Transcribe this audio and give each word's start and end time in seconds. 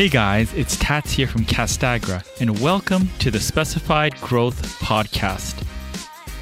Hey 0.00 0.08
guys, 0.08 0.54
it's 0.54 0.78
Tats 0.78 1.12
here 1.12 1.26
from 1.26 1.44
Castagra, 1.44 2.26
and 2.40 2.58
welcome 2.60 3.10
to 3.18 3.30
the 3.30 3.38
Specified 3.38 4.18
Growth 4.22 4.80
Podcast. 4.80 5.62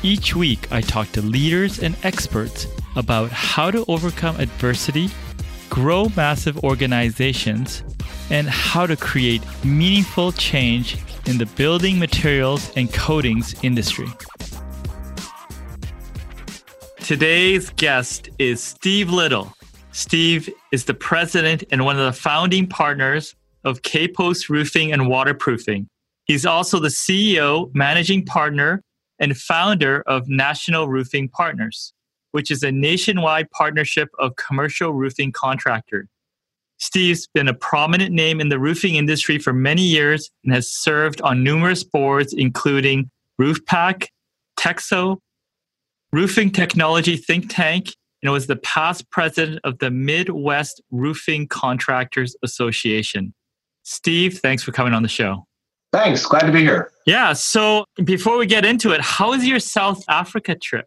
Each 0.04 0.36
week, 0.36 0.70
I 0.70 0.80
talk 0.80 1.10
to 1.10 1.22
leaders 1.22 1.80
and 1.80 1.96
experts 2.04 2.68
about 2.94 3.32
how 3.32 3.72
to 3.72 3.84
overcome 3.88 4.38
adversity, 4.38 5.08
grow 5.70 6.06
massive 6.14 6.62
organizations, 6.62 7.82
and 8.30 8.48
how 8.48 8.86
to 8.86 8.96
create 8.96 9.42
meaningful 9.64 10.30
change 10.30 10.96
in 11.26 11.38
the 11.38 11.46
building 11.46 11.98
materials 11.98 12.70
and 12.76 12.92
coatings 12.92 13.56
industry. 13.64 14.06
Today's 17.00 17.70
guest 17.70 18.30
is 18.38 18.62
Steve 18.62 19.10
Little. 19.10 19.52
Steve 19.90 20.48
is 20.70 20.84
the 20.84 20.94
president 20.94 21.64
and 21.72 21.84
one 21.84 21.98
of 21.98 22.06
the 22.06 22.12
founding 22.12 22.64
partners 22.64 23.34
of 23.68 23.82
K 23.82 24.08
Post 24.08 24.48
Roofing 24.48 24.92
and 24.92 25.08
Waterproofing. 25.08 25.88
He's 26.24 26.46
also 26.46 26.78
the 26.80 26.88
CEO, 26.88 27.70
managing 27.74 28.24
partner, 28.24 28.82
and 29.18 29.36
founder 29.36 30.02
of 30.06 30.28
National 30.28 30.88
Roofing 30.88 31.28
Partners, 31.28 31.92
which 32.32 32.50
is 32.50 32.62
a 32.62 32.72
nationwide 32.72 33.50
partnership 33.50 34.08
of 34.18 34.36
commercial 34.36 34.92
roofing 34.92 35.32
contractors. 35.32 36.06
Steve's 36.78 37.26
been 37.34 37.48
a 37.48 37.54
prominent 37.54 38.14
name 38.14 38.40
in 38.40 38.48
the 38.48 38.58
roofing 38.58 38.94
industry 38.94 39.38
for 39.38 39.52
many 39.52 39.82
years 39.82 40.30
and 40.44 40.54
has 40.54 40.70
served 40.70 41.20
on 41.22 41.42
numerous 41.42 41.84
boards, 41.84 42.32
including 42.32 43.10
RoofPAC, 43.40 44.06
Texo, 44.58 45.18
Roofing 46.12 46.50
Technology 46.52 47.16
Think 47.16 47.52
Tank, 47.52 47.94
and 48.22 48.32
was 48.32 48.46
the 48.46 48.56
past 48.56 49.10
president 49.10 49.60
of 49.64 49.78
the 49.78 49.90
Midwest 49.90 50.80
Roofing 50.90 51.48
Contractors 51.48 52.34
Association. 52.42 53.34
Steve, 53.88 54.40
thanks 54.40 54.62
for 54.62 54.70
coming 54.70 54.92
on 54.92 55.02
the 55.02 55.08
show. 55.08 55.46
Thanks. 55.94 56.26
Glad 56.26 56.42
to 56.42 56.52
be 56.52 56.60
here. 56.60 56.92
Yeah. 57.06 57.32
So 57.32 57.86
before 58.04 58.36
we 58.36 58.44
get 58.44 58.66
into 58.66 58.92
it, 58.92 59.00
how 59.00 59.30
was 59.30 59.46
your 59.46 59.60
South 59.60 60.04
Africa 60.10 60.54
trip? 60.54 60.86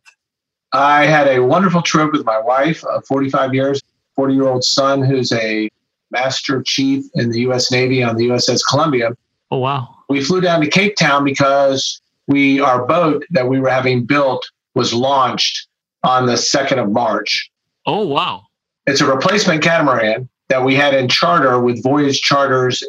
I 0.72 1.08
had 1.08 1.28
a 1.28 1.40
wonderful 1.40 1.82
trip 1.82 2.12
with 2.12 2.24
my 2.26 2.40
wife, 2.40 2.86
uh, 2.86 3.02
45 3.02 3.56
years, 3.56 3.82
40 4.16 4.36
year 4.36 4.48
old 4.48 4.64
son 4.64 5.02
who's 5.02 5.32
a 5.32 5.68
master 6.12 6.62
chief 6.64 7.06
in 7.16 7.32
the 7.32 7.40
U.S. 7.42 7.72
Navy 7.72 8.04
on 8.04 8.18
the 8.18 8.28
USS 8.28 8.62
Columbia. 8.70 9.10
Oh, 9.50 9.58
wow. 9.58 9.96
We 10.08 10.24
flew 10.24 10.40
down 10.40 10.62
to 10.62 10.70
Cape 10.70 10.96
Town 10.96 11.24
because 11.24 12.00
we 12.28 12.60
our 12.60 12.86
boat 12.86 13.26
that 13.32 13.50
we 13.50 13.60
were 13.60 13.70
having 13.70 14.06
built 14.06 14.48
was 14.76 14.94
launched 14.94 15.68
on 16.04 16.28
the 16.28 16.34
2nd 16.34 16.78
of 16.78 16.92
March. 16.92 17.50
Oh, 17.88 18.06
wow. 18.06 18.44
It's 18.86 19.02
a 19.02 19.08
replacement 19.08 19.64
catamaran 19.64 20.30
that 20.52 20.66
we 20.66 20.76
had 20.76 20.94
in 20.94 21.08
charter 21.08 21.62
with 21.62 21.82
Voyage 21.82 22.20
Charters, 22.20 22.84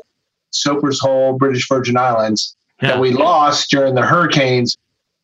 Soper's 0.50 0.98
Hole, 0.98 1.38
British 1.38 1.68
Virgin 1.68 1.96
Islands, 1.96 2.56
yeah. 2.82 2.88
that 2.88 3.00
we 3.00 3.12
lost 3.12 3.70
during 3.70 3.94
the 3.94 4.02
hurricanes, 4.02 4.76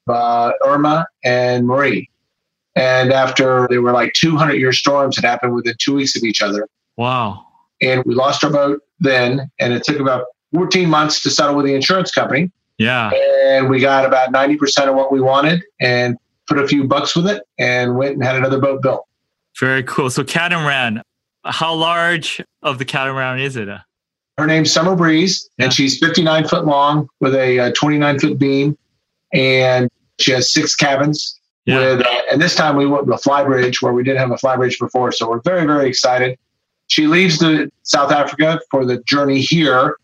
uh, 0.08 0.52
Irma 0.64 1.04
and 1.24 1.66
Maria. 1.66 2.02
And 2.76 3.12
after 3.12 3.66
they 3.68 3.78
were 3.78 3.90
like 3.90 4.12
200 4.12 4.54
year 4.54 4.72
storms 4.72 5.16
that 5.16 5.24
happened 5.24 5.52
within 5.52 5.74
two 5.80 5.96
weeks 5.96 6.14
of 6.14 6.22
each 6.22 6.40
other. 6.40 6.68
Wow. 6.96 7.44
And 7.82 8.04
we 8.04 8.14
lost 8.14 8.44
our 8.44 8.50
boat 8.50 8.82
then, 9.00 9.50
and 9.58 9.72
it 9.72 9.82
took 9.82 9.98
about 9.98 10.26
14 10.54 10.88
months 10.88 11.20
to 11.24 11.30
settle 11.30 11.56
with 11.56 11.66
the 11.66 11.74
insurance 11.74 12.12
company. 12.12 12.52
Yeah. 12.78 13.10
And 13.48 13.68
we 13.68 13.80
got 13.80 14.04
about 14.04 14.32
90% 14.32 14.88
of 14.88 14.94
what 14.94 15.10
we 15.10 15.20
wanted 15.20 15.64
and 15.80 16.16
put 16.46 16.58
a 16.60 16.68
few 16.68 16.84
bucks 16.84 17.16
with 17.16 17.26
it 17.26 17.42
and 17.58 17.96
went 17.96 18.14
and 18.14 18.22
had 18.22 18.36
another 18.36 18.60
boat 18.60 18.80
built. 18.80 19.04
Very 19.58 19.82
cool. 19.82 20.08
So 20.08 20.22
catamaran, 20.22 21.02
how 21.44 21.74
large 21.74 22.42
of 22.62 22.78
the 22.78 22.84
catamaran 22.84 23.40
is 23.40 23.56
it? 23.56 23.68
Her 24.36 24.46
name's 24.46 24.72
Summer 24.72 24.94
Breeze, 24.94 25.48
yeah. 25.58 25.66
and 25.66 25.74
she's 25.74 25.98
59 25.98 26.46
foot 26.46 26.64
long 26.64 27.08
with 27.20 27.34
a, 27.34 27.58
a 27.58 27.64
uh, 27.66 27.72
29 27.72 28.18
foot 28.20 28.38
beam, 28.38 28.78
and 29.32 29.88
she 30.20 30.32
has 30.32 30.52
six 30.52 30.74
cabins. 30.74 31.40
Yeah. 31.64 31.78
With 31.78 32.06
uh, 32.06 32.22
and 32.32 32.40
this 32.40 32.54
time 32.54 32.76
we 32.76 32.86
went 32.86 33.06
with 33.06 33.18
a 33.18 33.28
flybridge 33.28 33.82
where 33.82 33.92
we 33.92 34.02
didn't 34.02 34.20
have 34.20 34.30
a 34.30 34.36
flybridge 34.36 34.78
before, 34.78 35.12
so 35.12 35.28
we're 35.28 35.40
very 35.40 35.66
very 35.66 35.88
excited. 35.88 36.38
She 36.86 37.06
leaves 37.06 37.38
the 37.38 37.70
South 37.82 38.10
Africa 38.10 38.60
for 38.70 38.86
the 38.86 39.02
journey 39.02 39.40
here. 39.40 39.96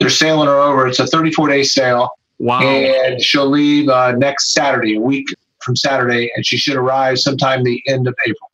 They're 0.00 0.10
sailing 0.10 0.48
her 0.48 0.58
over. 0.58 0.88
It's 0.88 0.98
a 0.98 1.06
34 1.06 1.48
day 1.48 1.62
sail. 1.62 2.10
Wow! 2.38 2.62
And 2.62 3.22
she'll 3.22 3.48
leave 3.48 3.88
uh, 3.88 4.12
next 4.12 4.52
Saturday, 4.52 4.96
a 4.96 5.00
week 5.00 5.28
from 5.62 5.76
Saturday, 5.76 6.30
and 6.34 6.44
she 6.44 6.56
should 6.56 6.76
arrive 6.76 7.18
sometime 7.18 7.62
the 7.62 7.82
end 7.86 8.08
of 8.08 8.14
April. 8.26 8.50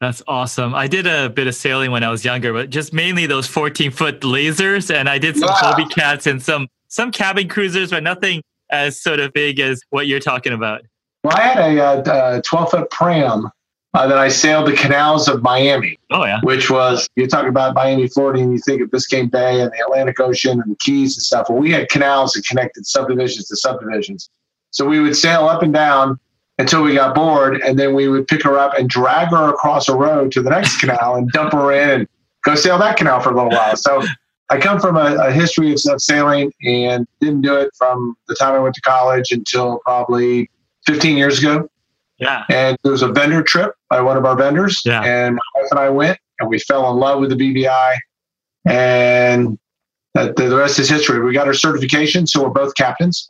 That's 0.00 0.22
awesome. 0.26 0.74
I 0.74 0.86
did 0.86 1.06
a 1.06 1.28
bit 1.28 1.46
of 1.46 1.54
sailing 1.54 1.90
when 1.90 2.02
I 2.02 2.10
was 2.10 2.24
younger, 2.24 2.54
but 2.54 2.70
just 2.70 2.92
mainly 2.94 3.26
those 3.26 3.46
14 3.46 3.90
foot 3.90 4.20
lasers. 4.20 4.94
And 4.94 5.08
I 5.08 5.18
did 5.18 5.36
some 5.36 5.48
yeah. 5.48 5.72
Hobie 5.72 5.90
Cats 5.90 6.26
and 6.26 6.42
some 6.42 6.68
some 6.88 7.12
cabin 7.12 7.48
cruisers, 7.48 7.90
but 7.90 8.02
nothing 8.02 8.42
as 8.70 9.00
sort 9.00 9.20
of 9.20 9.32
big 9.32 9.60
as 9.60 9.82
what 9.90 10.06
you're 10.06 10.20
talking 10.20 10.52
about. 10.52 10.82
Well, 11.22 11.36
I 11.36 11.42
had 11.42 12.08
a 12.08 12.42
12 12.44 12.70
foot 12.70 12.90
pram 12.90 13.50
uh, 13.92 14.06
that 14.06 14.18
I 14.18 14.28
sailed 14.28 14.68
the 14.68 14.72
canals 14.72 15.28
of 15.28 15.42
Miami. 15.42 15.98
Oh, 16.10 16.24
yeah. 16.24 16.40
Which 16.42 16.70
was, 16.70 17.08
you 17.16 17.26
talk 17.26 17.46
about 17.46 17.74
Miami, 17.74 18.08
Florida, 18.08 18.40
and 18.40 18.52
you 18.52 18.58
think 18.58 18.80
of 18.80 18.88
Biscayne 18.88 19.30
Bay 19.30 19.60
and 19.60 19.70
the 19.70 19.84
Atlantic 19.84 20.20
Ocean 20.20 20.60
and 20.60 20.70
the 20.70 20.76
Keys 20.76 21.16
and 21.16 21.22
stuff. 21.22 21.48
Well, 21.48 21.58
we 21.58 21.72
had 21.72 21.88
canals 21.88 22.32
that 22.32 22.44
connected 22.46 22.86
subdivisions 22.86 23.48
to 23.48 23.56
subdivisions. 23.56 24.30
So 24.70 24.86
we 24.86 25.00
would 25.00 25.16
sail 25.16 25.48
up 25.48 25.62
and 25.62 25.74
down 25.74 26.18
until 26.60 26.82
we 26.82 26.94
got 26.94 27.14
bored, 27.14 27.60
and 27.62 27.78
then 27.78 27.94
we 27.94 28.06
would 28.08 28.28
pick 28.28 28.42
her 28.42 28.58
up 28.58 28.74
and 28.78 28.88
drag 28.88 29.28
her 29.28 29.48
across 29.48 29.88
a 29.88 29.94
road 29.94 30.30
to 30.32 30.42
the 30.42 30.50
next 30.50 30.78
canal 30.78 31.16
and 31.16 31.30
dump 31.32 31.52
her 31.52 31.72
in 31.72 32.00
and 32.00 32.08
go 32.44 32.54
sail 32.54 32.78
that 32.78 32.98
canal 32.98 33.18
for 33.20 33.30
a 33.30 33.34
little 33.34 33.50
while. 33.50 33.74
So 33.76 34.02
I 34.50 34.58
come 34.58 34.78
from 34.78 34.96
a, 34.96 35.16
a 35.16 35.32
history 35.32 35.72
of, 35.72 35.80
of 35.88 36.02
sailing 36.02 36.52
and 36.62 37.06
didn't 37.20 37.40
do 37.40 37.56
it 37.56 37.70
from 37.78 38.14
the 38.28 38.34
time 38.34 38.54
I 38.54 38.58
went 38.58 38.74
to 38.74 38.80
college 38.82 39.32
until 39.32 39.80
probably 39.84 40.50
15 40.86 41.16
years 41.16 41.38
ago. 41.38 41.70
Yeah. 42.18 42.44
And 42.50 42.76
there 42.82 42.92
was 42.92 43.02
a 43.02 43.08
vendor 43.08 43.42
trip 43.42 43.74
by 43.88 44.02
one 44.02 44.18
of 44.18 44.26
our 44.26 44.36
vendors. 44.36 44.82
Yeah. 44.84 45.02
And 45.02 45.36
my 45.36 45.62
wife 45.62 45.68
and 45.70 45.80
I 45.80 45.88
went 45.88 46.18
and 46.40 46.50
we 46.50 46.58
fell 46.58 46.90
in 46.90 46.98
love 46.98 47.20
with 47.20 47.30
the 47.30 47.36
BVI. 47.36 47.96
And 48.66 49.58
the, 50.12 50.34
the 50.36 50.56
rest 50.56 50.78
is 50.78 50.90
history. 50.90 51.20
We 51.20 51.32
got 51.32 51.46
our 51.46 51.54
certification, 51.54 52.26
so 52.26 52.42
we're 52.42 52.50
both 52.50 52.74
captains. 52.74 53.26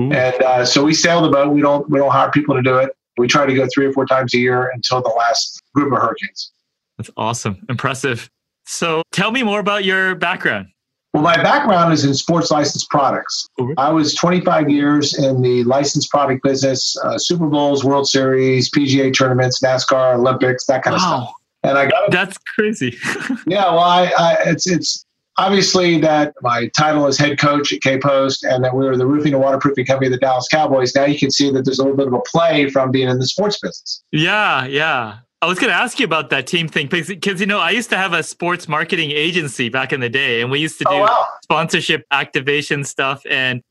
Mm-hmm. 0.00 0.12
And 0.12 0.42
uh, 0.42 0.64
so 0.64 0.82
we 0.82 0.94
sail 0.94 1.20
the 1.20 1.28
boat. 1.28 1.52
We 1.52 1.60
don't 1.60 1.88
we 1.90 1.98
don't 1.98 2.10
hire 2.10 2.30
people 2.30 2.54
to 2.54 2.62
do 2.62 2.76
it. 2.78 2.96
We 3.18 3.28
try 3.28 3.44
to 3.44 3.54
go 3.54 3.68
three 3.72 3.86
or 3.86 3.92
four 3.92 4.06
times 4.06 4.32
a 4.34 4.38
year 4.38 4.70
until 4.72 5.02
the 5.02 5.10
last 5.10 5.60
group 5.74 5.92
of 5.92 5.98
hurricanes. 6.00 6.52
That's 6.96 7.10
awesome, 7.16 7.64
impressive. 7.68 8.30
So 8.64 9.02
tell 9.12 9.30
me 9.30 9.42
more 9.42 9.60
about 9.60 9.84
your 9.84 10.14
background. 10.14 10.68
Well, 11.12 11.24
my 11.24 11.36
background 11.42 11.92
is 11.92 12.04
in 12.04 12.14
sports 12.14 12.50
licensed 12.50 12.88
products. 12.88 13.46
Mm-hmm. 13.58 13.72
I 13.78 13.90
was 13.90 14.14
25 14.14 14.70
years 14.70 15.18
in 15.18 15.42
the 15.42 15.64
licensed 15.64 16.08
product 16.08 16.44
business, 16.44 16.96
uh, 17.02 17.18
Super 17.18 17.48
Bowls, 17.48 17.84
World 17.84 18.08
Series, 18.08 18.70
PGA 18.70 19.12
tournaments, 19.12 19.60
NASCAR, 19.60 20.14
Olympics, 20.14 20.66
that 20.66 20.84
kind 20.84 20.96
wow. 20.96 20.96
of 20.96 21.22
stuff. 21.22 21.34
And 21.62 21.76
I 21.76 21.90
got 21.90 22.10
that's 22.10 22.38
crazy. 22.56 22.96
yeah, 23.46 23.64
well, 23.64 23.80
I, 23.80 24.12
I, 24.16 24.36
it's 24.46 24.66
it's 24.66 25.04
obviously 25.36 25.98
that 26.00 26.34
my 26.42 26.70
title 26.76 27.06
is 27.06 27.18
head 27.18 27.38
coach 27.38 27.72
at 27.72 27.80
K 27.80 27.98
Post 27.98 28.44
and 28.44 28.64
that 28.64 28.74
we 28.74 28.84
were 28.84 28.96
the 28.96 29.06
roofing 29.06 29.32
and 29.32 29.42
waterproofing 29.42 29.86
company 29.86 30.06
of 30.06 30.12
the 30.12 30.18
Dallas 30.18 30.48
Cowboys. 30.48 30.94
Now 30.94 31.04
you 31.04 31.18
can 31.18 31.30
see 31.30 31.50
that 31.50 31.64
there's 31.64 31.78
a 31.78 31.82
little 31.82 31.96
bit 31.96 32.06
of 32.06 32.12
a 32.12 32.20
play 32.20 32.68
from 32.68 32.90
being 32.90 33.08
in 33.08 33.18
the 33.18 33.26
sports 33.26 33.58
business. 33.58 34.02
Yeah, 34.12 34.66
yeah. 34.66 35.18
I 35.42 35.46
was 35.46 35.58
going 35.58 35.70
to 35.70 35.76
ask 35.76 35.98
you 35.98 36.04
about 36.04 36.28
that 36.30 36.46
team 36.46 36.68
thing 36.68 36.88
because, 36.88 37.40
you 37.40 37.46
know, 37.46 37.60
I 37.60 37.70
used 37.70 37.88
to 37.90 37.96
have 37.96 38.12
a 38.12 38.22
sports 38.22 38.68
marketing 38.68 39.10
agency 39.10 39.70
back 39.70 39.90
in 39.90 40.00
the 40.00 40.10
day, 40.10 40.42
and 40.42 40.50
we 40.50 40.58
used 40.58 40.78
to 40.80 40.84
oh, 40.88 40.90
do 40.90 40.96
oh, 40.98 41.02
wow. 41.04 41.26
sponsorship 41.42 42.04
activation 42.10 42.84
stuff 42.84 43.22
and 43.28 43.62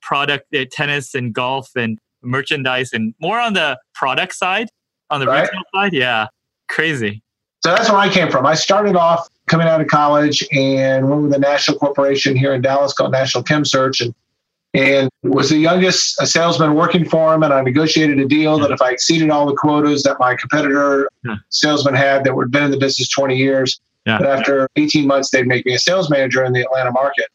product 0.00 0.46
uh, 0.54 0.64
tennis 0.72 1.14
and 1.14 1.34
golf 1.34 1.68
and 1.76 1.98
merchandise 2.22 2.94
and 2.94 3.14
more 3.20 3.38
on 3.38 3.52
the 3.52 3.78
product 3.94 4.34
side, 4.34 4.70
on 5.10 5.20
the 5.20 5.26
right. 5.26 5.42
retail 5.42 5.62
side. 5.74 5.92
Yeah, 5.92 6.28
crazy. 6.70 7.22
So 7.62 7.72
that's 7.74 7.90
where 7.90 7.98
I 7.98 8.08
came 8.08 8.30
from. 8.30 8.46
I 8.46 8.54
started 8.54 8.96
off 8.96 9.28
coming 9.52 9.68
out 9.68 9.82
of 9.82 9.86
college 9.86 10.42
and 10.50 11.10
went 11.10 11.22
with 11.24 11.34
a 11.34 11.38
national 11.38 11.78
corporation 11.78 12.34
here 12.34 12.54
in 12.54 12.62
Dallas 12.62 12.94
called 12.94 13.12
National 13.12 13.44
Chemsearch 13.44 14.00
and 14.00 14.14
and 14.74 15.10
was 15.22 15.50
the 15.50 15.58
youngest 15.58 16.16
salesman 16.26 16.74
working 16.74 17.04
for 17.04 17.34
him. 17.34 17.42
And 17.42 17.52
I 17.52 17.60
negotiated 17.60 18.18
a 18.18 18.26
deal 18.26 18.58
that 18.60 18.70
if 18.70 18.80
I 18.80 18.90
exceeded 18.90 19.28
all 19.28 19.44
the 19.44 19.52
quotas 19.54 20.02
that 20.04 20.18
my 20.18 20.34
competitor 20.34 21.10
yeah. 21.26 21.36
salesman 21.50 21.94
had 21.94 22.24
that 22.24 22.34
had 22.34 22.50
been 22.50 22.64
in 22.64 22.70
the 22.70 22.78
business 22.78 23.06
20 23.10 23.36
years, 23.36 23.78
yeah. 24.06 24.16
that 24.16 24.26
after 24.26 24.70
18 24.76 25.06
months, 25.06 25.28
they'd 25.28 25.46
make 25.46 25.66
me 25.66 25.74
a 25.74 25.78
sales 25.78 26.08
manager 26.08 26.42
in 26.42 26.54
the 26.54 26.62
Atlanta 26.62 26.90
market. 26.90 27.26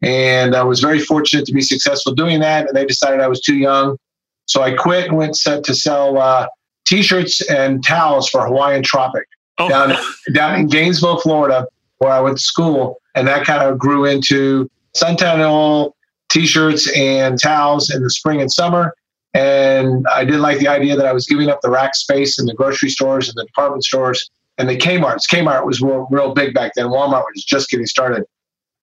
And 0.00 0.56
I 0.56 0.62
was 0.62 0.80
very 0.80 0.98
fortunate 0.98 1.44
to 1.44 1.52
be 1.52 1.60
successful 1.60 2.14
doing 2.14 2.40
that. 2.40 2.66
And 2.68 2.74
they 2.74 2.86
decided 2.86 3.20
I 3.20 3.28
was 3.28 3.42
too 3.42 3.56
young. 3.56 3.98
So 4.46 4.62
I 4.62 4.72
quit 4.72 5.08
and 5.08 5.18
went 5.18 5.34
to 5.34 5.74
sell 5.74 6.16
uh, 6.16 6.46
t-shirts 6.86 7.42
and 7.50 7.84
towels 7.84 8.30
for 8.30 8.46
Hawaiian 8.46 8.82
Tropic 8.82 9.28
oh. 9.58 9.68
down, 9.68 9.94
down 10.32 10.60
in 10.60 10.66
Gainesville, 10.68 11.20
Florida, 11.20 11.66
where 11.98 12.12
I 12.12 12.20
went 12.20 12.38
to 12.38 12.42
school. 12.42 13.00
And 13.14 13.26
that 13.26 13.44
kind 13.44 13.62
of 13.62 13.78
grew 13.78 14.04
into 14.04 14.70
suntan 14.96 15.40
oil, 15.40 15.96
t-shirts 16.30 16.90
and 16.96 17.40
towels 17.40 17.90
in 17.90 18.02
the 18.02 18.10
spring 18.10 18.40
and 18.40 18.52
summer. 18.52 18.94
And 19.34 20.06
I 20.08 20.24
did 20.24 20.40
like 20.40 20.58
the 20.58 20.68
idea 20.68 20.96
that 20.96 21.06
I 21.06 21.12
was 21.12 21.26
giving 21.26 21.48
up 21.48 21.60
the 21.60 21.70
rack 21.70 21.94
space 21.94 22.38
in 22.38 22.46
the 22.46 22.54
grocery 22.54 22.90
stores 22.90 23.28
and 23.28 23.36
the 23.36 23.44
department 23.44 23.84
stores 23.84 24.30
and 24.56 24.68
the 24.68 24.76
Kmart's. 24.76 25.26
Kmart 25.26 25.66
was 25.66 25.80
real, 25.80 26.06
real 26.10 26.34
big 26.34 26.54
back 26.54 26.72
then. 26.74 26.86
Walmart 26.86 27.24
was 27.34 27.44
just 27.44 27.70
getting 27.70 27.86
started. 27.86 28.24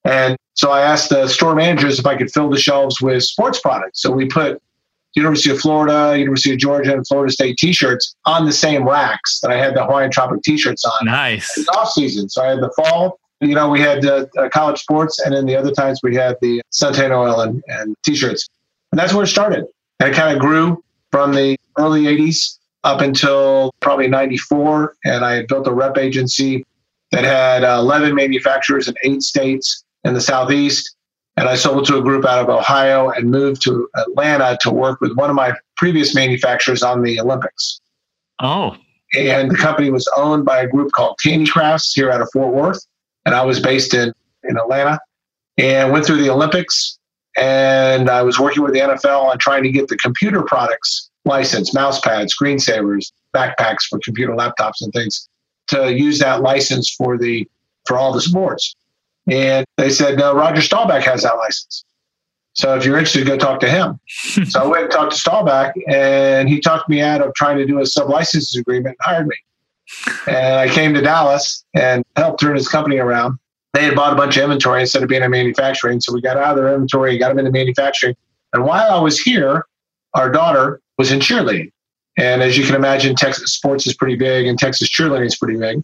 And 0.05 0.37
so 0.53 0.71
I 0.71 0.81
asked 0.81 1.09
the 1.09 1.27
store 1.27 1.55
managers 1.55 1.99
if 1.99 2.05
I 2.05 2.15
could 2.15 2.31
fill 2.31 2.49
the 2.49 2.59
shelves 2.59 3.01
with 3.01 3.23
sports 3.23 3.59
products. 3.59 4.01
So 4.01 4.11
we 4.11 4.27
put 4.27 4.61
University 5.15 5.49
of 5.49 5.59
Florida, 5.59 6.17
University 6.17 6.51
of 6.53 6.59
Georgia, 6.59 6.93
and 6.93 7.07
Florida 7.07 7.31
State 7.31 7.57
T-shirts 7.57 8.15
on 8.25 8.45
the 8.45 8.51
same 8.51 8.87
racks 8.87 9.39
that 9.39 9.49
I 9.49 9.57
had 9.57 9.75
the 9.75 9.83
Hawaiian 9.83 10.11
Tropic 10.11 10.41
T-shirts 10.43 10.83
on. 10.83 11.05
Nice. 11.05 11.57
It's 11.57 11.69
off 11.69 11.89
season, 11.91 12.29
so 12.29 12.43
I 12.43 12.49
had 12.49 12.59
the 12.59 12.71
fall. 12.75 13.19
You 13.39 13.55
know, 13.55 13.69
we 13.69 13.79
had 13.79 14.05
uh, 14.05 14.25
uh, 14.37 14.49
college 14.49 14.79
sports, 14.79 15.19
and 15.19 15.33
then 15.33 15.45
the 15.45 15.55
other 15.55 15.71
times 15.71 16.01
we 16.03 16.15
had 16.15 16.35
the 16.41 16.61
suntan 16.71 17.11
oil 17.11 17.41
and, 17.41 17.63
and 17.67 17.95
T-shirts, 18.05 18.47
and 18.91 18.99
that's 18.99 19.13
where 19.13 19.23
it 19.23 19.27
started. 19.27 19.65
And 19.99 20.09
it 20.09 20.15
kind 20.15 20.35
of 20.35 20.41
grew 20.41 20.83
from 21.11 21.33
the 21.33 21.57
early 21.77 22.03
'80s 22.03 22.57
up 22.83 23.01
until 23.01 23.73
probably 23.79 24.07
'94, 24.07 24.95
and 25.05 25.23
I 25.23 25.35
had 25.35 25.47
built 25.47 25.67
a 25.67 25.73
rep 25.73 25.97
agency 25.97 26.65
that 27.11 27.23
had 27.23 27.63
uh, 27.63 27.77
11 27.79 28.15
manufacturers 28.15 28.87
in 28.87 28.95
eight 29.03 29.21
states 29.21 29.83
in 30.03 30.13
the 30.13 30.21
southeast 30.21 30.94
and 31.37 31.49
I 31.49 31.55
sold 31.55 31.85
to 31.87 31.97
a 31.97 32.01
group 32.01 32.25
out 32.25 32.39
of 32.39 32.49
Ohio 32.49 33.09
and 33.09 33.29
moved 33.29 33.61
to 33.63 33.89
Atlanta 33.95 34.57
to 34.61 34.71
work 34.71 35.01
with 35.01 35.15
one 35.15 35.29
of 35.29 35.35
my 35.35 35.53
previous 35.75 36.15
manufacturers 36.15 36.81
on 36.81 37.03
the 37.03 37.19
Olympics. 37.19 37.81
Oh. 38.39 38.77
And 39.17 39.51
the 39.51 39.55
company 39.55 39.91
was 39.91 40.09
owned 40.15 40.45
by 40.45 40.61
a 40.61 40.67
group 40.67 40.91
called 40.91 41.17
Tandycrafts 41.23 41.91
here 41.93 42.09
out 42.09 42.21
of 42.21 42.29
Fort 42.31 42.53
Worth. 42.53 42.85
And 43.25 43.35
I 43.35 43.43
was 43.43 43.59
based 43.59 43.93
in, 43.93 44.13
in 44.43 44.57
Atlanta 44.57 44.99
and 45.57 45.91
went 45.91 46.05
through 46.05 46.21
the 46.21 46.29
Olympics. 46.29 46.97
And 47.37 48.09
I 48.09 48.21
was 48.21 48.39
working 48.39 48.63
with 48.63 48.73
the 48.73 48.79
NFL 48.79 49.23
on 49.23 49.37
trying 49.37 49.63
to 49.63 49.71
get 49.71 49.87
the 49.89 49.97
computer 49.97 50.41
products 50.41 51.09
license, 51.25 51.73
mouse 51.73 51.99
pads, 51.99 52.35
screensavers, 52.35 53.11
backpacks 53.35 53.83
for 53.89 53.99
computer 54.03 54.33
laptops 54.33 54.81
and 54.81 54.93
things 54.93 55.27
to 55.67 55.93
use 55.93 56.19
that 56.19 56.41
license 56.41 56.93
for 56.95 57.17
the 57.17 57.47
for 57.87 57.97
all 57.97 58.13
the 58.13 58.21
sports. 58.21 58.75
And 59.27 59.65
they 59.77 59.89
said, 59.89 60.17
no, 60.17 60.35
Roger 60.35 60.61
Staubach 60.61 61.03
has 61.03 61.23
that 61.23 61.33
license. 61.33 61.83
So 62.53 62.75
if 62.75 62.85
you're 62.85 62.97
interested, 62.97 63.27
go 63.27 63.37
talk 63.37 63.59
to 63.61 63.69
him. 63.69 63.99
so 64.47 64.61
I 64.61 64.65
went 64.65 64.83
and 64.83 64.91
talked 64.91 65.11
to 65.11 65.17
Staubach, 65.17 65.73
and 65.87 66.47
he 66.47 66.61
talked 66.61 66.87
me 66.87 67.01
out 67.01 67.21
of 67.21 67.33
trying 67.33 67.57
to 67.57 67.65
do 67.65 67.79
a 67.81 67.85
sub 67.85 68.09
license 68.09 68.55
agreement 68.55 68.97
and 68.99 69.05
hired 69.05 69.27
me. 69.27 69.35
And 70.27 70.55
I 70.55 70.69
came 70.69 70.93
to 70.93 71.01
Dallas 71.01 71.65
and 71.73 72.03
helped 72.15 72.39
turn 72.39 72.55
his 72.55 72.67
company 72.67 72.97
around. 72.97 73.37
They 73.73 73.83
had 73.83 73.95
bought 73.95 74.13
a 74.13 74.15
bunch 74.15 74.37
of 74.37 74.43
inventory 74.43 74.81
instead 74.81 75.03
of 75.03 75.09
being 75.09 75.21
in 75.21 75.29
manufacturing. 75.29 75.99
So 75.99 76.13
we 76.13 76.21
got 76.21 76.37
out 76.37 76.57
of 76.57 76.63
their 76.63 76.73
inventory, 76.73 77.17
got 77.17 77.29
them 77.29 77.39
into 77.39 77.51
manufacturing. 77.51 78.15
And 78.53 78.63
while 78.63 78.89
I 78.89 79.01
was 79.01 79.19
here, 79.19 79.65
our 80.13 80.31
daughter 80.31 80.79
was 80.97 81.11
in 81.11 81.19
cheerleading. 81.19 81.71
And 82.17 82.41
as 82.41 82.57
you 82.57 82.65
can 82.65 82.75
imagine, 82.75 83.15
Texas 83.15 83.53
sports 83.53 83.85
is 83.85 83.93
pretty 83.93 84.15
big 84.15 84.47
and 84.47 84.57
Texas 84.57 84.89
cheerleading 84.89 85.25
is 85.25 85.35
pretty 85.35 85.59
big. 85.59 85.83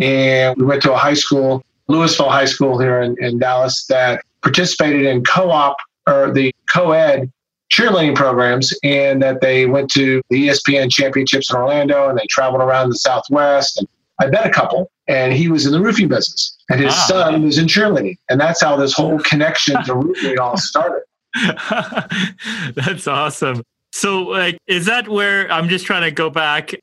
And 0.00 0.56
we 0.56 0.64
went 0.64 0.80
to 0.82 0.92
a 0.92 0.96
high 0.96 1.14
school 1.14 1.64
Lewisville 1.90 2.30
High 2.30 2.44
School 2.44 2.78
here 2.78 3.00
in, 3.00 3.16
in 3.22 3.38
Dallas 3.38 3.86
that 3.86 4.22
participated 4.42 5.06
in 5.06 5.24
co-op 5.24 5.76
or 6.06 6.32
the 6.32 6.54
co-ed 6.72 7.30
cheerleading 7.72 8.14
programs 8.14 8.72
and 8.82 9.22
that 9.22 9.40
they 9.40 9.66
went 9.66 9.90
to 9.90 10.22
the 10.30 10.48
ESPN 10.48 10.90
championships 10.90 11.50
in 11.50 11.56
Orlando 11.56 12.08
and 12.08 12.18
they 12.18 12.26
traveled 12.30 12.62
around 12.62 12.88
the 12.88 12.96
Southwest. 12.96 13.78
And 13.78 13.88
I 14.20 14.26
met 14.26 14.46
a 14.46 14.50
couple 14.50 14.90
and 15.06 15.32
he 15.32 15.48
was 15.48 15.66
in 15.66 15.72
the 15.72 15.80
roofing 15.80 16.08
business 16.08 16.56
and 16.70 16.80
his 16.80 16.94
ah. 16.94 17.06
son 17.08 17.42
was 17.42 17.58
in 17.58 17.66
cheerleading. 17.66 18.16
And 18.28 18.40
that's 18.40 18.62
how 18.62 18.76
this 18.76 18.94
whole 18.94 19.18
connection 19.20 19.82
to 19.84 19.94
roofing 19.96 20.38
all 20.38 20.56
started. 20.56 21.02
that's 22.74 23.06
awesome. 23.06 23.62
So 23.92 24.22
like, 24.22 24.58
is 24.66 24.86
that 24.86 25.08
where 25.08 25.50
I'm 25.52 25.68
just 25.68 25.86
trying 25.86 26.02
to 26.02 26.10
go 26.10 26.30
back 26.30 26.74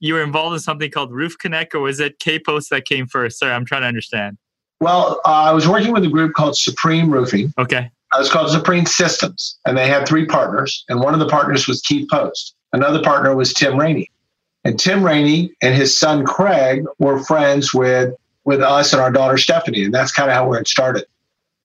you 0.00 0.14
were 0.14 0.22
involved 0.22 0.54
in 0.54 0.60
something 0.60 0.90
called 0.90 1.12
Roof 1.12 1.36
Connect, 1.38 1.74
or 1.74 1.80
was 1.80 2.00
it 2.00 2.18
K 2.18 2.38
Post 2.38 2.70
that 2.70 2.84
came 2.84 3.06
first? 3.06 3.38
Sorry, 3.38 3.52
I'm 3.52 3.64
trying 3.64 3.82
to 3.82 3.88
understand. 3.88 4.38
Well, 4.80 5.20
uh, 5.24 5.28
I 5.28 5.52
was 5.52 5.66
working 5.66 5.92
with 5.92 6.04
a 6.04 6.08
group 6.08 6.34
called 6.34 6.56
Supreme 6.56 7.10
Roofing. 7.10 7.52
Okay. 7.58 7.90
I 8.12 8.18
was 8.18 8.30
called 8.30 8.50
Supreme 8.50 8.86
Systems, 8.86 9.58
and 9.66 9.76
they 9.76 9.88
had 9.88 10.06
three 10.06 10.24
partners, 10.24 10.84
and 10.88 11.00
one 11.00 11.14
of 11.14 11.20
the 11.20 11.28
partners 11.28 11.66
was 11.66 11.82
Keith 11.82 12.08
Post. 12.08 12.54
Another 12.72 13.02
partner 13.02 13.34
was 13.34 13.52
Tim 13.52 13.78
Rainey, 13.78 14.10
and 14.64 14.78
Tim 14.78 15.04
Rainey 15.04 15.52
and 15.62 15.74
his 15.74 15.98
son 15.98 16.24
Craig 16.24 16.84
were 16.98 17.22
friends 17.24 17.74
with 17.74 18.14
with 18.44 18.62
us 18.62 18.94
and 18.94 19.02
our 19.02 19.10
daughter 19.10 19.36
Stephanie, 19.36 19.84
and 19.84 19.92
that's 19.92 20.12
kind 20.12 20.30
of 20.30 20.34
how 20.34 20.52
it 20.54 20.66
started. 20.66 21.04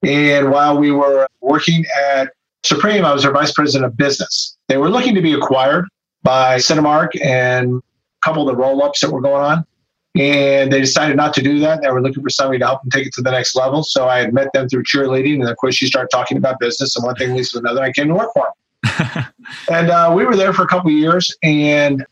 And 0.03 0.51
while 0.51 0.77
we 0.77 0.91
were 0.91 1.27
working 1.39 1.85
at 1.97 2.33
Supreme, 2.63 3.05
I 3.05 3.13
was 3.13 3.23
their 3.23 3.31
vice 3.31 3.53
president 3.53 3.85
of 3.85 3.95
business. 3.95 4.57
They 4.67 4.77
were 4.77 4.89
looking 4.89 5.15
to 5.15 5.21
be 5.21 5.33
acquired 5.33 5.87
by 6.23 6.57
CentiMark 6.57 7.09
and 7.23 7.81
couple 8.23 8.47
of 8.47 8.55
the 8.55 8.61
roll 8.61 8.83
ups 8.83 9.01
that 9.01 9.11
were 9.11 9.21
going 9.21 9.43
on. 9.43 9.65
And 10.15 10.71
they 10.71 10.79
decided 10.79 11.17
not 11.17 11.33
to 11.35 11.41
do 11.41 11.59
that. 11.59 11.81
They 11.81 11.89
were 11.89 12.01
looking 12.01 12.21
for 12.21 12.29
somebody 12.29 12.59
to 12.59 12.65
help 12.65 12.83
them 12.83 12.91
take 12.91 13.07
it 13.07 13.13
to 13.13 13.21
the 13.21 13.31
next 13.31 13.55
level. 13.55 13.83
So 13.83 14.07
I 14.07 14.19
had 14.19 14.33
met 14.33 14.53
them 14.53 14.69
through 14.69 14.83
cheerleading. 14.83 15.41
And 15.41 15.49
of 15.49 15.57
course, 15.57 15.81
you 15.81 15.87
start 15.87 16.11
talking 16.11 16.37
about 16.37 16.59
business, 16.59 16.95
and 16.95 17.03
one 17.03 17.15
thing 17.15 17.33
leads 17.33 17.51
to 17.51 17.59
another. 17.59 17.81
I 17.81 17.91
came 17.91 18.09
to 18.09 18.13
work 18.13 18.29
for 18.33 18.47
them. 18.83 19.25
and 19.71 19.89
uh, 19.89 20.13
we 20.15 20.25
were 20.25 20.35
there 20.35 20.53
for 20.53 20.63
a 20.63 20.67
couple 20.67 20.91
of 20.91 20.97
years. 20.97 21.35
And 21.41 22.05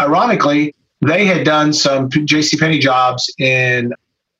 ironically, 0.00 0.74
they 1.06 1.26
had 1.26 1.44
done 1.44 1.72
some 1.72 2.08
JCPenney 2.08 2.80
jobs 2.80 3.32
in 3.38 3.92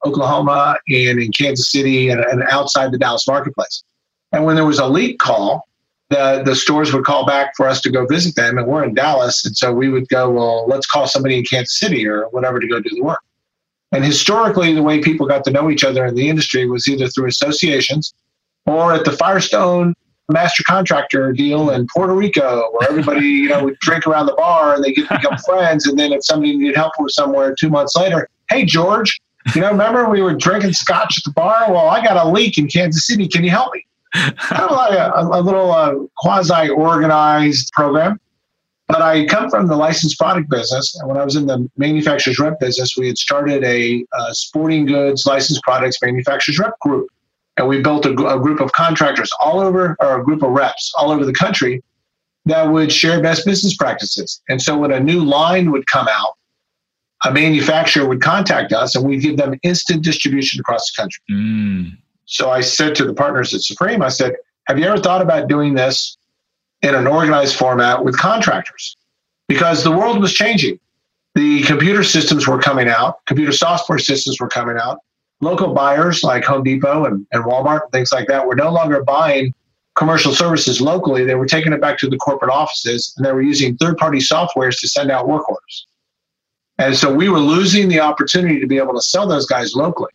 Oklahoma 0.05 0.77
and 0.89 1.21
in 1.21 1.31
Kansas 1.31 1.71
City 1.71 2.09
and, 2.09 2.21
and 2.21 2.43
outside 2.51 2.91
the 2.91 2.99
Dallas 2.99 3.29
marketplace. 3.29 3.85
And 4.33 4.45
when 4.45 4.57
there 4.57 4.67
was 4.67 4.79
a 4.79 4.87
leak 4.87 5.19
call, 5.19 5.68
the 6.11 6.43
the 6.45 6.55
stores 6.55 6.93
would 6.93 7.05
call 7.05 7.27
back 7.27 7.55
for 7.57 7.69
us 7.69 7.81
to 7.83 7.91
go 7.91 8.07
visit 8.07 8.35
them, 8.35 8.59
and 8.59 8.67
we're 8.67 8.85
in 8.85 8.95
Dallas, 8.95 9.45
and 9.45 9.57
so 9.57 9.73
we 9.73 9.89
would 9.89 10.09
go, 10.09 10.31
well, 10.31 10.67
let's 10.67 10.87
call 10.87 11.07
somebody 11.07 11.39
in 11.39 11.45
Kansas 11.45 11.79
City 11.79 12.07
or 12.07 12.29
whatever 12.31 12.61
to 12.61 12.67
go 12.67 12.81
do 12.81 12.91
the 12.91 13.03
work. 13.03 13.21
And 13.93 14.05
historically, 14.05 14.75
the 14.75 14.83
way 14.83 15.01
people 15.01 15.27
got 15.27 15.45
to 15.45 15.51
know 15.51 15.71
each 15.71 15.85
other 15.85 16.05
in 16.05 16.15
the 16.15 16.29
industry 16.29 16.69
was 16.69 16.87
either 16.89 17.09
through 17.09 17.27
associations 17.27 18.15
or 18.67 18.93
at 18.93 19.05
the 19.05 19.13
Firestone 19.13 19.95
master 20.31 20.63
contractor 20.67 21.33
deal 21.33 21.71
in 21.71 21.87
Puerto 21.95 22.15
Rico, 22.15 22.71
where 22.73 22.91
everybody 22.91 23.27
you 23.27 23.49
know 23.49 23.65
would 23.65 23.79
drink 23.81 24.07
around 24.07 24.27
the 24.27 24.35
bar 24.35 24.75
and 24.75 24.85
they 24.85 24.93
get 24.93 25.09
become 25.09 25.39
friends, 25.47 25.87
and 25.87 25.99
then 25.99 26.13
if 26.13 26.25
somebody 26.25 26.57
needed 26.57 26.77
help 26.77 26.93
with 26.99 27.13
somewhere 27.13 27.55
two 27.59 27.69
months 27.69 27.97
later, 27.97 28.29
hey 28.51 28.65
George, 28.65 29.21
you 29.55 29.61
know, 29.61 29.71
remember 29.71 30.09
we 30.09 30.23
were 30.23 30.35
drinking 30.35 30.73
scotch 30.73 31.19
at 31.19 31.25
the 31.25 31.33
bar? 31.33 31.71
Well, 31.71 31.89
I 31.89 32.03
got 32.03 32.17
a 32.17 32.29
leak 32.29 32.59
in 32.59 32.69
Kansas 32.69 33.07
City. 33.07 33.29
Can 33.29 33.45
you 33.45 33.51
help 33.51 33.75
me? 33.75 33.85
Kind 34.15 34.63
of 34.63 34.71
like 34.71 34.99
a, 34.99 35.13
a 35.33 35.41
little 35.41 35.71
uh, 35.73 35.95
quasi 36.17 36.69
organized 36.69 37.71
program. 37.73 38.21
But 38.89 39.03
I 39.03 39.27
come 39.27 39.51
from 39.51 39.67
the 39.67 39.77
licensed 39.77 40.19
product 40.19 40.49
business. 40.49 40.97
And 40.99 41.09
when 41.09 41.19
I 41.19 41.25
was 41.25 41.37
in 41.37 41.47
the 41.47 41.71
manufacturer's 41.77 42.39
rep 42.39 42.59
business, 42.59 42.97
we 42.97 43.07
had 43.07 43.19
started 43.19 43.63
a, 43.63 44.05
a 44.19 44.35
sporting 44.35 44.87
goods 44.87 45.27
licensed 45.27 45.63
products 45.63 45.99
manufacturer's 46.03 46.59
rep 46.59 46.79
group. 46.81 47.09
And 47.59 47.69
we 47.69 47.83
built 47.83 48.07
a, 48.07 48.13
a 48.13 48.41
group 48.41 48.61
of 48.61 48.73
contractors 48.73 49.31
all 49.41 49.61
over, 49.61 49.95
or 50.01 50.21
a 50.21 50.25
group 50.25 50.43
of 50.43 50.53
reps 50.53 50.93
all 50.97 51.11
over 51.11 51.27
the 51.27 51.35
country 51.35 51.83
that 52.47 52.63
would 52.63 52.91
share 52.91 53.21
best 53.21 53.45
business 53.45 53.77
practices. 53.77 54.41
And 54.49 54.63
so 54.63 54.79
when 54.79 54.91
a 54.91 55.01
new 55.01 55.23
line 55.23 55.71
would 55.71 55.87
come 55.87 56.09
out, 56.09 56.39
a 57.25 57.33
manufacturer 57.33 58.09
would 58.09 58.23
contact 58.23 58.73
us 58.73 58.95
and 58.97 59.07
we'd 59.07 59.21
give 59.21 59.37
them 59.37 59.59
instant 59.63 60.03
distribution 60.03 60.61
across 60.61 60.91
the 60.91 61.03
country. 61.03 61.23
Mm. 61.31 61.99
So 62.29 62.51
I 62.51 62.61
said 62.61 62.95
to 62.97 63.07
the 63.07 63.15
partners 63.15 63.55
at 63.55 63.63
Supreme, 63.63 64.03
I 64.03 64.11
said, 64.11 64.37
have 64.67 64.79
you 64.79 64.85
ever 64.85 64.99
thought 64.99 65.23
about 65.23 65.49
doing 65.49 65.75
this 65.75 66.19
in 66.83 66.95
an 66.95 67.07
organized 67.07 67.57
format 67.57 68.05
with 68.05 68.19
contractors? 68.19 68.99
Because 69.49 69.83
the 69.83 69.91
world 69.91 70.21
was 70.21 70.35
changing. 70.35 70.79
The 71.35 71.63
computer 71.63 72.05
systems 72.05 72.47
were 72.47 72.59
coming 72.59 72.87
out, 72.87 73.25
computer 73.25 73.53
software 73.53 73.99
systems 73.99 74.41
were 74.41 74.49
coming 74.49 74.77
out. 74.77 74.99
Local 75.41 75.73
buyers 75.73 76.23
like 76.23 76.45
Home 76.45 76.63
Depot 76.63 77.07
and, 77.07 77.27
and 77.33 77.45
Walmart 77.45 77.85
and 77.85 77.93
things 77.93 78.13
like 78.13 78.29
that 78.29 78.47
were 78.47 78.57
no 78.57 78.71
longer 78.71 79.03
buying 79.03 79.55
commercial 79.97 80.35
services 80.35 80.83
locally. 80.83 81.25
They 81.25 81.35
were 81.35 81.47
taking 81.47 81.73
it 81.73 81.81
back 81.81 81.97
to 81.99 82.11
the 82.11 82.19
corporate 82.19 82.51
offices 82.51 83.15
and 83.17 83.25
they 83.25 83.33
were 83.33 83.41
using 83.41 83.75
third 83.77 83.97
party 83.97 84.19
softwares 84.19 84.79
to 84.81 84.89
send 84.89 85.11
out 85.11 85.29
work 85.29 85.49
orders. 85.49 85.87
And 86.77 86.95
so 86.95 87.13
we 87.13 87.31
were 87.31 87.41
losing 87.41 87.89
the 87.89 88.01
opportunity 88.01 88.61
to 88.61 88.67
be 88.67 88.77
able 88.77 88.95
to 88.95 89.01
sell 89.01 89.27
those 89.27 89.47
guys 89.47 89.75
locally. 89.75 90.13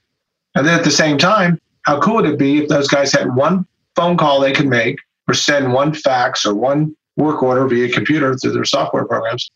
And 0.53 0.67
then 0.67 0.77
at 0.77 0.83
the 0.83 0.91
same 0.91 1.17
time, 1.17 1.59
how 1.83 1.99
cool 1.99 2.15
would 2.15 2.25
it 2.25 2.39
be 2.39 2.59
if 2.59 2.69
those 2.69 2.87
guys 2.87 3.11
had 3.11 3.35
one 3.35 3.65
phone 3.95 4.17
call 4.17 4.39
they 4.39 4.51
could 4.51 4.67
make 4.67 4.97
or 5.27 5.33
send 5.33 5.71
one 5.71 5.93
fax 5.93 6.45
or 6.45 6.53
one 6.53 6.95
work 7.15 7.43
order 7.43 7.67
via 7.67 7.89
computer 7.89 8.35
through 8.35 8.53
their 8.53 8.65
software 8.65 9.05
programs 9.05 9.51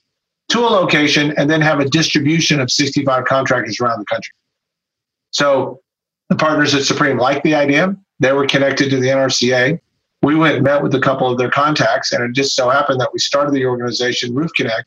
to 0.50 0.60
a 0.60 0.70
location 0.70 1.34
and 1.38 1.50
then 1.50 1.62
have 1.62 1.80
a 1.80 1.86
distribution 1.86 2.60
of 2.60 2.72
65 2.72 3.26
contractors 3.26 3.80
around 3.82 4.00
the 4.00 4.06
country. 4.06 4.34
So 5.32 5.82
the 6.30 6.36
partners 6.36 6.74
at 6.74 6.84
Supreme 6.84 7.18
liked 7.18 7.44
the 7.44 7.56
idea. 7.56 7.96
They 8.20 8.32
were 8.32 8.48
connected 8.48 8.90
to 8.92 9.00
the 9.00 9.08
NRCA. 9.08 9.80
We 10.22 10.36
went 10.36 10.56
and 10.56 10.64
met 10.64 10.82
with 10.82 10.96
a 10.96 11.00
couple 11.00 11.30
of 11.30 11.38
their 11.38 11.52
contacts, 11.52 12.12
and 12.12 12.24
it 12.24 12.34
just 12.34 12.56
so 12.56 12.70
happened 12.70 13.00
that 13.02 13.10
we 13.14 13.20
started 13.20 13.54
the 13.54 13.66
organization 13.66 14.34
Roof 14.34 14.52
Connect 14.56 14.86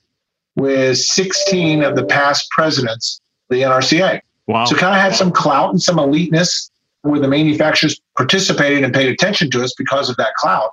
with 0.56 0.98
16 0.98 1.82
of 1.84 1.94
the 1.94 2.04
past 2.04 2.50
presidents 2.50 3.20
of 3.48 3.56
the 3.56 3.62
NRCA. 3.62 4.20
Wow. 4.48 4.64
So 4.64 4.76
kind 4.76 4.94
of 4.94 5.00
had 5.00 5.14
some 5.14 5.30
clout 5.30 5.70
and 5.70 5.80
some 5.80 5.98
eliteness 5.98 6.69
where 7.02 7.20
the 7.20 7.28
manufacturers 7.28 8.00
participated 8.16 8.84
and 8.84 8.92
paid 8.92 9.08
attention 9.08 9.50
to 9.50 9.62
us 9.62 9.74
because 9.76 10.10
of 10.10 10.16
that 10.16 10.34
cloud. 10.34 10.70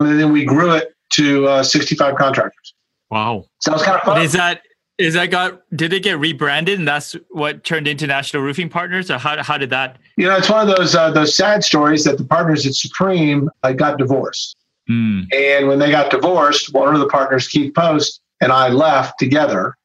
And 0.00 0.20
then 0.20 0.32
we 0.32 0.44
grew 0.44 0.72
it 0.72 0.94
to 1.14 1.46
uh, 1.46 1.62
65 1.62 2.16
contractors. 2.16 2.74
Wow. 3.10 3.44
So 3.60 3.72
it 3.72 3.74
was 3.74 3.82
kind 3.82 3.96
of 3.96 4.02
fun. 4.02 4.22
Is 4.22 4.32
that 4.32 4.62
is 4.98 5.14
that 5.14 5.26
got 5.26 5.60
did 5.74 5.92
it 5.92 6.02
get 6.02 6.18
rebranded 6.18 6.78
and 6.78 6.88
that's 6.88 7.14
what 7.30 7.64
turned 7.64 7.86
into 7.86 8.06
National 8.06 8.42
Roofing 8.42 8.68
Partners 8.68 9.10
or 9.10 9.18
how, 9.18 9.42
how 9.42 9.58
did 9.58 9.70
that? 9.70 9.98
You 10.16 10.26
know, 10.26 10.36
it's 10.36 10.48
one 10.48 10.68
of 10.68 10.76
those 10.76 10.94
uh, 10.94 11.10
those 11.10 11.36
sad 11.36 11.64
stories 11.64 12.04
that 12.04 12.18
the 12.18 12.24
partners 12.24 12.66
at 12.66 12.74
Supreme 12.74 13.50
uh, 13.62 13.72
got 13.72 13.98
divorced, 13.98 14.56
mm. 14.88 15.26
and 15.34 15.68
when 15.68 15.78
they 15.78 15.90
got 15.90 16.10
divorced, 16.10 16.72
one 16.72 16.94
of 16.94 17.00
the 17.00 17.08
partners, 17.08 17.46
Keith 17.46 17.74
Post, 17.74 18.22
and 18.40 18.50
I 18.50 18.70
left 18.70 19.18
together, 19.18 19.76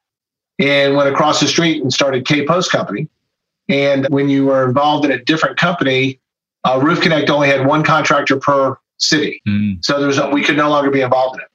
and 0.59 0.95
went 0.95 1.09
across 1.09 1.41
the 1.41 1.47
street 1.47 1.81
and 1.81 1.91
started 1.91 2.25
K 2.25 2.45
Post 2.45 2.71
Company. 2.71 3.09
And 3.69 4.07
when 4.09 4.29
you 4.29 4.45
were 4.45 4.67
involved 4.67 5.05
in 5.05 5.11
a 5.11 5.23
different 5.23 5.57
company, 5.57 6.19
uh, 6.63 6.79
Roof 6.81 7.01
Connect 7.01 7.29
only 7.29 7.47
had 7.47 7.65
one 7.65 7.83
contractor 7.83 8.37
per 8.37 8.77
city, 8.97 9.41
mm. 9.47 9.83
so 9.83 9.97
there 9.97 10.07
was 10.07 10.19
we 10.31 10.43
could 10.43 10.57
no 10.57 10.69
longer 10.69 10.91
be 10.91 11.01
involved 11.01 11.35
in 11.37 11.41
it. 11.41 11.47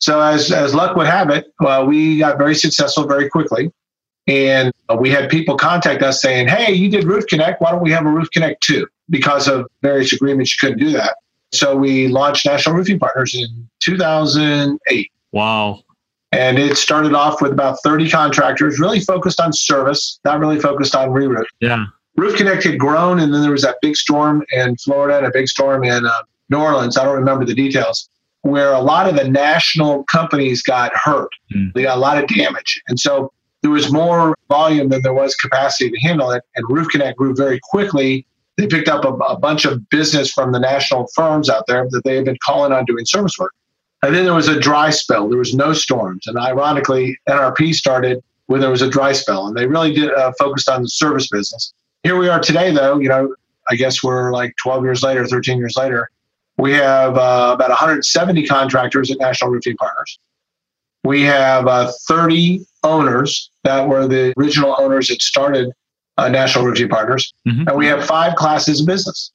So 0.00 0.20
as 0.20 0.52
as 0.52 0.74
luck 0.74 0.96
would 0.96 1.06
have 1.06 1.30
it, 1.30 1.52
uh, 1.64 1.84
we 1.86 2.18
got 2.18 2.38
very 2.38 2.54
successful 2.54 3.06
very 3.06 3.28
quickly, 3.28 3.72
and 4.26 4.72
uh, 4.88 4.96
we 4.96 5.10
had 5.10 5.30
people 5.30 5.56
contact 5.56 6.02
us 6.02 6.20
saying, 6.20 6.48
"Hey, 6.48 6.72
you 6.72 6.90
did 6.90 7.04
Roof 7.04 7.26
Connect. 7.26 7.60
Why 7.60 7.70
don't 7.70 7.82
we 7.82 7.90
have 7.92 8.04
a 8.04 8.10
Roof 8.10 8.30
Connect 8.30 8.62
too?" 8.62 8.86
Because 9.10 9.48
of 9.48 9.66
various 9.82 10.12
agreements, 10.12 10.52
you 10.52 10.68
couldn't 10.68 10.84
do 10.84 10.92
that. 10.92 11.16
So 11.52 11.74
we 11.74 12.08
launched 12.08 12.44
National 12.44 12.74
Roofing 12.76 12.98
Partners 12.98 13.34
in 13.34 13.68
2008. 13.80 15.10
Wow. 15.32 15.82
And 16.32 16.58
it 16.58 16.76
started 16.76 17.14
off 17.14 17.40
with 17.40 17.52
about 17.52 17.78
30 17.82 18.10
contractors, 18.10 18.78
really 18.78 19.00
focused 19.00 19.40
on 19.40 19.52
service, 19.52 20.20
not 20.24 20.40
really 20.40 20.60
focused 20.60 20.94
on 20.94 21.10
re-roof. 21.10 21.46
Yeah. 21.60 21.86
Roof 22.16 22.36
Connect 22.36 22.64
had 22.64 22.78
grown, 22.78 23.20
and 23.20 23.32
then 23.32 23.42
there 23.42 23.52
was 23.52 23.62
that 23.62 23.76
big 23.80 23.96
storm 23.96 24.44
in 24.52 24.76
Florida 24.76 25.18
and 25.18 25.26
a 25.26 25.30
big 25.30 25.48
storm 25.48 25.84
in 25.84 26.04
uh, 26.04 26.10
New 26.50 26.58
Orleans. 26.58 26.98
I 26.98 27.04
don't 27.04 27.14
remember 27.14 27.44
the 27.44 27.54
details 27.54 28.08
where 28.42 28.72
a 28.72 28.80
lot 28.80 29.08
of 29.08 29.16
the 29.16 29.28
national 29.28 30.04
companies 30.04 30.62
got 30.62 30.92
hurt. 30.94 31.30
Mm. 31.54 31.72
They 31.74 31.82
got 31.82 31.96
a 31.96 32.00
lot 32.00 32.22
of 32.22 32.28
damage. 32.28 32.82
And 32.88 32.98
so 32.98 33.32
there 33.62 33.70
was 33.70 33.92
more 33.92 34.36
volume 34.48 34.88
than 34.88 35.02
there 35.02 35.14
was 35.14 35.34
capacity 35.34 35.90
to 35.90 35.98
handle 36.00 36.30
it. 36.30 36.42
And 36.56 36.64
Roof 36.68 36.88
Connect 36.88 37.18
grew 37.18 37.34
very 37.34 37.60
quickly. 37.70 38.26
They 38.56 38.66
picked 38.66 38.88
up 38.88 39.04
a, 39.04 39.08
a 39.08 39.38
bunch 39.38 39.64
of 39.64 39.88
business 39.88 40.32
from 40.32 40.52
the 40.52 40.60
national 40.60 41.08
firms 41.14 41.50
out 41.50 41.66
there 41.66 41.86
that 41.90 42.02
they 42.04 42.16
had 42.16 42.24
been 42.24 42.38
calling 42.44 42.72
on 42.72 42.84
doing 42.84 43.04
service 43.04 43.36
work. 43.38 43.52
And 44.02 44.14
then 44.14 44.24
there 44.24 44.34
was 44.34 44.48
a 44.48 44.60
dry 44.60 44.90
spell. 44.90 45.28
There 45.28 45.38
was 45.38 45.54
no 45.54 45.72
storms. 45.72 46.26
And 46.26 46.38
ironically, 46.38 47.18
NRP 47.28 47.74
started 47.74 48.22
when 48.46 48.60
there 48.60 48.70
was 48.70 48.82
a 48.82 48.88
dry 48.88 49.12
spell. 49.12 49.48
And 49.48 49.56
they 49.56 49.66
really 49.66 49.92
did 49.92 50.12
uh, 50.12 50.32
focused 50.38 50.68
on 50.68 50.82
the 50.82 50.88
service 50.88 51.28
business. 51.28 51.72
Here 52.04 52.16
we 52.16 52.28
are 52.28 52.38
today, 52.38 52.72
though. 52.72 52.98
You 52.98 53.08
know, 53.08 53.34
I 53.70 53.74
guess 53.74 54.02
we're 54.02 54.32
like 54.32 54.54
12 54.62 54.84
years 54.84 55.02
later, 55.02 55.26
13 55.26 55.58
years 55.58 55.76
later 55.76 56.10
we 56.58 56.72
have 56.72 57.16
uh, 57.16 57.52
about 57.54 57.70
170 57.70 58.46
contractors 58.46 59.10
at 59.10 59.18
National 59.18 59.50
Roofing 59.50 59.76
Partners. 59.76 60.18
We 61.04 61.22
have 61.22 61.66
uh, 61.66 61.90
30 62.08 62.66
owners 62.82 63.50
that 63.62 63.88
were 63.88 64.06
the 64.06 64.34
original 64.36 64.74
owners 64.78 65.08
that 65.08 65.22
started 65.22 65.70
uh, 66.18 66.28
National 66.28 66.64
Roofing 66.64 66.88
Partners, 66.88 67.32
mm-hmm. 67.46 67.68
and 67.68 67.78
we 67.78 67.86
have 67.86 68.04
five 68.04 68.34
classes 68.34 68.80
of 68.80 68.86
business. 68.86 69.30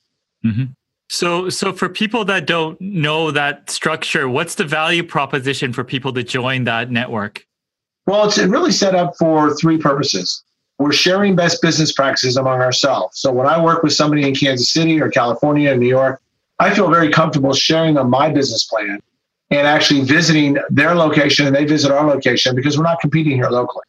Mm-hmm. 0.46 0.66
So, 1.14 1.48
so 1.48 1.74
for 1.74 1.90
people 1.90 2.26
that 2.26 2.48
don't 2.48 2.82
know 2.82 3.30
that 3.30 3.70
structure, 3.70 4.28
what's 4.28 4.56
the 4.56 4.64
value 4.64 5.04
proposition 5.04 5.72
for 5.72 5.84
people 5.84 6.12
to 6.12 6.24
join 6.24 6.64
that 6.64 6.90
network? 6.90 7.46
Well, 8.08 8.26
it's 8.26 8.40
really 8.40 8.72
set 8.72 8.96
up 8.96 9.14
for 9.20 9.56
three 9.58 9.78
purposes. 9.78 10.44
We're 10.80 10.92
sharing 10.92 11.36
best 11.36 11.62
business 11.62 11.92
practices 11.92 12.36
among 12.36 12.62
ourselves. 12.62 13.20
So 13.20 13.32
when 13.32 13.46
I 13.46 13.64
work 13.64 13.84
with 13.84 13.94
somebody 13.94 14.28
in 14.28 14.34
Kansas 14.34 14.74
City 14.74 15.00
or 15.00 15.08
California 15.12 15.72
or 15.72 15.78
New 15.78 15.88
York, 15.88 16.20
I 16.58 16.74
feel 16.74 16.90
very 16.90 17.12
comfortable 17.12 17.54
sharing 17.54 17.94
my 18.10 18.32
business 18.32 18.64
plan 18.64 19.00
and 19.52 19.68
actually 19.68 20.02
visiting 20.02 20.58
their 20.72 20.96
location 20.96 21.46
and 21.46 21.56
they 21.56 21.66
visit 21.66 21.92
our 21.92 22.08
location 22.08 22.56
because 22.56 22.76
we're 22.76 22.86
not 22.86 23.00
competing 23.02 23.36
here 23.36 23.52
locally. 23.52 23.86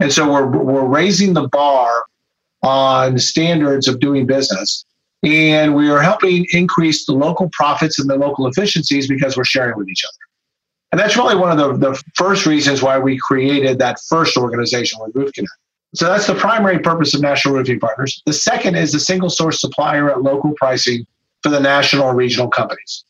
And 0.00 0.10
so 0.10 0.32
we're, 0.32 0.46
we're 0.46 0.86
raising 0.86 1.34
the 1.34 1.48
bar 1.48 2.06
on 2.62 3.18
standards 3.18 3.88
of 3.88 4.00
doing 4.00 4.24
business. 4.24 4.86
And 5.22 5.74
we 5.74 5.88
are 5.88 6.00
helping 6.00 6.46
increase 6.50 7.06
the 7.06 7.12
local 7.12 7.48
profits 7.52 7.98
and 7.98 8.10
the 8.10 8.16
local 8.16 8.46
efficiencies 8.48 9.06
because 9.06 9.36
we're 9.36 9.44
sharing 9.44 9.76
with 9.76 9.88
each 9.88 10.04
other. 10.04 10.18
And 10.90 11.00
that's 11.00 11.16
really 11.16 11.36
one 11.36 11.58
of 11.58 11.80
the, 11.80 11.92
the 11.92 12.02
first 12.16 12.44
reasons 12.44 12.82
why 12.82 12.98
we 12.98 13.16
created 13.18 13.78
that 13.78 13.98
first 14.08 14.36
organization 14.36 14.98
with 15.00 15.14
Roof 15.14 15.32
Connect. 15.32 15.52
So 15.94 16.06
that's 16.06 16.26
the 16.26 16.34
primary 16.34 16.78
purpose 16.78 17.14
of 17.14 17.20
National 17.20 17.54
Roofing 17.54 17.78
Partners. 17.78 18.22
The 18.26 18.32
second 18.32 18.76
is 18.76 18.94
a 18.94 19.00
single 19.00 19.30
source 19.30 19.60
supplier 19.60 20.10
at 20.10 20.22
local 20.22 20.52
pricing 20.56 21.06
for 21.42 21.50
the 21.50 21.60
national 21.60 22.08
and 22.08 22.16
regional 22.16 22.48
companies. 22.48 23.04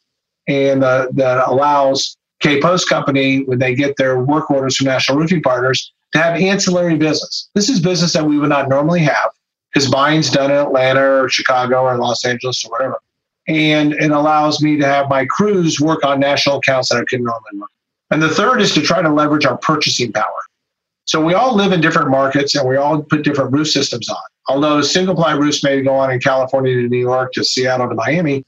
And 0.48 0.82
uh, 0.82 1.08
that 1.12 1.48
allows 1.48 2.16
K 2.40 2.60
Post 2.60 2.88
Company, 2.88 3.44
when 3.44 3.60
they 3.60 3.74
get 3.74 3.96
their 3.96 4.18
work 4.18 4.50
orders 4.50 4.76
from 4.76 4.86
National 4.86 5.18
Roofing 5.18 5.42
Partners, 5.42 5.92
to 6.12 6.18
have 6.18 6.36
ancillary 6.40 6.96
business. 6.96 7.48
This 7.54 7.68
is 7.68 7.80
business 7.80 8.12
that 8.12 8.24
we 8.24 8.38
would 8.38 8.48
not 8.48 8.68
normally 8.68 9.00
have 9.00 9.30
because 9.72 9.88
buying's 9.88 10.30
done 10.30 10.50
in 10.50 10.56
Atlanta 10.56 11.22
or 11.22 11.28
Chicago 11.28 11.82
or 11.82 11.96
Los 11.96 12.24
Angeles 12.24 12.64
or 12.64 12.70
whatever. 12.70 12.98
And 13.48 13.94
it 13.94 14.10
allows 14.10 14.62
me 14.62 14.76
to 14.78 14.86
have 14.86 15.08
my 15.08 15.24
crews 15.26 15.80
work 15.80 16.04
on 16.04 16.20
national 16.20 16.58
accounts 16.58 16.90
that 16.90 16.98
I 16.98 17.04
couldn't 17.08 17.24
normally 17.24 17.58
work. 17.58 17.70
And 18.10 18.22
the 18.22 18.28
third 18.28 18.60
is 18.60 18.74
to 18.74 18.82
try 18.82 19.02
to 19.02 19.08
leverage 19.08 19.46
our 19.46 19.56
purchasing 19.58 20.12
power. 20.12 20.42
So 21.04 21.24
we 21.24 21.34
all 21.34 21.56
live 21.56 21.72
in 21.72 21.80
different 21.80 22.10
markets 22.10 22.54
and 22.54 22.68
we 22.68 22.76
all 22.76 23.02
put 23.02 23.24
different 23.24 23.52
roof 23.52 23.68
systems 23.68 24.08
on. 24.08 24.16
Although 24.48 24.80
single 24.82 25.14
ply 25.14 25.32
roofs 25.32 25.64
may 25.64 25.82
go 25.82 25.94
on 25.94 26.12
in 26.12 26.20
California 26.20 26.74
to 26.74 26.88
New 26.88 26.98
York 26.98 27.32
to 27.32 27.44
Seattle 27.44 27.88
to 27.88 27.94
Miami, 27.94 28.44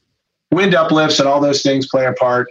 wind 0.51 0.75
uplifts 0.75 1.19
and 1.19 1.29
all 1.29 1.41
those 1.41 1.63
things 1.63 1.89
play 1.89 2.07
a 2.07 2.13
part 2.13 2.49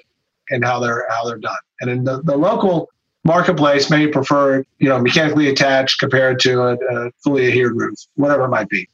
in 0.49 0.61
how 0.61 0.79
they're 0.79 1.05
how 1.09 1.25
they're 1.25 1.37
done. 1.37 1.55
And 1.81 1.89
in 1.89 2.03
the, 2.03 2.21
the 2.23 2.35
local 2.35 2.89
marketplace 3.23 3.89
may 3.89 4.07
prefer 4.07 4.63
you 4.79 4.89
know 4.89 4.99
mechanically 4.99 5.49
attached 5.49 5.99
compared 5.99 6.39
to 6.41 6.61
a, 6.61 6.73
a 6.75 7.11
fully 7.23 7.47
adhered 7.47 7.75
roof, 7.75 7.97
whatever 8.15 8.45
it 8.45 8.49
might 8.49 8.69
be. 8.69 8.87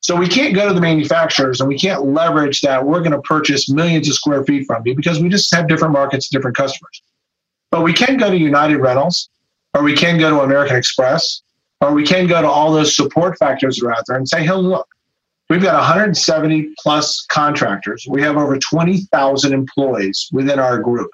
So 0.00 0.16
we 0.16 0.26
can't 0.26 0.52
go 0.52 0.66
to 0.66 0.74
the 0.74 0.80
manufacturers 0.80 1.60
and 1.60 1.68
we 1.68 1.78
can't 1.78 2.04
leverage 2.04 2.60
that 2.62 2.84
we're 2.84 3.00
going 3.00 3.12
to 3.12 3.22
purchase 3.22 3.70
millions 3.70 4.08
of 4.08 4.14
square 4.14 4.42
feet 4.44 4.66
from 4.66 4.82
you 4.84 4.96
because 4.96 5.20
we 5.20 5.28
just 5.28 5.54
have 5.54 5.68
different 5.68 5.92
markets, 5.92 6.28
different 6.28 6.56
customers. 6.56 7.02
But 7.70 7.82
we 7.82 7.92
can 7.92 8.16
go 8.16 8.28
to 8.28 8.36
United 8.36 8.78
Rentals 8.78 9.28
or 9.74 9.84
we 9.84 9.94
can 9.94 10.18
go 10.18 10.28
to 10.28 10.40
American 10.40 10.76
Express 10.76 11.42
or 11.80 11.92
we 11.92 12.04
can 12.04 12.26
go 12.26 12.42
to 12.42 12.48
all 12.48 12.72
those 12.72 12.96
support 12.96 13.38
factors 13.38 13.76
that 13.76 13.86
are 13.86 13.92
out 13.92 14.02
there 14.08 14.16
and 14.16 14.28
say, 14.28 14.44
hey, 14.44 14.52
look, 14.52 14.88
we've 15.48 15.62
got 15.62 15.74
170 15.74 16.74
plus 16.82 17.24
contractors. 17.28 18.04
We 18.08 18.22
have 18.22 18.36
over 18.36 18.58
20,000 18.58 19.52
employees 19.52 20.28
within 20.32 20.58
our 20.58 20.80
group. 20.80 21.10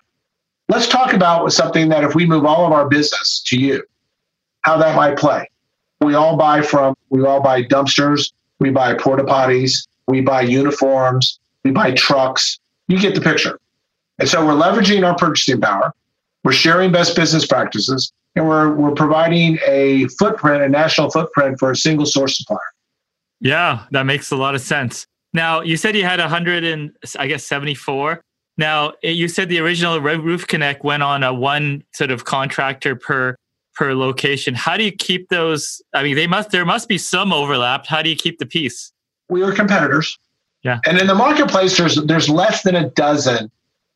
Let's 0.69 0.87
talk 0.87 1.13
about 1.15 1.53
something 1.53 1.89
that 1.89 2.05
if 2.05 2.15
we 2.15 2.27
move 2.27 2.45
all 2.45 2.67
of 2.67 2.73
our 2.73 2.89
business 2.89 3.43
to 3.47 3.59
you, 3.59 3.83
how 4.63 4.77
that 4.79 4.97
might 4.97 5.17
play. 5.17 5.49
We 6.01 6.15
all 6.15 6.37
buy 6.37 6.63
from, 6.63 6.95
we 7.11 7.25
all 7.25 7.41
buy 7.41 7.63
dumpsters, 7.63 8.33
we 8.59 8.71
buy 8.71 8.95
porta 8.95 9.25
potties, 9.25 9.87
we 10.07 10.21
buy 10.21 10.43
uniforms, 10.43 11.41
we 11.65 11.71
buy 11.71 11.93
trucks. 11.93 12.59
You 12.87 12.99
get 12.99 13.15
the 13.15 13.21
picture. 13.21 13.59
And 14.19 14.29
so 14.29 14.45
we're 14.45 14.53
leveraging 14.53 15.07
our 15.07 15.17
purchasing 15.17 15.61
power. 15.61 15.93
We're 16.45 16.53
sharing 16.53 16.93
best 16.93 17.17
business 17.17 17.47
practices 17.47 18.13
and 18.39 18.49
we're 18.49 18.73
we're 18.73 18.95
providing 18.95 19.59
a 19.67 20.07
footprint, 20.19 20.63
a 20.63 20.69
national 20.69 21.11
footprint 21.11 21.59
for 21.59 21.71
a 21.71 21.77
single 21.77 22.07
source 22.07 22.39
supplier. 22.39 22.59
Yeah, 23.41 23.85
that 23.91 24.05
makes 24.05 24.31
a 24.31 24.37
lot 24.37 24.55
of 24.55 24.61
sense. 24.61 25.07
Now, 25.33 25.61
you 25.61 25.77
said 25.77 25.95
you 25.95 26.05
had 26.05 26.21
100 26.21 26.65
and 26.65 26.93
I 27.19 27.27
guess 27.27 27.45
74. 27.45 28.21
Now, 28.59 28.93
you 29.03 29.29
said 29.29 29.49
the 29.49 29.61
original 29.61 30.01
Roof 30.01 30.47
Connect 30.47 30.85
went 30.85 31.03
on 31.03 31.23
a 31.23 31.33
one 31.33 31.85
sort 31.95 32.11
of 32.11 32.25
contractor 32.25 32.97
per 32.97 33.37
per 33.75 33.95
location. 33.95 34.55
How 34.55 34.77
do 34.77 34.83
you 34.83 34.93
keep 34.93 35.29
those? 35.29 35.81
I 35.95 36.03
mean, 36.03 36.17
they 36.17 36.27
must 36.27 36.51
there 36.51 36.67
must 36.67 36.89
be 36.89 36.99
some 36.99 37.33
overlap. 37.33 37.87
How 37.87 38.03
do 38.03 38.11
you 38.11 38.17
keep 38.17 38.39
the 38.39 38.47
peace? 38.47 38.93
We 39.29 39.43
are 39.43 39.53
competitors. 39.53 40.19
Yeah. 40.65 40.81
And 40.87 40.99
in 40.99 41.07
the 41.07 41.15
marketplace, 41.15 41.79
there's 41.79 41.95
there's 42.05 42.29
less 42.29 42.63
than 42.63 42.75
a 42.75 42.91
dozen 42.91 43.51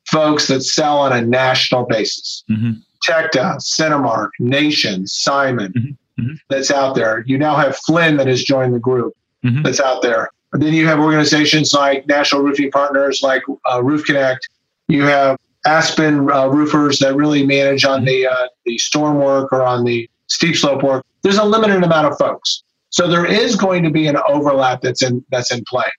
folks 0.06 0.46
that 0.46 0.62
sell 0.62 0.98
on 0.98 1.12
a 1.12 1.20
national 1.20 1.84
basis. 1.86 2.44
Mm-hmm. 2.48 2.72
Tecta, 3.06 3.56
CentiMark, 3.56 4.30
Nation, 4.38 5.08
Simon 5.08 5.72
mm-hmm. 5.72 6.22
mm-hmm. 6.22 6.34
that's 6.48 6.70
out 6.70 6.94
there. 6.94 7.24
You 7.26 7.36
now 7.36 7.56
have 7.56 7.76
Flynn 7.76 8.16
that 8.18 8.28
has 8.28 8.44
joined 8.44 8.74
the 8.74 8.78
group 8.78 9.14
mm-hmm. 9.44 9.62
that's 9.62 9.80
out 9.80 10.02
there. 10.02 10.30
Then 10.52 10.74
you 10.74 10.86
have 10.86 10.98
organizations 10.98 11.72
like 11.72 12.06
National 12.06 12.42
Roofing 12.42 12.70
Partners, 12.70 13.20
like 13.22 13.42
uh, 13.70 13.82
Roof 13.82 14.04
Connect. 14.04 14.48
You 14.88 15.02
have 15.04 15.38
Aspen 15.64 16.30
uh, 16.30 16.48
roofers 16.48 16.98
that 16.98 17.14
really 17.14 17.46
manage 17.46 17.84
on 17.84 18.04
the 18.04 18.26
uh, 18.26 18.48
the 18.66 18.76
storm 18.78 19.18
work 19.18 19.52
or 19.52 19.62
on 19.62 19.84
the 19.84 20.08
steep 20.26 20.56
slope 20.56 20.82
work. 20.82 21.04
There's 21.22 21.38
a 21.38 21.44
limited 21.44 21.82
amount 21.82 22.08
of 22.08 22.18
folks, 22.18 22.62
so 22.90 23.08
there 23.08 23.24
is 23.24 23.56
going 23.56 23.82
to 23.84 23.90
be 23.90 24.06
an 24.08 24.16
overlap 24.28 24.82
that's 24.82 25.02
in 25.02 25.24
that's 25.30 25.52
in 25.52 25.64
play. 25.68 25.90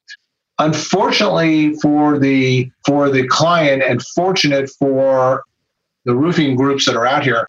Unfortunately 0.59 1.73
for 1.75 2.19
the 2.19 2.69
for 2.85 3.09
the 3.09 3.27
client, 3.27 3.81
and 3.81 4.03
fortunate 4.03 4.69
for 4.69 5.43
the 6.05 6.13
roofing 6.13 6.55
groups 6.55 6.85
that 6.85 6.95
are 6.95 7.07
out 7.07 7.23
here, 7.23 7.47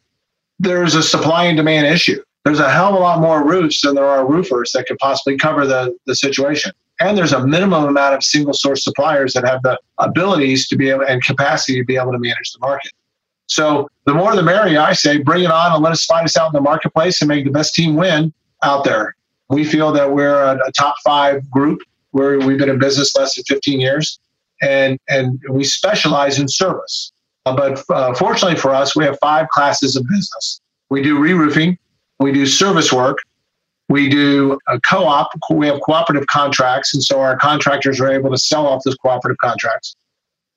there's 0.58 0.94
a 0.94 1.02
supply 1.02 1.44
and 1.44 1.56
demand 1.56 1.86
issue. 1.86 2.22
There's 2.44 2.60
a 2.60 2.70
hell 2.70 2.90
of 2.90 2.94
a 2.94 2.98
lot 2.98 3.20
more 3.20 3.46
roofs 3.46 3.80
than 3.82 3.94
there 3.94 4.06
are 4.06 4.26
roofers 4.26 4.72
that 4.72 4.86
could 4.86 4.98
possibly 4.98 5.36
cover 5.36 5.66
the, 5.66 5.96
the 6.06 6.14
situation. 6.14 6.72
And 7.00 7.18
there's 7.18 7.32
a 7.32 7.44
minimum 7.44 7.84
amount 7.84 8.14
of 8.14 8.22
single 8.22 8.54
source 8.54 8.84
suppliers 8.84 9.32
that 9.34 9.44
have 9.44 9.62
the 9.62 9.78
abilities 9.98 10.68
to 10.68 10.76
be 10.76 10.90
able 10.90 11.04
and 11.04 11.22
capacity 11.22 11.78
to 11.78 11.84
be 11.84 11.96
able 11.96 12.12
to 12.12 12.18
manage 12.18 12.52
the 12.52 12.60
market. 12.60 12.92
So 13.46 13.88
the 14.06 14.14
more 14.14 14.34
the 14.34 14.42
merrier, 14.42 14.80
I 14.80 14.92
say, 14.92 15.18
bring 15.18 15.44
it 15.44 15.50
on 15.50 15.72
and 15.72 15.82
let 15.82 15.92
us 15.92 16.04
find 16.04 16.24
us 16.24 16.36
out 16.36 16.48
in 16.48 16.52
the 16.52 16.60
marketplace 16.60 17.20
and 17.20 17.28
make 17.28 17.44
the 17.44 17.50
best 17.50 17.74
team 17.74 17.94
win 17.94 18.32
out 18.62 18.84
there. 18.84 19.14
We 19.48 19.64
feel 19.64 19.92
that 19.92 20.12
we're 20.12 20.40
a, 20.42 20.58
a 20.66 20.72
top 20.72 20.94
five 21.04 21.50
group 21.50 21.80
where 22.12 22.38
we've 22.38 22.58
been 22.58 22.70
in 22.70 22.78
business 22.78 23.14
less 23.16 23.34
than 23.34 23.44
15 23.44 23.80
years 23.80 24.18
and, 24.62 24.98
and 25.08 25.40
we 25.50 25.64
specialize 25.64 26.38
in 26.38 26.48
service. 26.48 27.12
Uh, 27.44 27.54
but 27.54 27.84
uh, 27.90 28.14
fortunately 28.14 28.58
for 28.58 28.70
us, 28.70 28.96
we 28.96 29.04
have 29.04 29.18
five 29.20 29.48
classes 29.48 29.96
of 29.96 30.04
business. 30.08 30.60
We 30.88 31.02
do 31.02 31.18
re-roofing, 31.18 31.76
we 32.20 32.32
do 32.32 32.46
service 32.46 32.92
work, 32.92 33.18
we 33.88 34.08
do 34.08 34.58
a 34.68 34.80
co-op. 34.80 35.30
We 35.50 35.66
have 35.66 35.80
cooperative 35.80 36.26
contracts, 36.28 36.94
and 36.94 37.02
so 37.02 37.20
our 37.20 37.36
contractors 37.36 38.00
are 38.00 38.10
able 38.10 38.30
to 38.30 38.38
sell 38.38 38.66
off 38.66 38.82
those 38.84 38.96
cooperative 38.96 39.38
contracts. 39.38 39.96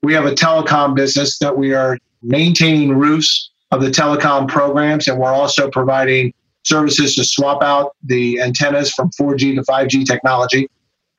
We 0.01 0.13
have 0.13 0.25
a 0.25 0.31
telecom 0.33 0.95
business 0.95 1.37
that 1.39 1.57
we 1.57 1.73
are 1.73 1.97
maintaining 2.21 2.97
roofs 2.97 3.51
of 3.71 3.81
the 3.81 3.89
telecom 3.89 4.47
programs, 4.47 5.07
and 5.07 5.19
we're 5.19 5.33
also 5.33 5.69
providing 5.69 6.33
services 6.63 7.15
to 7.15 7.23
swap 7.23 7.63
out 7.63 7.95
the 8.03 8.39
antennas 8.41 8.91
from 8.91 9.09
4G 9.11 9.55
to 9.55 9.61
5G 9.61 10.05
technology. 10.05 10.69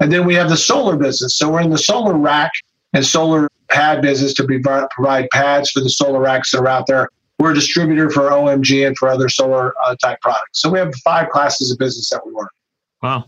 And 0.00 0.12
then 0.12 0.26
we 0.26 0.34
have 0.34 0.48
the 0.48 0.56
solar 0.56 0.96
business. 0.96 1.36
So 1.36 1.50
we're 1.50 1.62
in 1.62 1.70
the 1.70 1.78
solar 1.78 2.14
rack 2.14 2.52
and 2.92 3.04
solar 3.04 3.48
pad 3.68 4.00
business 4.00 4.32
to 4.34 4.88
provide 4.90 5.28
pads 5.30 5.70
for 5.70 5.80
the 5.80 5.90
solar 5.90 6.20
racks 6.20 6.52
that 6.52 6.60
are 6.60 6.68
out 6.68 6.86
there. 6.86 7.08
We're 7.38 7.52
a 7.52 7.54
distributor 7.54 8.10
for 8.10 8.30
OMG 8.30 8.86
and 8.86 8.96
for 8.96 9.08
other 9.08 9.28
solar 9.28 9.74
uh, 9.84 9.94
type 9.96 10.20
products. 10.20 10.60
So 10.60 10.70
we 10.70 10.78
have 10.78 10.94
five 10.96 11.30
classes 11.30 11.70
of 11.70 11.78
business 11.78 12.10
that 12.10 12.26
we 12.26 12.32
work. 12.32 12.50
Wow. 13.02 13.26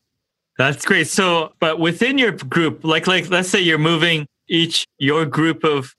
That's 0.58 0.84
great. 0.84 1.06
So, 1.06 1.52
but 1.60 1.78
within 1.78 2.18
your 2.18 2.32
group, 2.32 2.84
like, 2.84 3.06
like, 3.06 3.30
let's 3.30 3.48
say 3.48 3.60
you're 3.60 3.78
moving 3.78 4.26
each, 4.48 4.84
your 4.98 5.24
group 5.24 5.64
of 5.64 5.94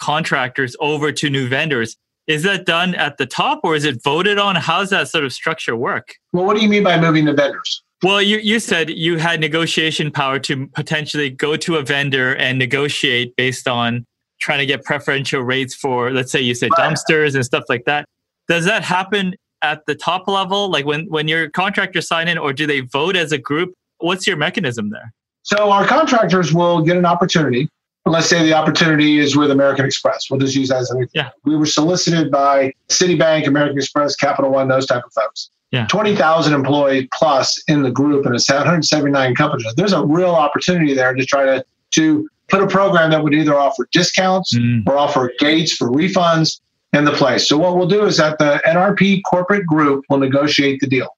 contractors 0.00 0.76
over 0.80 1.10
to 1.12 1.30
new 1.30 1.48
vendors. 1.48 1.96
Is 2.26 2.42
that 2.44 2.64
done 2.64 2.94
at 2.94 3.18
the 3.18 3.26
top 3.26 3.60
or 3.64 3.74
is 3.74 3.84
it 3.84 4.02
voted 4.02 4.38
on? 4.38 4.56
How's 4.56 4.90
that 4.90 5.08
sort 5.08 5.24
of 5.24 5.32
structure 5.32 5.76
work? 5.76 6.14
Well, 6.32 6.44
what 6.44 6.56
do 6.56 6.62
you 6.62 6.68
mean 6.68 6.84
by 6.84 6.98
moving 6.98 7.24
the 7.24 7.32
vendors? 7.32 7.82
Well, 8.02 8.20
you, 8.20 8.38
you 8.38 8.60
said 8.60 8.90
you 8.90 9.18
had 9.18 9.40
negotiation 9.40 10.10
power 10.10 10.38
to 10.40 10.66
potentially 10.68 11.30
go 11.30 11.56
to 11.56 11.76
a 11.76 11.82
vendor 11.82 12.36
and 12.36 12.58
negotiate 12.58 13.34
based 13.36 13.66
on 13.66 14.06
trying 14.40 14.58
to 14.58 14.66
get 14.66 14.84
preferential 14.84 15.42
rates 15.42 15.74
for, 15.74 16.10
let's 16.10 16.30
say 16.30 16.40
you 16.40 16.54
said 16.54 16.70
right. 16.76 16.92
dumpsters 16.92 17.34
and 17.34 17.44
stuff 17.44 17.64
like 17.68 17.84
that. 17.84 18.06
Does 18.48 18.64
that 18.66 18.82
happen 18.82 19.34
at 19.62 19.86
the 19.86 19.94
top 19.94 20.28
level, 20.28 20.70
like 20.70 20.84
when, 20.84 21.06
when 21.06 21.28
your 21.28 21.48
contractors 21.50 22.06
sign 22.06 22.28
in, 22.28 22.36
or 22.36 22.52
do 22.52 22.66
they 22.66 22.80
vote 22.80 23.16
as 23.16 23.32
a 23.32 23.38
group? 23.38 23.74
What's 23.98 24.26
your 24.26 24.36
mechanism 24.36 24.90
there? 24.90 25.12
So 25.42 25.70
our 25.70 25.86
contractors 25.86 26.52
will 26.52 26.82
get 26.82 26.96
an 26.96 27.06
opportunity. 27.06 27.68
Let's 28.06 28.26
say 28.26 28.42
the 28.44 28.52
opportunity 28.52 29.18
is 29.18 29.34
with 29.34 29.50
American 29.50 29.86
Express. 29.86 30.30
We'll 30.30 30.40
just 30.40 30.54
use 30.54 30.68
that 30.68 30.78
as 30.78 30.90
an 30.90 31.02
example. 31.02 31.32
Yeah. 31.46 31.50
We 31.50 31.56
were 31.56 31.64
solicited 31.64 32.30
by 32.30 32.74
Citibank, 32.90 33.46
American 33.46 33.78
Express, 33.78 34.14
Capital 34.14 34.50
One, 34.50 34.68
those 34.68 34.86
type 34.86 35.04
of 35.04 35.12
folks 35.14 35.48
yeah. 35.74 35.86
20,000 35.88 36.54
employees 36.54 37.08
plus 37.12 37.60
in 37.66 37.82
the 37.82 37.90
group 37.90 38.24
and 38.26 38.34
it's 38.34 38.48
179 38.48 39.34
companies. 39.34 39.74
There's 39.76 39.92
a 39.92 40.04
real 40.04 40.30
opportunity 40.30 40.94
there 40.94 41.12
to 41.14 41.26
try 41.26 41.44
to, 41.44 41.64
to 41.94 42.28
put 42.48 42.62
a 42.62 42.66
program 42.66 43.10
that 43.10 43.22
would 43.22 43.34
either 43.34 43.54
offer 43.54 43.88
discounts 43.92 44.54
mm. 44.54 44.86
or 44.86 44.96
offer 44.96 45.32
gates 45.38 45.72
for 45.72 45.88
refunds 45.88 46.60
in 46.92 47.04
the 47.04 47.12
place. 47.12 47.48
So 47.48 47.58
what 47.58 47.76
we'll 47.76 47.88
do 47.88 48.04
is 48.04 48.16
that 48.18 48.38
the 48.38 48.60
NRP 48.66 49.22
corporate 49.28 49.66
group 49.66 50.04
will 50.08 50.18
negotiate 50.18 50.80
the 50.80 50.86
deal 50.86 51.08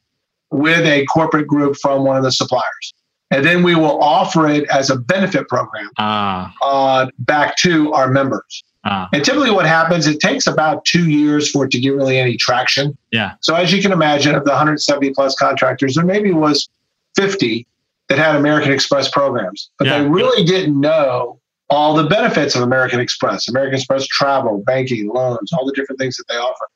with 0.51 0.85
a 0.87 1.05
corporate 1.07 1.47
group 1.47 1.77
from 1.77 2.05
one 2.05 2.17
of 2.17 2.23
the 2.23 2.33
suppliers. 2.33 2.95
And 3.31 3.45
then 3.45 3.63
we 3.63 3.75
will 3.75 4.01
offer 4.01 4.49
it 4.49 4.69
as 4.71 4.89
a 4.89 4.97
benefit 4.97 5.49
program 5.49 5.91
uh. 5.99 6.49
Uh, 6.63 7.07
back 7.19 7.57
to 7.59 7.93
our 7.93 8.09
members. 8.11 8.65
Uh, 8.85 9.09
and 9.13 9.25
typically, 9.25 9.51
what 9.51 9.67
happens, 9.67 10.07
it 10.07 10.21
takes 10.21 10.47
about 10.47 10.85
two 10.85 11.11
years 11.11 11.51
for 11.51 11.65
it 11.65 11.73
to 11.73 11.81
get 11.81 11.91
really 11.91 12.19
any 12.19 12.37
traction. 12.37 12.97
Yeah. 13.11 13.33
So, 13.41 13.57
as 13.57 13.73
you 13.73 13.83
can 13.83 13.91
imagine, 13.91 14.37
of 14.37 14.45
the 14.45 14.51
170 14.51 15.11
plus 15.11 15.35
contractors, 15.35 15.97
there 15.97 16.05
maybe 16.05 16.33
was 16.33 16.69
50 17.17 17.67
that 18.09 18.19
had 18.19 18.37
American 18.37 18.73
Express 18.73 19.11
programs, 19.11 19.71
but 19.79 19.87
yeah. 19.87 19.99
they 19.99 20.09
really 20.09 20.45
didn't 20.45 20.79
know 20.81 21.41
all 21.69 21.95
the 21.95 22.05
benefits 22.05 22.55
of 22.55 22.63
American 22.63 23.01
Express, 23.01 23.49
American 23.49 23.77
Express 23.77 24.07
travel, 24.07 24.63
banking, 24.65 25.09
loans, 25.09 25.53
all 25.53 25.67
the 25.67 25.73
different 25.73 25.99
things 25.99 26.17
that 26.17 26.25
they 26.29 26.37
offer. 26.37 26.67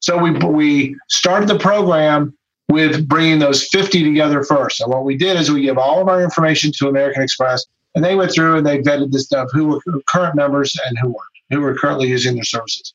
So, 0.00 0.18
we, 0.18 0.32
we 0.32 0.96
started 1.08 1.48
the 1.48 1.58
program 1.58 2.36
with 2.68 3.08
bringing 3.08 3.38
those 3.38 3.66
50 3.68 4.04
together 4.04 4.42
first. 4.42 4.80
And 4.80 4.90
what 4.90 5.04
we 5.04 5.16
did 5.16 5.36
is 5.36 5.50
we 5.50 5.62
give 5.62 5.78
all 5.78 6.02
of 6.02 6.08
our 6.08 6.22
information 6.22 6.72
to 6.78 6.88
American 6.88 7.22
Express, 7.22 7.64
and 7.94 8.04
they 8.04 8.14
went 8.14 8.32
through 8.32 8.56
and 8.56 8.66
they 8.66 8.78
vetted 8.78 9.12
this 9.12 9.24
stuff 9.24 9.48
who 9.52 9.66
were 9.66 9.80
current 10.08 10.34
members 10.34 10.76
and 10.86 10.98
who 10.98 11.08
weren't 11.08 11.36
who 11.50 11.62
are 11.62 11.74
currently 11.74 12.08
using 12.08 12.34
their 12.34 12.44
services. 12.44 12.94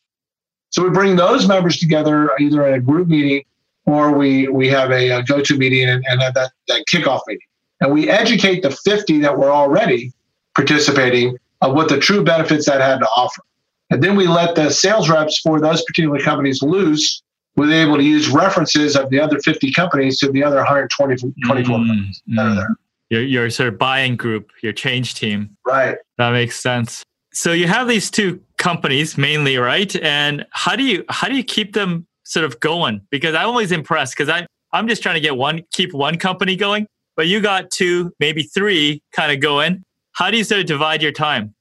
So 0.70 0.84
we 0.84 0.89
bring 0.89 1.15
those 1.15 1.48
members 1.48 1.78
together 1.78 2.32
either 2.39 2.65
at 2.65 2.74
a 2.74 2.80
group 2.80 3.08
meeting 3.08 3.44
or 3.86 4.12
we, 4.12 4.48
we 4.48 4.67
have 4.70 4.91
a, 4.91 5.10
a 5.10 5.24
go-to 5.24 5.58
meeting 5.58 5.89
and, 5.89 6.04
and 6.08 6.22
that, 6.22 6.52
that 6.67 6.84
kickoff 6.91 7.22
meeting. 7.28 7.48
And 7.82 7.91
we 7.91 8.10
educate 8.10 8.62
the 8.62 8.72
50 8.72 9.20
that 9.20 9.38
were 9.38 9.52
already 9.52 10.13
participating 10.56 11.38
of 11.62 11.74
what 11.74 11.89
the 11.89 12.00
true 12.00 12.24
benefits 12.24 12.65
that 12.67 12.82
had 12.82 13.00
to 13.00 13.08
offer. 13.08 13.41
And 13.89 14.02
then 14.02 14.15
we 14.15 14.28
let 14.28 14.56
the 14.56 14.70
sales 14.70 15.10
reps 15.10 15.39
for 15.39 15.60
those 15.60 15.84
particular 15.84 16.20
companies 16.20 16.62
loose 16.62 17.22
with 17.58 17.72
able 17.72 17.98
to 17.98 18.04
use 18.04 18.30
references 18.30 18.96
of 18.96 19.10
the 19.10 19.20
other 19.20 19.38
50 19.39 19.74
companies 19.74 20.17
to 20.20 20.32
the 20.32 20.44
other 20.44 20.58
120, 20.58 21.34
24 21.46 21.78
mm, 21.78 21.88
companies 21.88 22.24
that 22.28 22.46
are 22.46 22.56
there. 22.56 22.76
Your, 23.10 23.24
your 23.24 23.50
sort 23.50 23.67
of 23.67 23.78
buying 23.78 24.15
group, 24.15 24.52
your 24.63 24.72
change 24.72 25.15
team. 25.15 25.58
Right. 25.65 25.98
That 26.17 26.32
makes 26.32 26.58
sense 26.58 27.04
so 27.34 27.54
you 27.54 27.67
have 27.67 27.88
these 27.88 28.12
two 28.12 28.41
companies 28.58 29.17
mainly, 29.17 29.58
right? 29.58 29.96
And 29.98 30.46
how 30.52 30.76
do 30.76 30.84
you 30.84 31.04
how 31.10 31.28
do 31.28 31.36
you 31.36 31.44
keep 31.44 31.74
them 31.74 32.06
sort 32.24 32.46
of 32.46 32.60
going? 32.60 33.02
Because 33.10 33.36
I'm 33.36 33.48
always 33.48 33.72
impressed 33.72 34.15
because 34.15 34.30
I 34.30 34.46
I'm 34.74 34.88
just 34.88 35.02
trying 35.02 35.15
to 35.15 35.22
get 35.22 35.36
one 35.38 35.62
keep 35.72 35.94
one 35.94 36.17
company 36.17 36.56
going, 36.56 36.88
but 37.22 37.28
you 37.28 37.40
got 37.40 37.70
two, 37.70 38.12
maybe 38.20 38.42
three 38.42 39.00
kind 39.12 39.32
of 39.32 39.40
going. 39.40 39.86
How 40.14 40.32
do 40.32 40.38
you 40.38 40.44
sort 40.44 40.60
of 40.62 40.66
divide 40.66 41.04
your 41.04 41.12
time? 41.12 41.54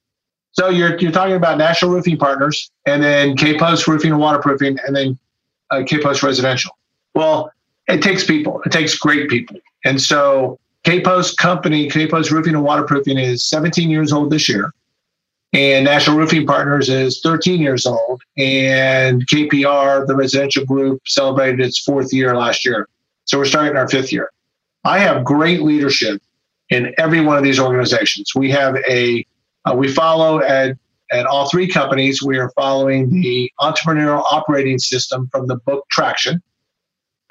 So 0.52 0.70
you're 0.70 0.96
you're 0.96 1.12
talking 1.12 1.34
about 1.36 1.58
National 1.58 1.90
Roofing 1.90 2.16
Partners, 2.16 2.70
and 2.86 3.02
then 3.02 3.36
K 3.36 3.58
Post 3.58 3.86
Roofing 3.86 4.10
and 4.10 4.18
Waterproofing, 4.18 4.78
and 4.86 4.96
then 4.96 5.18
uh, 5.70 5.82
K 5.86 6.00
Post 6.00 6.22
Residential. 6.22 6.70
Well, 7.14 7.52
it 7.88 8.02
takes 8.02 8.24
people. 8.24 8.62
It 8.64 8.72
takes 8.72 8.96
great 8.96 9.28
people, 9.28 9.58
and 9.84 10.00
so 10.00 10.58
K 10.84 11.02
Post 11.02 11.36
Company, 11.36 11.90
K 11.90 12.08
Post 12.08 12.30
Roofing 12.30 12.54
and 12.54 12.64
Waterproofing 12.64 13.18
is 13.18 13.46
17 13.46 13.90
years 13.90 14.14
old 14.14 14.30
this 14.30 14.48
year. 14.48 14.72
And 15.52 15.84
National 15.84 16.16
Roofing 16.16 16.46
Partners 16.46 16.88
is 16.88 17.20
13 17.20 17.60
years 17.60 17.84
old. 17.84 18.22
And 18.38 19.26
KPR, 19.26 20.06
the 20.06 20.16
residential 20.16 20.64
group, 20.64 21.02
celebrated 21.06 21.60
its 21.60 21.78
fourth 21.78 22.14
year 22.14 22.34
last 22.34 22.64
year. 22.64 22.88
So 23.26 23.36
we're 23.36 23.44
starting 23.44 23.76
our 23.76 23.88
fifth 23.88 24.10
year. 24.10 24.30
I 24.84 24.98
have 24.98 25.24
great 25.24 25.62
leadership 25.62 26.22
in 26.70 26.94
every 26.98 27.20
one 27.20 27.36
of 27.36 27.44
these 27.44 27.58
organizations. 27.58 28.34
We 28.34 28.50
have 28.50 28.76
a, 28.88 29.26
uh, 29.64 29.74
we 29.74 29.88
follow 29.88 30.40
at, 30.40 30.76
at 31.12 31.26
all 31.26 31.48
three 31.50 31.68
companies, 31.68 32.22
we 32.22 32.38
are 32.38 32.50
following 32.50 33.10
the 33.10 33.50
entrepreneurial 33.60 34.24
operating 34.30 34.78
system 34.78 35.28
from 35.32 35.48
the 35.48 35.56
book 35.56 35.84
Traction. 35.90 36.40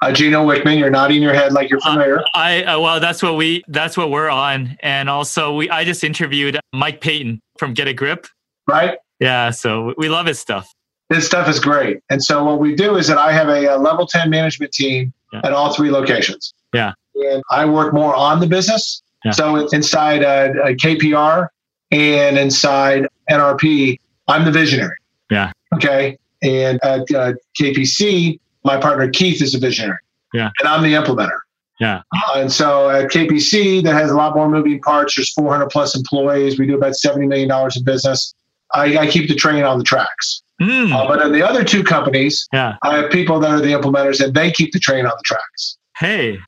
Uh, 0.02 0.12
Gino 0.12 0.46
Wickman, 0.46 0.78
you're 0.78 0.90
nodding 0.90 1.22
your 1.22 1.34
head 1.34 1.52
like 1.52 1.68
you're 1.68 1.80
uh, 1.84 1.92
familiar. 1.92 2.20
Uh, 2.20 2.24
I 2.34 2.62
uh, 2.62 2.80
well, 2.80 3.00
that's 3.00 3.22
what 3.22 3.36
we 3.36 3.62
that's 3.68 3.98
what 3.98 4.10
we're 4.10 4.30
on, 4.30 4.78
and 4.80 5.10
also 5.10 5.54
we 5.54 5.68
I 5.68 5.84
just 5.84 6.02
interviewed 6.02 6.58
Mike 6.72 7.02
Paton 7.02 7.40
from 7.58 7.74
Get 7.74 7.86
a 7.86 7.92
Grip. 7.92 8.26
Right. 8.66 8.96
Yeah, 9.18 9.50
so 9.50 9.92
we 9.98 10.08
love 10.08 10.24
his 10.24 10.38
stuff. 10.38 10.72
His 11.10 11.26
stuff 11.26 11.48
is 11.48 11.58
great, 11.58 12.00
and 12.08 12.22
so 12.22 12.42
what 12.44 12.60
we 12.60 12.74
do 12.74 12.96
is 12.96 13.08
that 13.08 13.18
I 13.18 13.32
have 13.32 13.48
a, 13.48 13.66
a 13.66 13.76
level 13.76 14.06
ten 14.06 14.30
management 14.30 14.72
team 14.72 15.12
yeah. 15.34 15.40
at 15.44 15.52
all 15.52 15.74
three 15.74 15.90
locations. 15.90 16.54
Yeah, 16.72 16.92
and 17.28 17.42
I 17.50 17.64
work 17.64 17.92
more 17.92 18.14
on 18.14 18.40
the 18.40 18.46
business. 18.46 19.02
Yeah. 19.24 19.32
So 19.32 19.68
inside 19.68 20.24
uh, 20.24 20.52
KPR 20.72 21.48
and 21.90 22.38
inside 22.38 23.06
NRP, 23.30 23.98
I'm 24.28 24.44
the 24.44 24.52
visionary. 24.52 24.96
Yeah. 25.30 25.52
Okay. 25.74 26.18
And 26.42 26.80
at 26.82 27.02
uh, 27.12 27.34
KPC, 27.60 28.38
my 28.64 28.78
partner 28.78 29.08
Keith 29.10 29.42
is 29.42 29.54
a 29.54 29.58
visionary. 29.58 29.98
Yeah. 30.32 30.50
And 30.58 30.68
I'm 30.68 30.82
the 30.82 30.94
implementer. 30.94 31.38
Yeah. 31.80 32.02
Uh, 32.14 32.40
and 32.40 32.52
so 32.52 32.90
at 32.90 33.10
KPC, 33.10 33.82
that 33.84 33.94
has 33.94 34.10
a 34.10 34.16
lot 34.16 34.34
more 34.36 34.48
moving 34.48 34.80
parts. 34.80 35.16
There's 35.16 35.32
400 35.32 35.70
plus 35.70 35.96
employees. 35.96 36.58
We 36.58 36.66
do 36.66 36.76
about 36.76 36.92
$70 36.92 37.26
million 37.26 37.50
in 37.50 37.84
business. 37.84 38.34
I, 38.74 38.98
I 38.98 39.06
keep 39.10 39.28
the 39.28 39.34
train 39.34 39.64
on 39.64 39.78
the 39.78 39.84
tracks. 39.84 40.42
Mm. 40.60 40.92
Uh, 40.94 41.08
but 41.08 41.22
in 41.22 41.32
the 41.32 41.42
other 41.42 41.64
two 41.64 41.82
companies, 41.82 42.46
yeah. 42.52 42.76
I 42.82 42.98
have 42.98 43.10
people 43.10 43.40
that 43.40 43.50
are 43.50 43.60
the 43.60 43.72
implementers 43.72 44.22
and 44.22 44.34
they 44.34 44.50
keep 44.50 44.72
the 44.72 44.78
train 44.78 45.06
on 45.06 45.12
the 45.16 45.22
tracks. 45.24 45.78
Hey, 45.96 46.38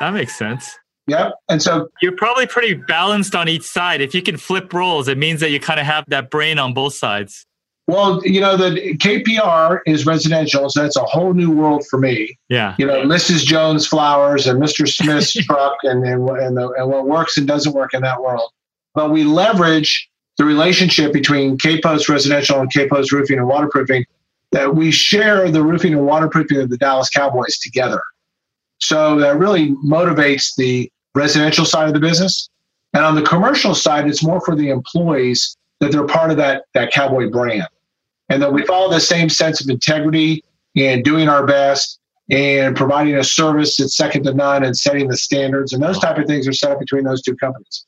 that 0.00 0.12
makes 0.12 0.36
sense. 0.36 0.78
Yep. 1.06 1.34
And 1.48 1.62
so 1.62 1.88
you're 2.02 2.16
probably 2.16 2.46
pretty 2.46 2.74
balanced 2.74 3.34
on 3.34 3.48
each 3.48 3.62
side. 3.62 4.00
If 4.00 4.14
you 4.14 4.22
can 4.22 4.36
flip 4.36 4.72
roles, 4.72 5.06
it 5.08 5.18
means 5.18 5.40
that 5.40 5.50
you 5.50 5.60
kind 5.60 5.78
of 5.78 5.86
have 5.86 6.04
that 6.08 6.30
brain 6.30 6.58
on 6.58 6.74
both 6.74 6.94
sides. 6.94 7.46
Well, 7.88 8.20
you 8.24 8.40
know, 8.40 8.56
the 8.56 8.96
KPR 8.96 9.78
is 9.86 10.06
residential, 10.06 10.68
so 10.68 10.82
that's 10.82 10.96
a 10.96 11.04
whole 11.04 11.34
new 11.34 11.52
world 11.52 11.86
for 11.88 12.00
me. 12.00 12.36
Yeah. 12.48 12.74
You 12.78 12.86
know, 12.86 13.02
Mrs. 13.02 13.44
Jones 13.44 13.86
flowers 13.86 14.48
and 14.48 14.60
Mr. 14.60 14.88
Smith's 14.88 15.32
truck 15.44 15.76
and, 15.84 16.04
and, 16.04 16.28
and, 16.28 16.56
the, 16.56 16.68
and 16.70 16.88
what 16.88 17.06
works 17.06 17.38
and 17.38 17.46
doesn't 17.46 17.72
work 17.72 17.94
in 17.94 18.02
that 18.02 18.20
world. 18.20 18.50
But 18.94 19.12
we 19.12 19.22
leverage 19.22 20.08
the 20.36 20.44
relationship 20.44 21.12
between 21.12 21.58
K 21.58 21.80
Post 21.80 22.08
Residential 22.08 22.58
and 22.60 22.72
K 22.72 22.88
Post 22.88 23.12
Roofing 23.12 23.38
and 23.38 23.46
Waterproofing 23.46 24.04
that 24.50 24.74
we 24.74 24.90
share 24.90 25.50
the 25.50 25.62
roofing 25.62 25.92
and 25.92 26.06
waterproofing 26.06 26.58
of 26.58 26.70
the 26.70 26.76
Dallas 26.76 27.08
Cowboys 27.10 27.58
together. 27.58 28.00
So 28.78 29.18
that 29.20 29.38
really 29.38 29.70
motivates 29.84 30.54
the 30.56 30.90
residential 31.14 31.64
side 31.64 31.88
of 31.88 31.94
the 31.94 32.00
business. 32.00 32.48
And 32.92 33.04
on 33.04 33.14
the 33.14 33.22
commercial 33.22 33.74
side, 33.74 34.08
it's 34.08 34.22
more 34.22 34.40
for 34.40 34.54
the 34.54 34.68
employees 34.68 35.56
that 35.80 35.92
they're 35.92 36.06
part 36.06 36.30
of 36.30 36.36
that, 36.38 36.64
that 36.74 36.92
cowboy 36.92 37.30
brand. 37.30 37.68
And 38.28 38.42
that 38.42 38.52
we 38.52 38.64
follow 38.64 38.90
the 38.90 39.00
same 39.00 39.28
sense 39.28 39.60
of 39.60 39.68
integrity 39.68 40.42
and 40.74 41.04
doing 41.04 41.28
our 41.28 41.46
best 41.46 41.98
and 42.30 42.74
providing 42.74 43.14
a 43.14 43.24
service 43.24 43.76
that's 43.76 43.96
second 43.96 44.24
to 44.24 44.34
none 44.34 44.64
and 44.64 44.76
setting 44.76 45.08
the 45.08 45.16
standards. 45.16 45.72
And 45.72 45.82
those 45.82 45.98
type 45.98 46.18
of 46.18 46.26
things 46.26 46.48
are 46.48 46.52
set 46.52 46.72
up 46.72 46.80
between 46.80 47.04
those 47.04 47.22
two 47.22 47.36
companies. 47.36 47.86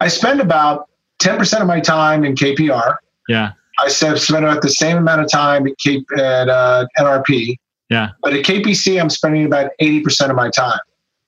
I 0.00 0.08
spend 0.08 0.40
about 0.40 0.88
10% 1.20 1.60
of 1.60 1.66
my 1.66 1.80
time 1.80 2.24
in 2.24 2.34
KPR. 2.34 2.96
Yeah. 3.28 3.52
I 3.78 3.88
spend 3.88 4.44
about 4.44 4.62
the 4.62 4.70
same 4.70 4.98
amount 4.98 5.22
of 5.22 5.30
time 5.30 5.66
at, 5.66 5.78
K, 5.78 6.04
at 6.16 6.48
uh, 6.48 6.86
NRP. 6.98 7.56
Yeah. 7.90 8.10
But 8.22 8.34
at 8.34 8.44
KPC, 8.44 9.00
I'm 9.00 9.10
spending 9.10 9.44
about 9.44 9.72
80% 9.80 10.30
of 10.30 10.36
my 10.36 10.48
time. 10.50 10.78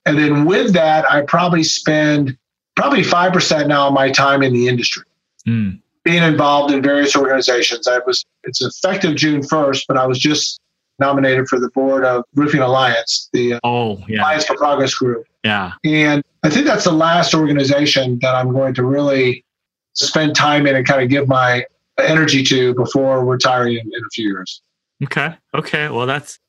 And 0.05 0.17
then 0.17 0.45
with 0.45 0.73
that, 0.73 1.09
I 1.09 1.21
probably 1.21 1.63
spend 1.63 2.37
probably 2.75 3.03
5% 3.03 3.67
now 3.67 3.87
of 3.87 3.93
my 3.93 4.11
time 4.11 4.41
in 4.41 4.53
the 4.53 4.67
industry. 4.67 5.03
Mm. 5.47 5.79
Being 6.03 6.23
involved 6.23 6.73
in 6.73 6.81
various 6.81 7.15
organizations. 7.15 7.87
I 7.87 7.99
was 8.05 8.25
it's 8.43 8.61
effective 8.61 9.15
June 9.15 9.41
1st, 9.41 9.83
but 9.87 9.97
I 9.97 10.05
was 10.05 10.19
just 10.19 10.59
nominated 10.99 11.47
for 11.47 11.59
the 11.59 11.69
board 11.69 12.05
of 12.05 12.23
Roofing 12.35 12.61
Alliance, 12.61 13.29
the 13.33 13.59
oh, 13.63 14.03
yeah. 14.07 14.21
Alliance 14.21 14.45
for 14.45 14.55
Progress 14.55 14.93
group. 14.95 15.25
Yeah. 15.43 15.73
And 15.85 16.23
I 16.43 16.49
think 16.49 16.65
that's 16.65 16.83
the 16.83 16.91
last 16.93 17.33
organization 17.33 18.19
that 18.21 18.35
I'm 18.35 18.51
going 18.51 18.73
to 18.75 18.83
really 18.83 19.45
spend 19.93 20.35
time 20.35 20.67
in 20.67 20.75
and 20.75 20.85
kind 20.85 21.01
of 21.01 21.09
give 21.09 21.27
my 21.27 21.65
energy 21.99 22.43
to 22.43 22.73
before 22.75 23.23
retiring 23.25 23.73
in, 23.73 23.81
in 23.81 24.01
a 24.05 24.09
few 24.11 24.29
years. 24.29 24.61
Okay. 25.03 25.35
Okay. 25.53 25.89
Well, 25.89 26.05
that's 26.05 26.39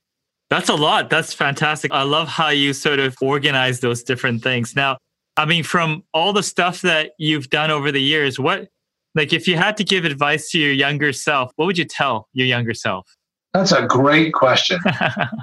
that's 0.51 0.69
a 0.69 0.75
lot. 0.75 1.11
That's 1.11 1.33
fantastic. 1.33 1.93
I 1.93 2.03
love 2.03 2.29
how 2.29 2.51
you 2.51 2.73
sort 2.73 3.01
of 3.01 3.17
organize 3.21 3.81
those 3.81 4.03
different 4.03 4.43
things. 4.43 4.77
Now, 4.77 4.99
I 5.37 5.47
mean, 5.47 5.65
from 5.65 6.05
all 6.13 6.33
the 6.33 6.43
stuff 6.43 6.83
that 6.83 7.13
you've 7.19 7.51
done 7.51 7.71
over 7.71 7.91
the 7.91 8.01
years, 8.01 8.39
what, 8.39 8.69
like, 9.15 9.33
if 9.33 9.49
you 9.49 9.57
had 9.57 9.77
to 9.79 9.85
give 9.85 10.05
advice 10.05 10.51
to 10.51 10.59
your 10.59 10.73
younger 10.73 11.13
self, 11.13 11.53
what 11.57 11.67
would 11.67 11.79
you 11.79 11.85
tell 11.85 12.29
your 12.33 12.47
younger 12.47 12.75
self? 12.75 13.09
That's 13.53 13.73
a 13.73 13.87
great 13.87 14.33
question. 14.33 14.81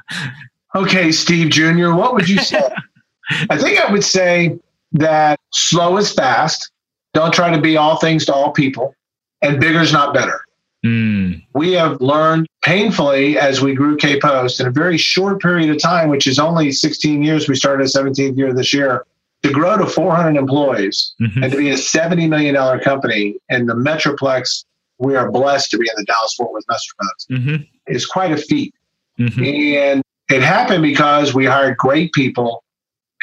okay, 0.75 1.11
Steve 1.11 1.49
Jr., 1.49 1.93
what 1.93 2.13
would 2.13 2.29
you 2.29 2.39
say? 2.39 2.61
I 3.49 3.57
think 3.57 3.79
I 3.79 3.91
would 3.91 4.03
say 4.03 4.59
that 4.93 5.39
slow 5.53 5.97
is 5.97 6.13
fast. 6.13 6.71
Don't 7.13 7.33
try 7.33 7.53
to 7.53 7.61
be 7.61 7.77
all 7.77 7.97
things 7.97 8.25
to 8.25 8.33
all 8.33 8.51
people, 8.51 8.93
and 9.41 9.59
bigger 9.59 9.79
is 9.79 9.93
not 9.93 10.13
better. 10.13 10.41
Mm. 10.85 11.43
We 11.53 11.73
have 11.73 11.99
learned 12.01 12.47
painfully 12.62 13.38
as 13.38 13.62
we 13.62 13.74
grew 13.74 13.97
K 13.97 14.19
Post 14.19 14.60
in 14.60 14.67
a 14.67 14.71
very 14.71 14.97
short 14.97 15.41
period 15.41 15.69
of 15.69 15.82
time, 15.82 16.10
which 16.10 16.28
is 16.28 16.39
only 16.39 16.71
16 16.71 17.24
years. 17.24 17.47
We 17.47 17.56
started 17.56 17.84
a 17.86 17.89
17th 17.89 18.38
year 18.38 18.54
this 18.54 18.74
year 18.74 19.06
to 19.43 19.52
grow 19.52 19.78
to 19.78 19.88
400 19.88 20.38
employees 20.38 21.13
mm-hmm. 21.19 21.43
and 21.43 21.52
to 21.52 21.58
be 21.58 21.69
a 21.71 21.76
$70 21.76 22.30
million 22.30 22.56
company 22.80 23.36
in 23.50 23.65
the 23.65 23.74
Metroplex. 23.74 24.65
We 25.00 25.15
are 25.15 25.32
blessed 25.32 25.71
to 25.71 25.80
be 25.80 25.88
in 25.88 25.95
the 25.97 26.04
Dallas 26.04 26.36
Fort 26.36 26.52
Worth 26.52 26.65
Metroplex. 26.67 27.28
Mm-hmm. 27.32 27.63
It's 27.88 28.06
quite 28.06 28.32
a 28.32 28.38
feat. 28.38 28.74
Mm-hmm. 29.17 29.43
And 29.43 30.04
it 30.30 30.43
happened 30.43 30.84
because 30.84 31.34
we 31.34 31.45
hired 31.45 31.78
great 31.78 32.13
people 32.13 32.63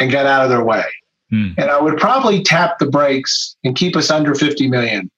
and 0.00 0.10
got 0.10 0.26
out 0.26 0.42
of 0.42 0.50
their 0.50 0.64
way. 0.64 0.84
Mm. 1.32 1.54
And 1.58 1.70
I 1.70 1.80
would 1.80 1.98
probably 1.98 2.42
tap 2.42 2.78
the 2.78 2.86
brakes 2.86 3.56
and 3.62 3.76
keep 3.76 3.96
us 3.96 4.10
under 4.10 4.34
50 4.34 4.68
million 4.68 5.10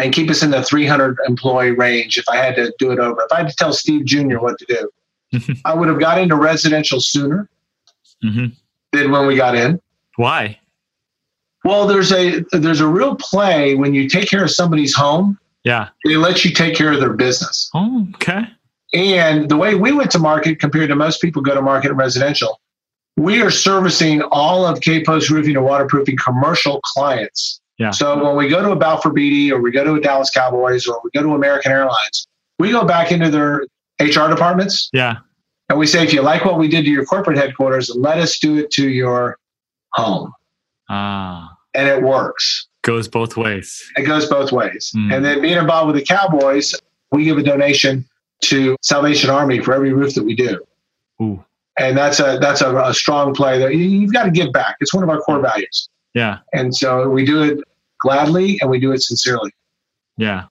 and 0.00 0.12
keep 0.12 0.30
us 0.30 0.42
in 0.42 0.50
the 0.50 0.62
300 0.62 1.18
employee 1.26 1.72
range 1.72 2.16
if 2.16 2.28
I 2.28 2.36
had 2.36 2.56
to 2.56 2.72
do 2.78 2.90
it 2.92 2.98
over. 2.98 3.22
If 3.22 3.32
I 3.32 3.38
had 3.38 3.48
to 3.48 3.56
tell 3.56 3.72
Steve 3.72 4.04
Jr. 4.04 4.38
what 4.38 4.58
to 4.58 4.66
do, 4.66 5.54
I 5.64 5.74
would 5.74 5.88
have 5.88 6.00
got 6.00 6.18
into 6.18 6.36
residential 6.36 7.00
sooner 7.00 7.48
mm-hmm. 8.24 8.46
than 8.92 9.10
when 9.10 9.26
we 9.26 9.36
got 9.36 9.54
in. 9.54 9.80
Why? 10.16 10.58
Well, 11.64 11.86
there's 11.86 12.12
a 12.12 12.44
there's 12.52 12.80
a 12.80 12.88
real 12.88 13.14
play 13.16 13.74
when 13.74 13.94
you 13.94 14.08
take 14.08 14.28
care 14.28 14.42
of 14.42 14.50
somebody's 14.50 14.94
home. 14.94 15.38
Yeah. 15.64 15.90
They 16.04 16.16
let 16.16 16.44
you 16.44 16.52
take 16.52 16.74
care 16.74 16.92
of 16.92 17.00
their 17.00 17.12
business. 17.12 17.70
Oh, 17.72 18.08
okay. 18.16 18.42
And 18.92 19.48
the 19.48 19.56
way 19.56 19.74
we 19.74 19.92
went 19.92 20.10
to 20.10 20.18
market 20.18 20.58
compared 20.58 20.88
to 20.88 20.96
most 20.96 21.22
people 21.22 21.40
go 21.40 21.54
to 21.54 21.62
market 21.62 21.92
in 21.92 21.96
residential, 21.96 22.60
we 23.16 23.40
are 23.40 23.50
servicing 23.50 24.22
all 24.22 24.66
of 24.66 24.80
K 24.80 25.04
Post 25.04 25.30
roofing 25.30 25.56
and 25.56 25.64
waterproofing 25.64 26.16
commercial 26.22 26.80
clients. 26.82 27.60
Yeah. 27.78 27.90
So 27.90 28.22
when 28.24 28.36
we 28.36 28.48
go 28.48 28.62
to 28.62 28.70
a 28.72 28.76
Balfour 28.76 29.12
Beatty 29.12 29.50
or 29.50 29.60
we 29.60 29.70
go 29.72 29.82
to 29.84 29.94
a 29.94 30.00
Dallas 30.00 30.30
Cowboys 30.30 30.86
or 30.86 31.00
we 31.02 31.10
go 31.14 31.22
to 31.22 31.34
American 31.34 31.72
Airlines, 31.72 32.26
we 32.58 32.70
go 32.70 32.84
back 32.84 33.10
into 33.12 33.30
their 33.30 33.66
HR 34.00 34.28
departments 34.28 34.88
Yeah. 34.92 35.16
and 35.68 35.78
we 35.78 35.86
say, 35.86 36.04
if 36.04 36.12
you 36.12 36.22
like 36.22 36.44
what 36.44 36.58
we 36.58 36.68
did 36.68 36.84
to 36.84 36.90
your 36.90 37.04
corporate 37.04 37.38
headquarters, 37.38 37.90
let 37.96 38.18
us 38.18 38.38
do 38.38 38.56
it 38.58 38.70
to 38.72 38.88
your 38.88 39.38
home. 39.94 40.32
Ah, 40.88 41.50
And 41.74 41.88
it 41.88 42.02
works. 42.02 42.68
goes 42.82 43.08
both 43.08 43.36
ways. 43.36 43.82
It 43.96 44.02
goes 44.02 44.28
both 44.28 44.52
ways. 44.52 44.92
Mm. 44.96 45.14
And 45.16 45.24
then 45.24 45.40
being 45.40 45.56
involved 45.58 45.92
with 45.92 45.96
the 45.96 46.04
Cowboys, 46.06 46.74
we 47.10 47.24
give 47.24 47.38
a 47.38 47.42
donation 47.42 48.04
to 48.42 48.76
Salvation 48.82 49.30
Army 49.30 49.60
for 49.60 49.72
every 49.72 49.92
roof 49.92 50.14
that 50.14 50.24
we 50.24 50.34
do. 50.34 50.58
Ooh. 51.22 51.42
And 51.78 51.96
that's 51.96 52.20
a 52.20 52.38
that's 52.40 52.60
a, 52.60 52.76
a 52.76 52.92
strong 52.92 53.32
play 53.34 53.58
that 53.58 53.72
you- 53.74 53.84
you've 53.84 54.12
got 54.12 54.24
to 54.24 54.30
give 54.30 54.52
back. 54.52 54.76
It's 54.80 54.92
one 54.92 55.02
of 55.04 55.08
our 55.10 55.20
core 55.20 55.40
values. 55.40 55.88
Yeah. 56.14 56.38
And 56.52 56.74
so 56.74 57.08
we 57.08 57.24
do 57.24 57.42
it 57.42 57.58
gladly 58.00 58.58
and 58.60 58.70
we 58.70 58.78
do 58.78 58.92
it 58.92 59.02
sincerely. 59.02 59.50
Yeah. 60.16 60.44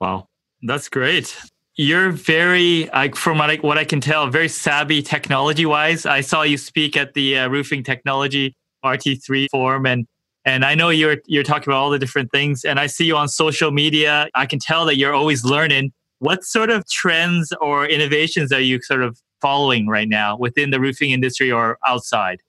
Wow. 0.00 0.28
That's 0.62 0.88
great. 0.88 1.36
You're 1.76 2.10
very, 2.10 2.90
like, 2.92 3.16
from 3.16 3.38
what 3.38 3.50
I, 3.50 3.56
what 3.56 3.78
I 3.78 3.84
can 3.84 4.00
tell, 4.00 4.26
very 4.28 4.48
savvy 4.48 5.02
technology 5.02 5.64
wise. 5.64 6.04
I 6.04 6.20
saw 6.20 6.42
you 6.42 6.58
speak 6.58 6.96
at 6.96 7.14
the 7.14 7.38
uh, 7.38 7.48
roofing 7.48 7.82
technology 7.82 8.54
RT3 8.84 9.48
forum 9.50 9.86
and 9.86 10.06
and 10.44 10.64
I 10.64 10.74
know 10.74 10.88
you're 10.88 11.18
you're 11.26 11.44
talking 11.44 11.70
about 11.70 11.78
all 11.78 11.90
the 11.90 11.98
different 11.98 12.32
things 12.32 12.64
and 12.64 12.80
I 12.80 12.88
see 12.88 13.04
you 13.04 13.16
on 13.16 13.28
social 13.28 13.70
media. 13.70 14.28
I 14.34 14.46
can 14.46 14.58
tell 14.58 14.84
that 14.86 14.96
you're 14.96 15.14
always 15.14 15.44
learning. 15.44 15.92
What 16.18 16.44
sort 16.44 16.70
of 16.70 16.86
trends 16.88 17.52
or 17.60 17.86
innovations 17.86 18.52
are 18.52 18.60
you 18.60 18.80
sort 18.82 19.02
of 19.02 19.20
following 19.40 19.86
right 19.86 20.08
now 20.08 20.36
within 20.36 20.70
the 20.70 20.80
roofing 20.80 21.12
industry 21.12 21.50
or 21.50 21.78
outside? 21.86 22.40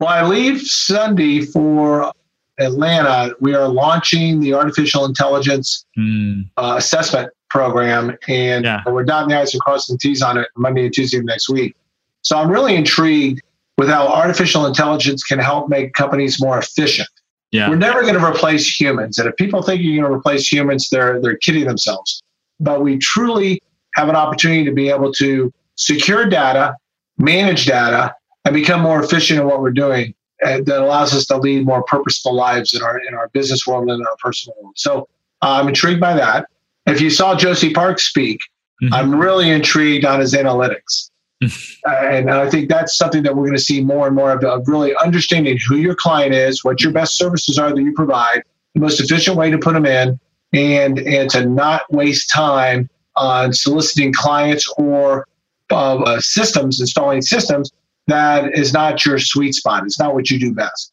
Well, 0.00 0.08
I 0.08 0.26
leave 0.26 0.62
Sunday 0.62 1.42
for 1.42 2.10
Atlanta. 2.58 3.34
We 3.40 3.54
are 3.54 3.68
launching 3.68 4.40
the 4.40 4.54
artificial 4.54 5.04
intelligence 5.04 5.84
Mm, 5.98 6.48
uh, 6.56 6.74
assessment 6.78 7.30
program, 7.50 8.16
and 8.28 8.64
Yeah. 8.64 8.82
we're 8.86 9.04
dotting 9.04 9.28
the 9.30 9.38
i's 9.38 9.52
and 9.52 9.60
crossing 9.60 9.94
the 9.94 9.98
t's 9.98 10.22
on 10.22 10.38
it 10.38 10.48
Monday 10.56 10.84
and 10.86 10.94
Tuesday 10.94 11.18
of 11.18 11.24
next 11.24 11.48
week. 11.50 11.74
So 12.22 12.38
I'm 12.38 12.48
really 12.50 12.74
intrigued 12.76 13.42
with 13.76 13.88
how 13.88 14.06
artificial 14.06 14.66
intelligence 14.66 15.22
can 15.22 15.38
help 15.38 15.68
make 15.68 15.92
companies 15.94 16.40
more 16.40 16.58
efficient. 16.58 17.08
yeah. 17.50 17.68
We're 17.68 17.76
never 17.76 18.02
going 18.02 18.14
to 18.14 18.24
replace 18.24 18.64
humans, 18.80 19.18
and 19.18 19.28
if 19.28 19.34
people 19.36 19.60
think 19.62 19.82
you're 19.82 20.00
going 20.00 20.10
to 20.12 20.16
replace 20.16 20.50
humans, 20.50 20.88
they're 20.90 21.20
they're 21.20 21.36
kidding 21.36 21.66
themselves. 21.66 22.22
But 22.60 22.82
we 22.82 22.96
truly 22.98 23.60
have 23.96 24.08
an 24.08 24.16
opportunity 24.16 24.64
to 24.64 24.72
be 24.72 24.88
able 24.88 25.12
to 25.14 25.52
secure 25.74 26.26
data, 26.26 26.76
manage 27.18 27.66
data, 27.66 28.14
and 28.44 28.54
become 28.54 28.80
more 28.80 29.02
efficient 29.02 29.40
in 29.40 29.46
what 29.46 29.60
we're 29.60 29.70
doing. 29.70 30.14
And 30.42 30.64
that 30.66 30.80
allows 30.80 31.14
us 31.14 31.26
to 31.26 31.36
lead 31.36 31.66
more 31.66 31.82
purposeful 31.82 32.34
lives 32.34 32.72
in 32.74 32.82
our 32.82 32.98
in 32.98 33.14
our 33.14 33.28
business 33.28 33.66
world 33.66 33.90
and 33.90 34.00
in 34.00 34.06
our 34.06 34.16
personal 34.22 34.56
world. 34.62 34.74
So 34.76 35.08
uh, 35.42 35.60
I'm 35.60 35.68
intrigued 35.68 36.00
by 36.00 36.14
that. 36.14 36.46
If 36.86 37.00
you 37.00 37.10
saw 37.10 37.34
Josie 37.34 37.72
Park 37.72 37.98
speak, 38.00 38.40
Mhm. 38.82 38.88
I'm 38.92 39.14
really 39.14 39.50
intrigued 39.50 40.04
on 40.04 40.20
his 40.20 40.34
analytics. 40.34 41.10
Uh, 41.88 41.92
and 42.02 42.30
I 42.30 42.50
think 42.50 42.68
that's 42.68 42.98
something 42.98 43.22
that 43.22 43.34
we're 43.34 43.44
going 43.46 43.56
to 43.56 43.62
see 43.62 43.80
more 43.82 44.06
and 44.06 44.14
more 44.14 44.30
of, 44.32 44.44
of 44.44 44.68
really 44.68 44.94
understanding 44.96 45.58
who 45.66 45.76
your 45.76 45.94
client 45.94 46.34
is, 46.34 46.62
what 46.62 46.82
your 46.82 46.92
best 46.92 47.16
services 47.16 47.58
are 47.58 47.74
that 47.74 47.80
you 47.82 47.94
provide, 47.94 48.42
the 48.74 48.80
most 48.80 49.00
efficient 49.00 49.38
way 49.38 49.50
to 49.50 49.56
put 49.56 49.72
them 49.72 49.86
in, 49.86 50.20
and 50.52 50.98
and 50.98 51.30
to 51.30 51.46
not 51.46 51.90
waste 51.90 52.28
time 52.28 52.90
on 53.16 53.54
soliciting 53.54 54.12
clients 54.12 54.70
or 54.76 55.26
uh, 55.70 55.96
uh, 56.00 56.20
systems, 56.20 56.78
installing 56.78 57.22
systems 57.22 57.72
that 58.06 58.56
is 58.56 58.72
not 58.72 59.04
your 59.04 59.18
sweet 59.18 59.54
spot. 59.54 59.84
It's 59.84 59.98
not 59.98 60.14
what 60.14 60.30
you 60.30 60.38
do 60.38 60.54
best. 60.54 60.92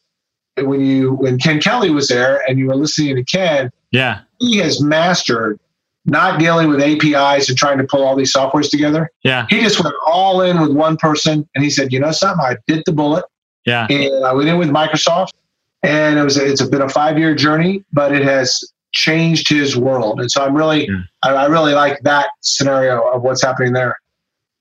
When 0.58 0.82
you 0.82 1.14
when 1.14 1.38
Ken 1.38 1.60
Kelly 1.60 1.92
was 1.92 2.08
there 2.08 2.42
and 2.48 2.58
you 2.58 2.68
were 2.68 2.76
listening 2.76 3.16
to 3.16 3.24
Ken, 3.24 3.70
yeah. 3.92 4.22
he 4.40 4.58
has 4.58 4.82
mastered 4.82 5.60
not 6.08 6.40
dealing 6.40 6.70
with 6.70 6.82
APIs 6.82 7.50
and 7.50 7.58
trying 7.58 7.78
to 7.78 7.84
pull 7.84 8.02
all 8.04 8.16
these 8.16 8.34
softwares 8.34 8.70
together. 8.72 9.12
Yeah. 9.24 9.46
He 9.50 9.60
just 9.60 9.84
went 9.84 9.94
all 10.06 10.42
in 10.42 10.60
with 10.60 10.72
one 10.72 10.98
person 10.98 11.48
and 11.54 11.64
he 11.64 11.70
said, 11.70 11.92
you 11.92 12.00
know 12.00 12.12
something, 12.12 12.44
I 12.44 12.56
bit 12.66 12.86
the 12.86 12.94
bullet 12.94 13.26
Yeah. 13.66 13.88
and 13.90 14.26
I 14.26 14.34
went 14.34 14.48
in 14.48 14.58
with 14.58 14.70
Microsoft 14.70 15.34
and 15.84 16.18
it 16.18 16.24
was 16.24 16.38
it's 16.38 16.66
been 16.66 16.82
a 16.82 16.90
five 16.90 17.20
year 17.20 17.36
journey, 17.36 17.84
but 17.92 18.14
it 18.14 18.24
has 18.24 18.64
changed 18.94 19.50
his 19.50 19.76
world. 19.76 20.22
And 20.22 20.32
so 20.32 20.44
I'm 20.44 20.56
really 20.56 20.88
Yeah. 20.88 21.02
I, 21.24 21.34
I 21.34 21.46
really 21.48 21.74
like 21.74 22.00
that 22.04 22.30
scenario 22.42 23.02
of 23.12 23.22
what's 23.22 23.44
happening 23.44 23.74
there. 23.74 23.98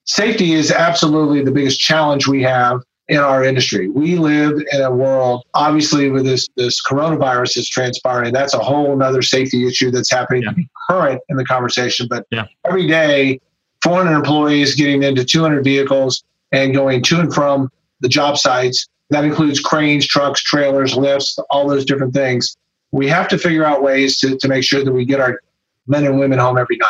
Safety 0.07 0.53
is 0.53 0.71
absolutely 0.71 1.43
the 1.43 1.51
biggest 1.51 1.81
challenge 1.81 2.27
we 2.29 2.43
have 2.43 2.81
in 3.09 3.19
our 3.19 3.45
industry. 3.45 3.89
We 3.89 4.17
live 4.17 4.61
in 4.73 4.81
a 4.81 4.91
world, 4.91 5.45
obviously, 5.55 6.11
with 6.11 6.25
this 6.25 6.49
this 6.57 6.81
coronavirus 6.83 7.59
is 7.59 7.69
transpiring. 7.69 8.33
That's 8.33 8.55
a 8.55 8.59
whole 8.59 9.01
other 9.03 9.23
safety 9.23 9.67
issue 9.67 9.91
that's 9.91 10.11
happening 10.11 10.43
Yeah. 10.43 10.53
current 10.89 11.21
in 11.29 11.37
the 11.37 11.45
conversation. 11.45 12.07
But 12.09 12.27
Yeah. 12.31 12.47
every 12.65 12.87
day, 12.87 13.41
400 13.83 14.15
employees 14.15 14.75
getting 14.75 15.03
into 15.03 15.25
200 15.25 15.63
vehicles 15.65 16.23
and 16.53 16.75
going 16.75 17.03
to 17.03 17.21
and 17.21 17.33
from 17.33 17.71
the 18.01 18.09
job 18.09 18.39
sites. 18.39 18.89
That 19.11 19.25
includes 19.25 19.61
cranes, 19.61 20.07
trucks, 20.07 20.43
trailers, 20.43 20.97
lifts, 20.97 21.39
all 21.51 21.69
those 21.69 21.85
different 21.85 22.13
things. 22.13 22.57
We 22.91 23.07
have 23.09 23.29
to 23.29 23.39
figure 23.39 23.65
out 23.65 23.83
ways 23.83 24.19
to, 24.19 24.37
to 24.37 24.49
make 24.49 24.65
sure 24.65 24.83
that 24.85 24.93
we 24.93 25.05
get 25.05 25.21
our 25.21 25.41
men 25.87 26.05
and 26.05 26.19
women 26.19 26.39
home 26.41 26.59
every 26.59 26.77
night. 26.77 26.89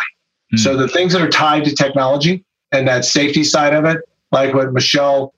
Mm-hmm. 0.54 0.58
So 0.58 0.76
the 0.76 0.88
things 0.88 1.12
that 1.12 1.20
are 1.20 1.28
tied 1.28 1.64
to 1.66 1.74
technology 1.74 2.42
and 2.76 2.88
that 2.88 3.04
safety 3.04 3.44
side 3.44 3.74
of 3.74 3.84
it, 3.84 4.00
like 4.32 4.54
what 4.54 4.72
Michelle 4.72 5.34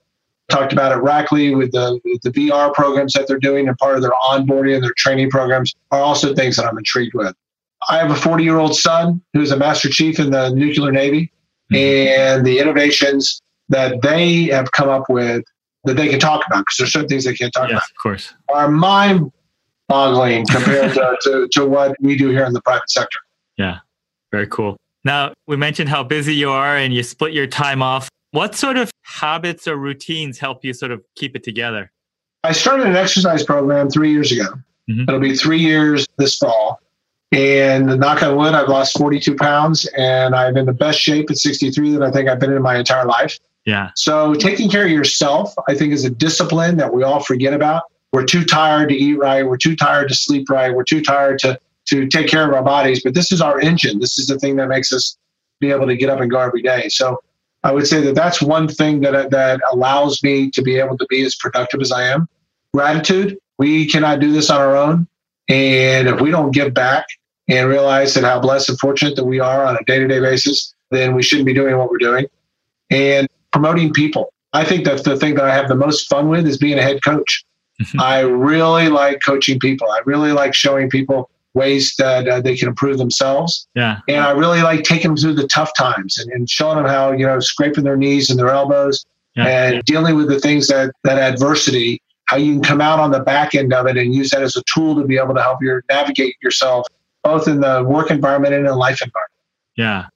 talked 0.48 0.72
about 0.72 0.92
at 0.92 0.98
Rackley 0.98 1.56
with 1.56 1.72
the, 1.72 2.00
with 2.04 2.22
the 2.22 2.30
VR 2.30 2.72
programs 2.72 3.12
that 3.12 3.28
they're 3.28 3.38
doing 3.38 3.68
and 3.68 3.76
part 3.78 3.96
of 3.96 4.02
their 4.02 4.12
onboarding 4.12 4.74
and 4.74 4.82
their 4.82 4.94
training 4.96 5.30
programs 5.30 5.74
are 5.90 6.00
also 6.00 6.34
things 6.34 6.56
that 6.56 6.66
I'm 6.66 6.78
intrigued 6.78 7.14
with. 7.14 7.34
I 7.88 7.98
have 7.98 8.10
a 8.10 8.16
40 8.16 8.42
year 8.42 8.58
old 8.58 8.74
son 8.74 9.22
who's 9.34 9.52
a 9.52 9.56
master 9.56 9.88
chief 9.88 10.18
in 10.18 10.30
the 10.30 10.50
nuclear 10.50 10.90
navy, 10.90 11.30
mm-hmm. 11.72 11.76
and 11.76 12.46
the 12.46 12.58
innovations 12.58 13.40
that 13.68 14.00
they 14.02 14.44
have 14.44 14.72
come 14.72 14.88
up 14.88 15.04
with 15.08 15.44
that 15.84 15.94
they 15.94 16.08
can 16.08 16.18
talk 16.18 16.44
about 16.46 16.60
because 16.60 16.76
there's 16.78 16.92
certain 16.92 17.08
things 17.08 17.24
they 17.24 17.34
can't 17.34 17.52
talk 17.52 17.68
yes, 17.68 17.76
about. 17.76 17.90
Of 17.90 17.96
course, 18.02 18.34
are 18.52 18.68
mind 18.68 19.30
boggling 19.88 20.44
compared 20.46 20.94
to, 20.94 21.16
to, 21.22 21.48
to 21.52 21.66
what 21.66 21.96
we 22.00 22.16
do 22.16 22.28
here 22.30 22.44
in 22.44 22.52
the 22.52 22.62
private 22.62 22.90
sector. 22.90 23.18
Yeah, 23.56 23.78
very 24.32 24.46
cool. 24.46 24.76
Now, 25.04 25.32
we 25.46 25.56
mentioned 25.56 25.88
how 25.88 26.02
busy 26.02 26.34
you 26.34 26.50
are 26.50 26.76
and 26.76 26.92
you 26.92 27.02
split 27.02 27.32
your 27.32 27.46
time 27.46 27.82
off. 27.82 28.08
What 28.32 28.54
sort 28.54 28.76
of 28.76 28.90
habits 29.02 29.66
or 29.66 29.76
routines 29.76 30.38
help 30.38 30.64
you 30.64 30.72
sort 30.72 30.92
of 30.92 31.02
keep 31.16 31.34
it 31.34 31.42
together? 31.42 31.90
I 32.44 32.52
started 32.52 32.86
an 32.86 32.96
exercise 32.96 33.42
program 33.42 33.90
three 33.90 34.12
years 34.12 34.32
ago. 34.32 34.48
Mm-hmm. 34.88 35.02
It'll 35.02 35.20
be 35.20 35.34
three 35.34 35.60
years 35.60 36.06
this 36.18 36.36
fall. 36.36 36.80
And 37.32 38.00
knock 38.00 38.22
on 38.22 38.36
wood, 38.36 38.54
I've 38.54 38.68
lost 38.68 38.96
42 38.96 39.36
pounds 39.36 39.86
and 39.96 40.34
I'm 40.34 40.56
in 40.56 40.66
the 40.66 40.72
best 40.72 40.98
shape 40.98 41.30
at 41.30 41.36
63 41.36 41.92
that 41.92 42.02
I 42.02 42.10
think 42.10 42.28
I've 42.28 42.40
been 42.40 42.52
in 42.52 42.62
my 42.62 42.76
entire 42.76 43.04
life. 43.04 43.38
Yeah. 43.66 43.90
So 43.96 44.34
taking 44.34 44.70
care 44.70 44.84
of 44.84 44.90
yourself, 44.90 45.54
I 45.68 45.74
think, 45.74 45.92
is 45.92 46.04
a 46.04 46.10
discipline 46.10 46.78
that 46.78 46.92
we 46.92 47.02
all 47.02 47.20
forget 47.20 47.52
about. 47.52 47.82
We're 48.12 48.24
too 48.24 48.44
tired 48.44 48.88
to 48.88 48.94
eat 48.94 49.18
right. 49.18 49.46
We're 49.46 49.58
too 49.58 49.76
tired 49.76 50.08
to 50.08 50.14
sleep 50.14 50.48
right. 50.48 50.74
We're 50.74 50.84
too 50.84 51.02
tired 51.02 51.38
to 51.40 51.60
to 51.88 52.06
take 52.06 52.28
care 52.28 52.46
of 52.46 52.54
our 52.54 52.62
bodies. 52.62 53.02
But 53.02 53.14
this 53.14 53.32
is 53.32 53.40
our 53.40 53.60
engine. 53.60 53.98
This 54.00 54.18
is 54.18 54.26
the 54.26 54.38
thing 54.38 54.56
that 54.56 54.68
makes 54.68 54.92
us 54.92 55.16
be 55.60 55.70
able 55.70 55.86
to 55.86 55.96
get 55.96 56.10
up 56.10 56.20
and 56.20 56.30
go 56.30 56.38
every 56.38 56.62
day. 56.62 56.88
So 56.88 57.20
I 57.64 57.72
would 57.72 57.86
say 57.86 58.00
that 58.02 58.14
that's 58.14 58.40
one 58.40 58.68
thing 58.68 59.00
that 59.00 59.30
that 59.30 59.60
allows 59.72 60.22
me 60.22 60.50
to 60.52 60.62
be 60.62 60.76
able 60.76 60.96
to 60.98 61.06
be 61.08 61.24
as 61.24 61.34
productive 61.36 61.80
as 61.80 61.90
I 61.90 62.04
am. 62.04 62.28
Gratitude. 62.72 63.38
We 63.58 63.86
cannot 63.86 64.20
do 64.20 64.32
this 64.32 64.50
on 64.50 64.60
our 64.60 64.76
own. 64.76 65.08
And 65.48 66.08
if 66.08 66.20
we 66.20 66.30
don't 66.30 66.52
give 66.52 66.74
back 66.74 67.06
and 67.48 67.68
realize 67.68 68.14
that 68.14 68.24
how 68.24 68.38
blessed 68.38 68.68
and 68.68 68.78
fortunate 68.78 69.16
that 69.16 69.24
we 69.24 69.40
are 69.40 69.64
on 69.64 69.76
a 69.76 69.84
day 69.84 69.98
to 69.98 70.06
day 70.06 70.20
basis, 70.20 70.74
then 70.90 71.14
we 71.14 71.22
shouldn't 71.22 71.46
be 71.46 71.54
doing 71.54 71.76
what 71.76 71.90
we're 71.90 71.98
doing. 71.98 72.26
And 72.90 73.28
promoting 73.52 73.92
people. 73.92 74.32
I 74.52 74.64
think 74.64 74.84
that 74.84 75.04
the 75.04 75.16
thing 75.16 75.34
that 75.34 75.44
I 75.44 75.54
have 75.54 75.68
the 75.68 75.74
most 75.74 76.08
fun 76.08 76.28
with 76.28 76.46
is 76.46 76.58
being 76.58 76.78
a 76.78 76.82
head 76.82 77.02
coach. 77.02 77.44
Mm-hmm. 77.80 78.00
I 78.00 78.20
really 78.20 78.88
like 78.88 79.20
coaching 79.20 79.58
people. 79.58 79.90
I 79.90 80.00
really 80.04 80.32
like 80.32 80.54
showing 80.54 80.90
people 80.90 81.30
ways 81.58 81.94
that 81.98 82.26
uh, 82.28 82.40
they 82.40 82.56
can 82.56 82.68
improve 82.68 82.96
themselves. 82.98 83.66
Yeah. 83.74 84.00
And 84.08 84.24
I 84.24 84.30
really 84.30 84.62
like 84.62 84.84
taking 84.84 85.10
them 85.10 85.16
through 85.16 85.34
the 85.34 85.46
tough 85.48 85.72
times 85.76 86.16
and, 86.18 86.30
and 86.32 86.48
showing 86.48 86.76
them 86.76 86.86
how, 86.86 87.12
you 87.12 87.26
know, 87.26 87.40
scraping 87.40 87.84
their 87.84 87.96
knees 87.96 88.30
and 88.30 88.38
their 88.38 88.48
elbows 88.48 89.04
yeah. 89.34 89.46
and 89.46 89.84
dealing 89.84 90.16
with 90.16 90.28
the 90.28 90.40
things 90.40 90.68
that, 90.68 90.94
that 91.04 91.18
adversity, 91.18 92.00
how 92.26 92.36
you 92.36 92.54
can 92.54 92.62
come 92.62 92.80
out 92.80 93.00
on 93.00 93.10
the 93.10 93.20
back 93.20 93.54
end 93.54 93.72
of 93.72 93.86
it 93.86 93.96
and 93.96 94.14
use 94.14 94.30
that 94.30 94.42
as 94.42 94.56
a 94.56 94.62
tool 94.62 94.94
to 94.94 95.04
be 95.04 95.18
able 95.18 95.34
to 95.34 95.42
help 95.42 95.58
you 95.60 95.80
navigate 95.90 96.36
yourself 96.42 96.86
both 97.24 97.48
in 97.48 97.60
the 97.60 97.84
work 97.86 98.10
environment 98.10 98.54
and 98.54 98.64
in 98.64 98.70
the 98.70 98.76
life 98.76 99.02
environment. 99.02 99.42
Yeah. 99.76 100.06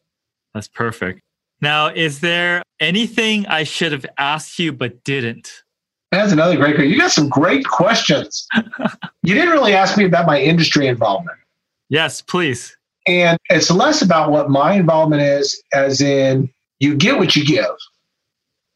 That's 0.54 0.68
perfect. 0.68 1.20
Now, 1.60 1.88
is 1.88 2.20
there 2.20 2.62
anything 2.80 3.46
I 3.46 3.64
should 3.64 3.92
have 3.92 4.06
asked 4.18 4.58
you 4.58 4.72
but 4.72 5.04
didn't? 5.04 5.61
That's 6.12 6.30
another 6.30 6.56
great 6.56 6.74
question. 6.74 6.92
You 6.92 6.98
got 6.98 7.10
some 7.10 7.28
great 7.28 7.64
questions. 7.66 8.46
you 9.22 9.34
didn't 9.34 9.50
really 9.50 9.74
ask 9.74 9.96
me 9.96 10.04
about 10.04 10.26
my 10.26 10.40
industry 10.40 10.86
involvement. 10.86 11.38
Yes, 11.88 12.20
please. 12.20 12.76
And 13.06 13.38
it's 13.50 13.70
less 13.70 14.02
about 14.02 14.30
what 14.30 14.50
my 14.50 14.74
involvement 14.74 15.22
is, 15.22 15.60
as 15.72 16.00
in 16.00 16.50
you 16.80 16.94
get 16.94 17.18
what 17.18 17.34
you 17.34 17.44
give. 17.44 17.74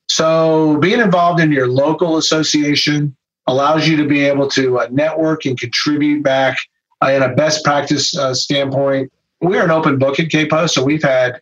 So 0.09 0.79
being 0.79 0.99
involved 0.99 1.41
in 1.41 1.53
your 1.53 1.69
local 1.69 2.17
association 2.17 3.15
allows 3.47 3.87
you 3.87 3.97
to 3.99 4.07
be 4.07 4.25
able 4.25 4.49
to 4.51 4.81
uh, 4.81 4.89
network 4.91 5.45
and 5.45 5.59
contribute 5.61 6.23
back 6.23 6.57
uh, 7.03 7.11
in 7.11 7.23
a 7.23 7.35
best 7.35 7.65
practice 7.65 8.17
uh, 8.17 8.33
standpoint. 8.33 9.13
We're 9.41 9.65
an 9.65 9.71
open 9.71 9.99
book 9.99 10.19
at 10.19 10.31
K 10.31 10.49
Post, 10.49 10.75
so 10.75 10.83
we've 10.83 11.03
had 11.03 11.41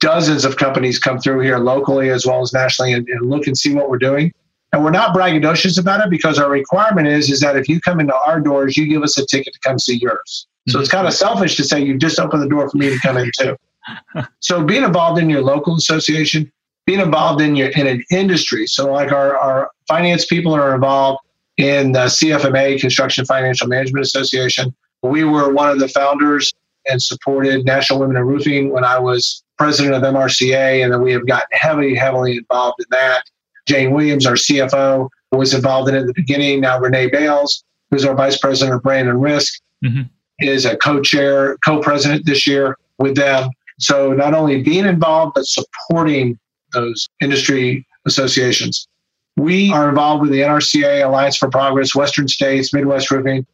dozens 0.00 0.44
of 0.44 0.56
companies 0.56 0.98
come 0.98 1.18
through 1.18 1.40
here 1.40 1.58
locally 1.58 2.10
as 2.10 2.24
well 2.24 2.40
as 2.40 2.52
nationally 2.52 2.92
and, 2.92 3.08
and, 3.08 3.28
look 3.28 3.46
and 3.46 3.56
see 3.56 3.74
what 3.74 3.88
we're 3.90 3.98
doing. 3.98 4.32
And 4.74 4.82
we're 4.82 4.90
not 4.90 5.14
braggadocious 5.14 5.78
about 5.80 6.04
it 6.04 6.10
because 6.10 6.36
our 6.36 6.50
requirement 6.50 7.06
is 7.06 7.30
is 7.30 7.38
that 7.40 7.56
if 7.56 7.68
you 7.68 7.80
come 7.80 8.00
into 8.00 8.12
our 8.12 8.40
doors, 8.40 8.76
you 8.76 8.88
give 8.88 9.04
us 9.04 9.16
a 9.16 9.24
ticket 9.24 9.54
to 9.54 9.60
come 9.60 9.78
see 9.78 9.98
yours. 9.98 10.48
So 10.68 10.80
it's 10.80 10.88
kind 10.88 11.06
of 11.06 11.14
selfish 11.14 11.56
to 11.58 11.64
say 11.64 11.80
you 11.80 11.96
just 11.96 12.18
open 12.18 12.40
the 12.40 12.48
door 12.48 12.68
for 12.68 12.76
me 12.76 12.90
to 12.90 12.98
come 12.98 13.16
in 13.16 13.30
too. 13.38 13.56
so 14.40 14.64
being 14.64 14.82
involved 14.82 15.20
in 15.20 15.30
your 15.30 15.42
local 15.42 15.76
association, 15.76 16.50
being 16.86 16.98
involved 16.98 17.40
in 17.40 17.54
your 17.54 17.68
in 17.68 17.86
an 17.86 18.02
industry. 18.10 18.66
So 18.66 18.90
like 18.90 19.12
our, 19.12 19.36
our 19.36 19.70
finance 19.86 20.26
people 20.26 20.52
are 20.54 20.74
involved 20.74 21.20
in 21.56 21.92
the 21.92 22.06
CFMA, 22.06 22.80
Construction 22.80 23.24
Financial 23.26 23.68
Management 23.68 24.04
Association. 24.04 24.74
We 25.02 25.22
were 25.22 25.52
one 25.52 25.70
of 25.70 25.78
the 25.78 25.86
founders 25.86 26.52
and 26.88 27.00
supported 27.00 27.64
National 27.64 28.00
Women 28.00 28.16
in 28.16 28.24
Roofing 28.24 28.72
when 28.72 28.82
I 28.82 28.98
was 28.98 29.44
president 29.56 29.94
of 29.94 30.02
MRCA, 30.02 30.82
and 30.82 30.92
then 30.92 31.00
we 31.00 31.12
have 31.12 31.28
gotten 31.28 31.46
heavily, 31.52 31.94
heavily 31.94 32.38
involved 32.38 32.80
in 32.80 32.86
that. 32.90 33.22
Jane 33.66 33.92
Williams, 33.92 34.26
our 34.26 34.34
CFO, 34.34 35.08
was 35.32 35.54
involved 35.54 35.88
in 35.88 35.94
it 35.94 36.00
at 36.00 36.06
the 36.06 36.14
beginning. 36.14 36.60
Now 36.60 36.78
Renee 36.78 37.08
Bales, 37.08 37.64
who's 37.90 38.04
our 38.04 38.14
vice 38.14 38.38
president 38.38 38.76
of 38.76 38.82
brand 38.82 39.08
and 39.08 39.20
risk, 39.20 39.60
mm-hmm. 39.84 40.02
is 40.40 40.64
a 40.64 40.76
co-chair, 40.76 41.56
co-president 41.64 42.26
this 42.26 42.46
year 42.46 42.76
with 42.98 43.16
them. 43.16 43.50
So 43.78 44.12
not 44.12 44.34
only 44.34 44.62
being 44.62 44.84
involved, 44.84 45.32
but 45.34 45.46
supporting 45.46 46.38
those 46.72 47.08
industry 47.20 47.86
associations. 48.06 48.86
We 49.36 49.72
are 49.72 49.88
involved 49.88 50.22
with 50.22 50.30
the 50.30 50.40
NRCA, 50.40 51.04
Alliance 51.04 51.36
for 51.36 51.50
Progress, 51.50 51.94
Western 51.94 52.28
States, 52.28 52.72
Midwest 52.72 53.10
Roofing, 53.10 53.46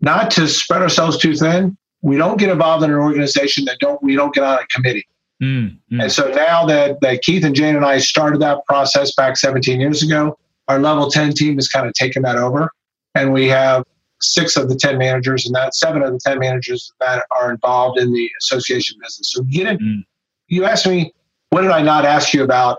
not 0.00 0.30
to 0.32 0.48
spread 0.48 0.82
ourselves 0.82 1.18
too 1.18 1.34
thin. 1.36 1.76
We 2.02 2.16
don't 2.16 2.38
get 2.38 2.48
involved 2.48 2.84
in 2.84 2.90
an 2.90 2.96
organization 2.96 3.64
that 3.66 3.78
don't 3.80 4.02
we 4.02 4.14
don't 4.14 4.34
get 4.34 4.44
on 4.44 4.58
a 4.58 4.66
committee. 4.66 5.06
Mm, 5.42 5.78
mm. 5.92 6.02
And 6.02 6.10
so 6.10 6.28
now 6.30 6.66
that, 6.66 7.00
that 7.00 7.22
Keith 7.22 7.44
and 7.44 7.54
Jane 7.54 7.76
and 7.76 7.84
I 7.84 7.98
started 7.98 8.40
that 8.40 8.64
process 8.66 9.14
back 9.14 9.36
17 9.36 9.80
years 9.80 10.02
ago, 10.02 10.38
our 10.66 10.78
level 10.78 11.10
10 11.10 11.32
team 11.32 11.54
has 11.56 11.68
kind 11.68 11.86
of 11.86 11.94
taken 11.94 12.22
that 12.22 12.36
over. 12.36 12.70
And 13.14 13.32
we 13.32 13.48
have 13.48 13.84
six 14.20 14.56
of 14.56 14.68
the 14.68 14.74
10 14.74 14.98
managers 14.98 15.46
and 15.46 15.54
that 15.54 15.74
seven 15.74 16.02
of 16.02 16.12
the 16.12 16.18
10 16.18 16.38
managers 16.38 16.92
that 17.00 17.24
are 17.30 17.52
involved 17.52 17.98
in 17.98 18.12
the 18.12 18.30
association 18.40 18.96
business. 19.00 19.32
So 19.32 19.42
get 19.44 19.66
it. 19.66 19.80
Mm. 19.80 20.04
You 20.48 20.64
asked 20.64 20.86
me, 20.86 21.12
what 21.50 21.62
did 21.62 21.70
I 21.70 21.82
not 21.82 22.04
ask 22.04 22.32
you 22.34 22.42
about? 22.42 22.78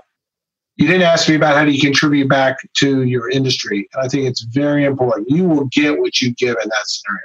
You 0.76 0.88
didn't 0.88 1.04
ask 1.04 1.28
me 1.28 1.36
about 1.36 1.56
how 1.56 1.66
do 1.66 1.72
you 1.72 1.82
contribute 1.82 2.30
back 2.30 2.58
to 2.78 3.04
your 3.04 3.30
industry. 3.30 3.88
And 3.94 4.04
I 4.04 4.08
think 4.08 4.28
it's 4.28 4.42
very 4.42 4.86
important. 4.86 5.30
You 5.30 5.46
will 5.46 5.66
get 5.66 6.00
what 6.00 6.22
you 6.22 6.34
give 6.34 6.56
in 6.62 6.70
that 6.70 6.88
scenario. 6.88 7.22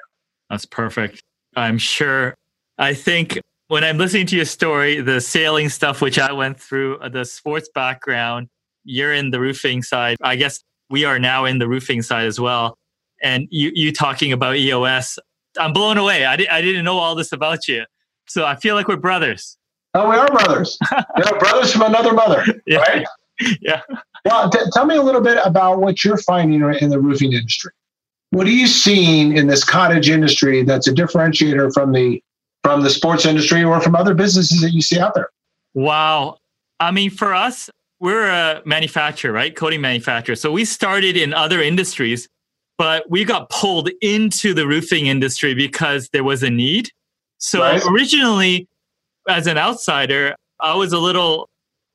That's 0.51 0.65
perfect. 0.65 1.23
I'm 1.57 1.79
sure. 1.79 2.35
I 2.79 2.95
think 2.95 3.39
when 3.69 3.85
I'm 3.85 3.99
listening 3.99 4.27
to 4.27 4.37
your 4.37 4.45
story, 4.45 5.01
the 5.01 5.21
sailing 5.21 5.69
stuff, 5.69 6.01
which 6.01 6.19
I 6.19 6.33
went 6.33 6.61
through, 6.61 6.99
uh, 6.99 7.09
the 7.09 7.25
sports 7.25 7.69
background, 7.75 8.49
you're 8.85 9.13
in 9.13 9.31
the 9.31 9.41
roofing 9.41 9.83
side. 9.83 10.17
I 10.23 10.37
guess 10.37 10.63
we 10.91 11.05
are 11.05 11.19
now 11.19 11.45
in 11.47 11.59
the 11.59 11.69
roofing 11.69 12.03
side 12.03 12.27
as 12.27 12.39
well. 12.39 12.77
And 13.23 13.49
you, 13.51 13.71
you 13.75 13.93
talking 13.93 14.33
about 14.33 14.57
EOS, 14.57 15.19
I'm 15.59 15.73
blown 15.73 15.97
away. 15.97 16.27
I, 16.27 16.37
di- 16.37 16.49
I 16.49 16.61
didn't 16.61 16.85
know 16.85 16.99
all 16.99 17.15
this 17.15 17.33
about 17.33 17.67
you. 17.69 17.85
So 18.27 18.45
I 18.45 18.57
feel 18.57 18.75
like 18.75 18.89
we're 18.89 18.97
brothers. 18.97 19.57
Oh, 19.95 20.11
we 20.11 20.17
are 20.17 20.27
brothers. 20.27 20.77
know, 20.93 21.39
brothers 21.39 21.73
from 21.73 21.83
another 21.83 22.13
mother, 22.13 22.45
yeah. 22.67 22.79
right? 22.79 23.07
yeah. 23.61 23.81
Well, 24.25 24.51
t- 24.51 24.59
tell 24.73 24.85
me 24.85 24.97
a 24.97 25.03
little 25.03 25.21
bit 25.21 25.39
about 25.45 25.81
what 25.81 26.05
you're 26.05 26.19
finding 26.19 26.61
in 26.81 26.91
the 26.91 27.01
roofing 27.01 27.33
industry. 27.33 27.73
What 28.31 28.47
are 28.47 28.51
you 28.51 28.67
seeing 28.67 29.37
in 29.37 29.47
this 29.47 29.63
cottage 29.63 30.11
industry 30.11 30.65
that's 30.65 30.89
a 30.89 30.93
differentiator 30.93 31.73
from 31.73 31.93
the 31.93 32.23
from 32.65 32.83
the 32.83 32.89
sports 32.91 33.27
industry 33.27 33.63
or 33.63 33.79
from 33.81 33.95
other 33.95 34.15
businesses 34.15 34.63
that 34.63 34.71
you 34.71 34.81
see 34.81 34.99
out 34.99 35.15
there? 35.15 35.29
Wow. 35.75 36.39
I 36.81 36.91
mean, 36.91 37.11
for 37.11 37.35
us, 37.35 37.69
we're 38.01 38.29
a 38.29 38.63
manufacturer, 38.65 39.33
right? 39.33 39.55
Coating 39.55 39.83
manufacturer. 39.83 40.35
So 40.35 40.51
we 40.51 40.65
started 40.65 41.17
in 41.17 41.35
other 41.35 41.61
industries, 41.61 42.27
but 42.79 43.09
we 43.11 43.25
got 43.25 43.51
pulled 43.51 43.91
into 44.01 44.55
the 44.55 44.67
roofing 44.67 45.07
industry 45.07 45.55
because 45.55 46.09
there 46.13 46.25
was 46.25 46.43
a 46.43 46.51
need. 46.51 46.89
So 47.39 47.61
right. 47.61 47.83
originally, 47.87 48.67
as 49.29 49.47
an 49.47 49.59
outsider, 49.59 50.35
I 50.61 50.75
was 50.75 50.93
a 50.93 50.99
little 50.99 51.51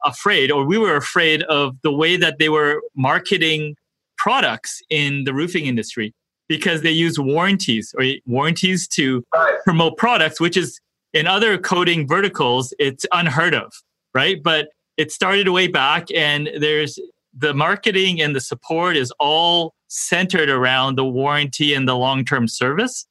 afraid, 0.06 0.52
or 0.52 0.66
we 0.66 0.78
were 0.78 0.96
afraid 0.96 1.42
of 1.44 1.76
the 1.82 1.92
way 1.92 2.16
that 2.16 2.38
they 2.38 2.50
were 2.50 2.82
marketing 2.96 3.76
products 4.18 4.82
in 4.90 5.24
the 5.24 5.34
roofing 5.34 5.66
industry 5.66 6.14
because 6.50 6.82
they 6.82 6.92
use 6.92 7.18
warranties 7.18 7.96
or 7.98 8.04
warranties 8.26 8.88
to 8.90 9.24
promote 9.64 9.98
products, 9.98 10.42
which 10.42 10.58
is 10.58 10.82
in 11.14 11.28
other 11.28 11.58
coating 11.58 12.08
verticals, 12.08 12.74
it's 12.80 13.06
unheard 13.14 13.54
of. 13.54 13.72
right? 14.14 14.42
But 14.44 14.70
it 14.98 15.12
started 15.12 15.48
way 15.48 15.68
back, 15.68 16.08
and 16.14 16.50
there's 16.60 17.00
the 17.38 17.54
marketing 17.54 18.22
and 18.22 18.36
the 18.36 18.42
support 18.42 18.98
is 18.98 19.14
all 19.20 19.74
centered 19.88 20.50
around 20.50 20.98
the 20.98 21.06
warranty 21.06 21.74
and 21.74 21.88
the 21.88 21.96
long 21.96 22.26
term 22.26 22.48
service. 22.48 23.06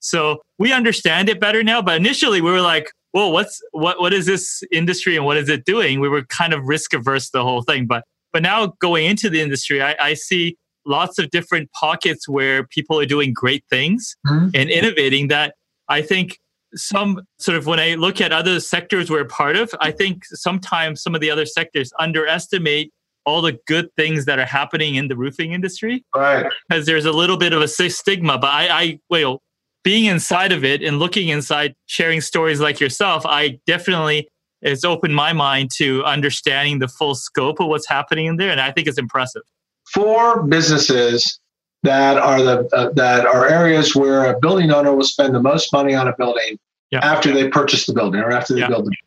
So 0.00 0.42
we 0.58 0.72
understand 0.72 1.28
it 1.28 1.40
better 1.40 1.62
now. 1.62 1.80
But 1.82 1.96
initially, 1.96 2.40
we 2.40 2.50
were 2.50 2.60
like, 2.60 2.90
"Well, 3.14 3.32
what's 3.32 3.60
what? 3.72 4.00
What 4.00 4.12
is 4.12 4.26
this 4.26 4.62
industry 4.72 5.16
and 5.16 5.24
what 5.24 5.36
is 5.36 5.48
it 5.48 5.64
doing?" 5.64 6.00
We 6.00 6.08
were 6.08 6.24
kind 6.24 6.52
of 6.52 6.64
risk 6.64 6.92
averse 6.94 7.30
the 7.30 7.42
whole 7.42 7.62
thing. 7.62 7.86
But 7.86 8.04
but 8.32 8.42
now 8.42 8.74
going 8.80 9.06
into 9.06 9.30
the 9.30 9.40
industry, 9.40 9.82
I, 9.82 9.96
I 9.98 10.14
see 10.14 10.56
lots 10.86 11.18
of 11.18 11.30
different 11.30 11.70
pockets 11.72 12.28
where 12.28 12.66
people 12.66 12.98
are 12.98 13.06
doing 13.06 13.32
great 13.32 13.64
things 13.70 14.16
mm-hmm. 14.26 14.48
and 14.54 14.70
innovating 14.70 15.28
that 15.28 15.54
I 15.88 16.02
think 16.02 16.38
some 16.74 17.22
sort 17.38 17.58
of 17.58 17.66
when 17.66 17.80
I 17.80 17.94
look 17.94 18.20
at 18.20 18.32
other 18.32 18.60
sectors 18.60 19.10
we're 19.10 19.24
part 19.24 19.56
of, 19.56 19.70
I 19.80 19.90
think 19.90 20.24
sometimes 20.24 21.02
some 21.02 21.14
of 21.14 21.20
the 21.20 21.30
other 21.30 21.46
sectors 21.46 21.92
underestimate 21.98 22.92
all 23.26 23.42
the 23.42 23.58
good 23.66 23.88
things 23.96 24.24
that 24.24 24.38
are 24.38 24.46
happening 24.46 24.94
in 24.94 25.08
the 25.08 25.16
roofing 25.16 25.52
industry. 25.52 26.04
Right. 26.14 26.46
Because 26.68 26.86
there's 26.86 27.04
a 27.04 27.12
little 27.12 27.36
bit 27.36 27.52
of 27.52 27.60
a 27.60 27.68
stigma. 27.68 28.38
But 28.38 28.50
I, 28.50 28.68
I 28.68 29.00
well, 29.10 29.42
being 29.82 30.06
inside 30.06 30.52
of 30.52 30.64
it 30.64 30.82
and 30.82 30.98
looking 30.98 31.28
inside, 31.28 31.74
sharing 31.86 32.20
stories 32.20 32.60
like 32.60 32.80
yourself, 32.80 33.26
I 33.26 33.58
definitely 33.66 34.28
it's 34.62 34.84
opened 34.84 35.14
my 35.14 35.32
mind 35.32 35.70
to 35.76 36.04
understanding 36.04 36.80
the 36.80 36.88
full 36.88 37.14
scope 37.14 37.60
of 37.60 37.68
what's 37.68 37.88
happening 37.88 38.26
in 38.26 38.36
there, 38.36 38.50
and 38.50 38.60
I 38.60 38.70
think 38.70 38.86
it's 38.86 38.98
impressive. 38.98 39.42
For 39.92 40.42
businesses 40.42 41.40
that 41.82 42.18
are 42.18 42.42
the 42.42 42.68
uh, 42.74 42.90
that 42.92 43.26
are 43.26 43.48
areas 43.48 43.94
where 43.96 44.24
a 44.26 44.38
building 44.38 44.70
owner 44.70 44.94
will 44.94 45.04
spend 45.04 45.34
the 45.34 45.42
most 45.42 45.72
money 45.72 45.94
on 45.94 46.08
a 46.08 46.14
building 46.16 46.58
yeah. 46.90 47.00
after 47.00 47.32
they 47.32 47.48
purchase 47.48 47.86
the 47.86 47.92
building 47.92 48.20
or 48.20 48.30
after 48.30 48.54
they 48.54 48.60
yeah. 48.60 48.68
build 48.68 48.88
it. 48.88 48.98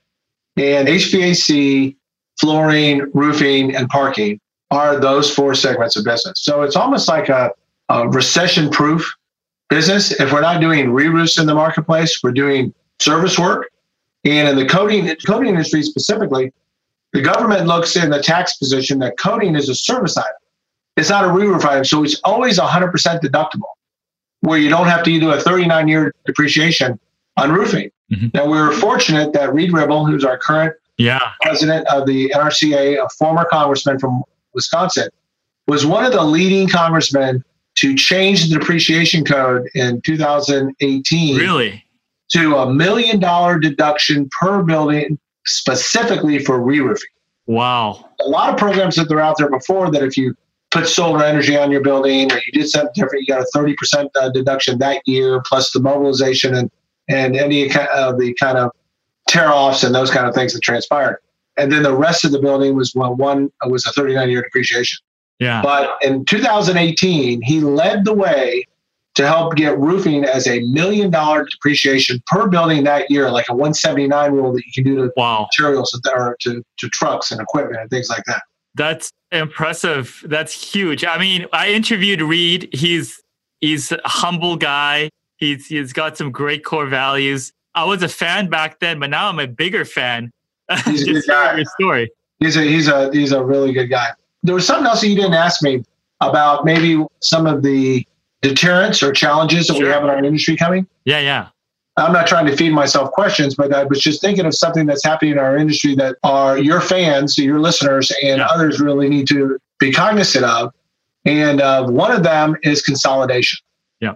And 0.61 0.87
HVAC, 0.87 1.95
flooring, 2.39 3.09
roofing, 3.13 3.75
and 3.75 3.87
parking 3.89 4.39
are 4.71 4.99
those 4.99 5.33
four 5.33 5.55
segments 5.55 5.95
of 5.95 6.03
business. 6.03 6.43
So 6.43 6.63
it's 6.63 6.75
almost 6.75 7.07
like 7.07 7.29
a, 7.29 7.51
a 7.89 8.07
recession-proof 8.07 9.11
business. 9.69 10.11
If 10.19 10.31
we're 10.31 10.41
not 10.41 10.61
doing 10.61 10.91
re-roofs 10.91 11.37
in 11.37 11.45
the 11.47 11.55
marketplace, 11.55 12.21
we're 12.23 12.31
doing 12.31 12.73
service 12.99 13.37
work 13.37 13.67
and 14.25 14.47
in 14.47 14.55
the 14.55 14.65
coding 14.65 15.13
coating 15.25 15.49
industry 15.49 15.83
specifically, 15.83 16.53
the 17.11 17.21
government 17.21 17.67
looks 17.67 17.95
in 17.95 18.09
the 18.09 18.21
tax 18.21 18.55
position 18.57 18.99
that 18.99 19.17
coating 19.19 19.55
is 19.55 19.69
a 19.69 19.75
service 19.75 20.17
item. 20.17 20.31
It's 20.95 21.09
not 21.09 21.25
a 21.25 21.31
re-roof 21.31 21.65
item, 21.65 21.85
so 21.85 22.03
it's 22.03 22.19
always 22.23 22.59
100% 22.59 22.91
deductible, 23.21 23.61
where 24.41 24.59
you 24.59 24.69
don't 24.69 24.87
have 24.87 25.03
to 25.03 25.19
do 25.19 25.31
a 25.31 25.37
39-year 25.37 26.13
depreciation 26.25 26.99
on 27.37 27.51
roofing. 27.51 27.89
Mm-hmm. 28.11 28.27
Now 28.33 28.45
we 28.45 28.57
are 28.57 28.71
fortunate 28.71 29.33
that 29.33 29.53
Reed 29.53 29.73
Ribble, 29.73 30.05
who's 30.05 30.23
our 30.23 30.37
current 30.37 30.75
yeah. 30.97 31.31
president 31.41 31.87
of 31.87 32.05
the 32.05 32.29
NRCA, 32.29 33.03
a 33.03 33.09
former 33.17 33.45
congressman 33.45 33.97
from 33.97 34.23
Wisconsin, 34.53 35.09
was 35.67 35.85
one 35.85 36.05
of 36.05 36.11
the 36.11 36.23
leading 36.23 36.67
congressmen 36.67 37.43
to 37.75 37.95
change 37.95 38.47
the 38.47 38.59
depreciation 38.59 39.25
code 39.25 39.67
in 39.73 39.99
2018. 40.01 41.37
Really? 41.37 41.83
to 42.33 42.57
a 42.57 42.73
million 42.73 43.19
dollar 43.19 43.59
deduction 43.59 44.29
per 44.39 44.63
building 44.63 45.19
specifically 45.45 46.39
for 46.39 46.59
re-roofing. 46.59 47.09
Wow. 47.45 48.09
A 48.21 48.27
lot 48.27 48.49
of 48.49 48.57
programs 48.57 48.95
that 48.95 49.11
are 49.11 49.19
out 49.19 49.37
there 49.37 49.49
before 49.49 49.91
that 49.91 50.03
if 50.03 50.17
you 50.17 50.35
put 50.73 50.87
solar 50.87 51.23
energy 51.23 51.55
on 51.55 51.71
your 51.71 51.81
building 51.81 52.31
or 52.31 52.35
you 52.37 52.51
did 52.51 52.67
something 52.67 52.91
different, 52.95 53.25
you 53.25 53.33
got 53.33 53.41
a 53.41 53.57
30% 53.57 54.07
uh, 54.19 54.29
deduction 54.29 54.79
that 54.79 55.01
year 55.05 55.41
plus 55.45 55.71
the 55.71 55.79
mobilization 55.79 56.55
and, 56.55 56.71
and 57.07 57.35
any 57.35 57.69
of 57.69 57.75
uh, 57.75 58.11
the 58.13 58.33
kind 58.39 58.57
of 58.57 58.71
tear 59.29 59.49
offs 59.49 59.83
and 59.83 59.93
those 59.93 60.09
kind 60.09 60.27
of 60.27 60.33
things 60.33 60.51
that 60.53 60.61
transpired. 60.61 61.19
And 61.57 61.71
then 61.71 61.83
the 61.83 61.95
rest 61.95 62.25
of 62.25 62.31
the 62.31 62.39
building 62.39 62.75
was 62.75 62.93
well, 62.95 63.15
one 63.15 63.51
was 63.67 63.85
a 63.85 63.91
39 63.91 64.29
year 64.29 64.41
depreciation. 64.41 64.99
Yeah. 65.39 65.61
But 65.61 65.97
in 66.01 66.25
2018, 66.25 67.41
he 67.43 67.59
led 67.61 68.05
the 68.05 68.13
way 68.13 68.65
to 69.15 69.27
help 69.27 69.55
get 69.55 69.77
roofing 69.77 70.25
as 70.25 70.47
a 70.47 70.61
million 70.61 71.11
dollar 71.11 71.45
depreciation 71.45 72.21
per 72.25 72.47
building 72.47 72.83
that 72.85 73.11
year, 73.11 73.29
like 73.29 73.45
a 73.49 73.53
179 73.53 74.31
rule 74.31 74.51
that 74.53 74.63
you 74.65 74.71
can 74.73 74.83
do 74.83 74.95
to 75.03 75.13
wow. 75.15 75.47
materials 75.51 75.97
that 76.03 76.13
are 76.13 76.35
to, 76.41 76.63
to 76.77 76.89
trucks 76.89 77.31
and 77.31 77.39
equipment 77.39 77.79
and 77.79 77.89
things 77.91 78.09
like 78.09 78.23
that. 78.25 78.41
That's 78.75 79.11
impressive. 79.31 80.23
That's 80.25 80.73
huge. 80.73 81.05
I 81.05 81.17
mean, 81.17 81.45
I 81.53 81.69
interviewed 81.69 82.21
Reed. 82.21 82.69
He's 82.73 83.21
he's 83.61 83.91
a 83.91 83.99
humble 84.05 84.57
guy. 84.57 85.09
He's 85.37 85.67
he's 85.67 85.93
got 85.93 86.17
some 86.17 86.31
great 86.31 86.63
core 86.63 86.87
values. 86.87 87.51
I 87.75 87.85
was 87.85 88.03
a 88.03 88.09
fan 88.09 88.49
back 88.49 88.79
then, 88.79 88.99
but 88.99 89.09
now 89.09 89.29
I'm 89.29 89.39
a 89.39 89.47
bigger 89.47 89.83
fan. 89.83 90.31
He's 90.85 91.07
a 91.07 91.13
good 91.13 91.23
guy. 91.27 91.55
Your 91.57 91.65
story. 91.79 92.11
He's 92.39 92.55
a 92.55 92.61
he's 92.61 92.87
a 92.87 93.11
he's 93.11 93.31
a 93.31 93.43
really 93.43 93.73
good 93.73 93.87
guy. 93.87 94.09
There 94.43 94.53
was 94.53 94.65
something 94.65 94.85
else 94.85 95.01
that 95.01 95.07
you 95.07 95.15
didn't 95.15 95.33
ask 95.33 95.63
me 95.63 95.83
about 96.21 96.65
maybe 96.65 97.03
some 97.19 97.47
of 97.47 97.63
the 97.63 98.05
deterrents 98.41 99.01
or 99.01 99.11
challenges 99.11 99.67
that 99.67 99.77
sure. 99.77 99.85
we 99.85 99.91
have 99.91 100.03
in 100.03 100.09
our 100.09 100.23
industry 100.23 100.55
coming? 100.55 100.87
Yeah, 101.05 101.19
yeah. 101.19 101.49
I'm 101.95 102.11
not 102.11 102.25
trying 102.25 102.47
to 102.47 102.55
feed 102.55 102.71
myself 102.71 103.11
questions, 103.11 103.55
but 103.55 103.71
I 103.73 103.83
was 103.83 103.99
just 103.99 104.19
thinking 104.19 104.45
of 104.45 104.55
something 104.55 104.85
that's 104.85 105.03
happening 105.03 105.33
in 105.33 105.37
our 105.37 105.55
industry 105.57 105.95
that 105.95 106.17
are 106.23 106.57
your 106.57 106.81
fans, 106.81 107.37
your 107.37 107.59
listeners, 107.59 108.11
and 108.23 108.39
yeah. 108.39 108.47
others 108.47 108.79
really 108.79 109.09
need 109.09 109.27
to 109.27 109.59
be 109.79 109.91
cognizant 109.91 110.45
of. 110.45 110.73
And 111.25 111.61
uh, 111.61 111.85
one 111.87 112.11
of 112.11 112.23
them 112.23 112.55
is 112.63 112.81
consolidation. 112.81 113.59
Yeah. 114.01 114.15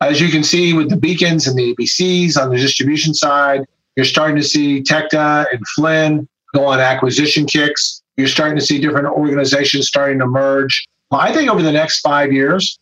As 0.00 0.20
you 0.20 0.28
can 0.28 0.42
see 0.42 0.72
with 0.72 0.90
the 0.90 0.96
beacons 0.96 1.46
and 1.46 1.56
the 1.56 1.74
ABCs 1.74 2.36
on 2.36 2.50
the 2.50 2.56
distribution 2.56 3.14
side, 3.14 3.64
you're 3.96 4.04
starting 4.04 4.36
to 4.36 4.42
see 4.42 4.82
Tecta 4.82 5.46
and 5.52 5.62
Flynn 5.76 6.28
go 6.52 6.66
on 6.66 6.80
acquisition 6.80 7.46
kicks. 7.46 8.02
You're 8.16 8.28
starting 8.28 8.56
to 8.56 8.64
see 8.64 8.80
different 8.80 9.06
organizations 9.06 9.86
starting 9.86 10.18
to 10.18 10.26
merge. 10.26 10.84
I 11.12 11.32
think 11.32 11.48
over 11.48 11.62
the 11.62 11.72
next 11.72 12.00
five 12.00 12.32
years, 12.32 12.78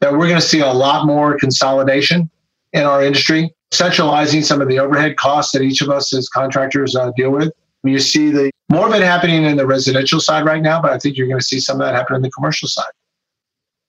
that 0.00 0.12
we're 0.12 0.28
going 0.28 0.40
to 0.40 0.46
see 0.46 0.60
a 0.60 0.72
lot 0.72 1.06
more 1.06 1.38
consolidation 1.38 2.28
in 2.72 2.82
our 2.82 3.02
industry, 3.02 3.54
centralizing 3.72 4.42
some 4.42 4.60
of 4.60 4.68
the 4.68 4.78
overhead 4.78 5.16
costs 5.16 5.52
that 5.52 5.62
each 5.62 5.80
of 5.80 5.90
us 5.90 6.14
as 6.14 6.28
contractors 6.28 6.94
uh, 6.94 7.10
deal 7.16 7.30
with. 7.30 7.52
You 7.84 7.98
see 7.98 8.30
the 8.30 8.50
more 8.70 8.86
of 8.86 8.94
it 8.94 9.02
happening 9.02 9.44
in 9.44 9.56
the 9.56 9.66
residential 9.66 10.20
side 10.20 10.44
right 10.44 10.62
now, 10.62 10.80
but 10.80 10.92
I 10.92 10.98
think 10.98 11.16
you're 11.16 11.26
going 11.26 11.40
to 11.40 11.44
see 11.44 11.58
some 11.58 11.80
of 11.80 11.86
that 11.86 11.94
happen 11.94 12.14
in 12.14 12.22
the 12.22 12.30
commercial 12.30 12.68
side. 12.68 12.92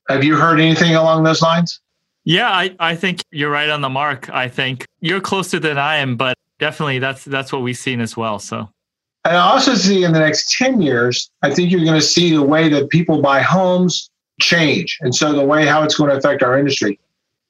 Have 0.09 0.23
you 0.23 0.35
heard 0.35 0.59
anything 0.59 0.95
along 0.95 1.23
those 1.23 1.41
lines? 1.41 1.79
Yeah, 2.25 2.49
I, 2.49 2.75
I 2.79 2.95
think 2.95 3.21
you're 3.31 3.51
right 3.51 3.69
on 3.69 3.81
the 3.81 3.89
mark. 3.89 4.29
I 4.29 4.47
think 4.47 4.85
you're 4.99 5.21
closer 5.21 5.59
than 5.59 5.77
I 5.77 5.97
am, 5.97 6.17
but 6.17 6.35
definitely 6.57 6.99
that's 6.99 7.23
that's 7.25 7.51
what 7.51 7.61
we've 7.61 7.77
seen 7.77 8.01
as 8.01 8.17
well. 8.17 8.39
So 8.39 8.69
and 9.25 9.37
I 9.37 9.39
also 9.39 9.75
see 9.75 10.03
in 10.03 10.11
the 10.11 10.19
next 10.19 10.51
10 10.51 10.81
years, 10.81 11.29
I 11.43 11.53
think 11.53 11.71
you're 11.71 11.85
going 11.85 11.99
to 11.99 12.05
see 12.05 12.31
the 12.31 12.43
way 12.43 12.67
that 12.69 12.89
people 12.89 13.21
buy 13.21 13.41
homes, 13.41 14.09
change. 14.41 14.97
And 15.01 15.15
so 15.15 15.31
the 15.33 15.45
way 15.45 15.65
how 15.65 15.83
it's 15.83 15.95
going 15.95 16.09
to 16.09 16.17
affect 16.17 16.43
our 16.43 16.57
industry. 16.57 16.99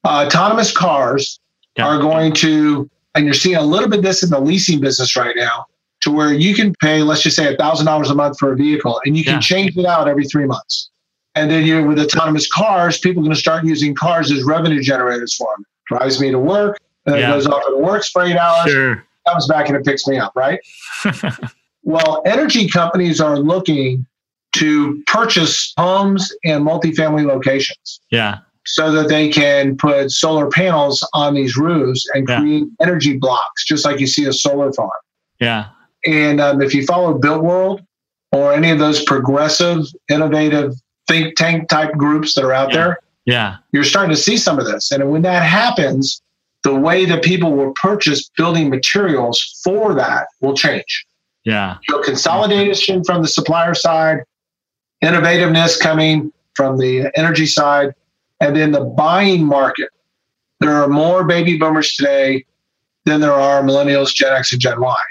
Uh, 0.04 0.26
autonomous 0.26 0.76
cars 0.76 1.40
yeah. 1.78 1.88
are 1.88 2.00
going 2.00 2.34
to, 2.34 2.90
and 3.16 3.26
you're 3.26 3.34
seeing 3.34 3.56
a 3.56 3.62
little 3.62 3.90
bit 3.90 4.00
of 4.00 4.04
this 4.04 4.24
in 4.24 4.30
the 4.30 4.40
leasing 4.40 4.80
business 4.80 5.16
right 5.16 5.36
now, 5.36 5.66
to 6.02 6.12
where 6.12 6.34
you 6.34 6.54
can 6.54 6.74
pay, 6.82 7.02
let's 7.02 7.22
just 7.22 7.38
say 7.38 7.56
$1,000 7.56 8.12
a 8.12 8.16
month 8.16 8.38
for 8.38 8.52
a 8.52 8.56
vehicle 8.56 9.00
and 9.06 9.16
you 9.16 9.24
can 9.24 9.36
yeah. 9.36 9.40
change 9.40 9.78
it 9.78 9.86
out 9.86 10.08
every 10.08 10.26
three 10.26 10.46
months. 10.46 10.90
And 11.36 11.50
then 11.50 11.66
you're 11.66 11.86
with 11.88 11.98
autonomous 11.98 12.48
cars, 12.52 13.00
people 13.00 13.22
are 13.22 13.26
going 13.26 13.34
to 13.34 13.40
start 13.40 13.64
using 13.64 13.96
cars 13.96 14.32
as 14.32 14.44
revenue 14.44 14.82
generators 14.82 15.34
for 15.36 15.48
them. 15.56 15.66
Drives 15.88 16.20
me 16.22 16.30
to 16.32 16.40
work, 16.40 16.80
and 17.06 17.16
yeah. 17.16 17.30
it 17.30 17.34
goes 17.34 17.48
off 17.48 17.64
to 17.66 17.78
work 17.78 18.04
for 18.06 18.24
eight 18.24 18.38
hours, 18.38 18.72
sure. 18.72 19.06
comes 19.28 19.48
back 19.48 19.68
and 19.68 19.76
it 19.76 19.84
picks 19.84 20.08
me 20.08 20.18
up, 20.18 20.32
right? 20.36 20.60
well, 21.84 22.22
energy 22.26 22.70
companies 22.70 23.20
are 23.20 23.38
looking 23.38 24.06
to 24.54 25.04
purchase 25.08 25.74
homes 25.78 26.32
and 26.46 26.66
multifamily 26.66 27.26
locations. 27.26 28.00
Yeah. 28.12 28.40
So 28.66 28.94
that 28.94 29.10
they 29.10 29.30
can 29.30 29.76
put 29.76 30.10
solar 30.10 30.50
panels 30.50 31.06
on 31.14 31.34
these 31.34 31.58
roofs 31.58 32.08
and 32.14 32.28
yeah. 32.28 32.40
create 32.40 32.64
energy 32.82 33.18
blocks, 33.18 33.66
just 33.66 33.84
like 33.84 34.00
you 34.00 34.08
see 34.08 34.26
a 34.26 34.32
solar 34.32 34.72
farm. 34.72 34.90
Yeah. 35.40 35.68
And 36.06 36.40
um, 36.40 36.62
if 36.62 36.74
you 36.74 36.86
follow 36.86 37.14
Built 37.14 37.44
World 37.44 37.82
or 38.32 38.54
any 38.54 38.72
of 38.72 38.80
those 38.80 39.04
progressive, 39.04 39.86
innovative 40.10 40.74
think 41.08 41.36
tank 41.36 41.68
type 41.68 41.92
groups 41.94 42.36
that 42.36 42.46
are 42.46 42.54
out 42.54 42.70
yeah. 42.70 42.76
there, 42.76 43.00
yeah, 43.26 43.58
you're 43.72 43.84
starting 43.84 44.14
to 44.14 44.22
see 44.22 44.38
some 44.38 44.60
of 44.60 44.66
this. 44.66 44.92
And 44.92 45.10
when 45.12 45.22
that 45.24 45.44
happens, 45.44 46.22
the 46.64 46.76
way 46.76 47.06
that 47.06 47.24
people 47.24 47.54
will 47.54 47.74
purchase 47.74 48.30
building 48.38 48.70
materials 48.70 49.62
for 49.64 49.94
that 49.96 50.28
will 50.42 50.56
change. 50.56 51.06
Yeah. 51.44 51.78
So 51.90 52.02
consolidation 52.02 53.04
from 53.04 53.22
the 53.22 53.28
supplier 53.28 53.74
side, 53.74 54.20
innovativeness 55.04 55.80
coming 55.80 56.32
from 56.56 56.78
the 56.78 57.12
energy 57.18 57.46
side, 57.46 57.94
and 58.44 58.56
then 58.56 58.72
the 58.72 58.84
buying 58.84 59.46
market. 59.46 59.90
There 60.60 60.76
are 60.76 60.88
more 60.88 61.24
baby 61.24 61.58
boomers 61.58 61.96
today 61.96 62.46
than 63.06 63.22
there 63.22 63.34
are 63.34 63.64
millennials, 63.64 64.14
Gen 64.14 64.34
X, 64.34 64.52
and 64.52 64.62
Gen 64.62 64.80
Y. 64.80 65.02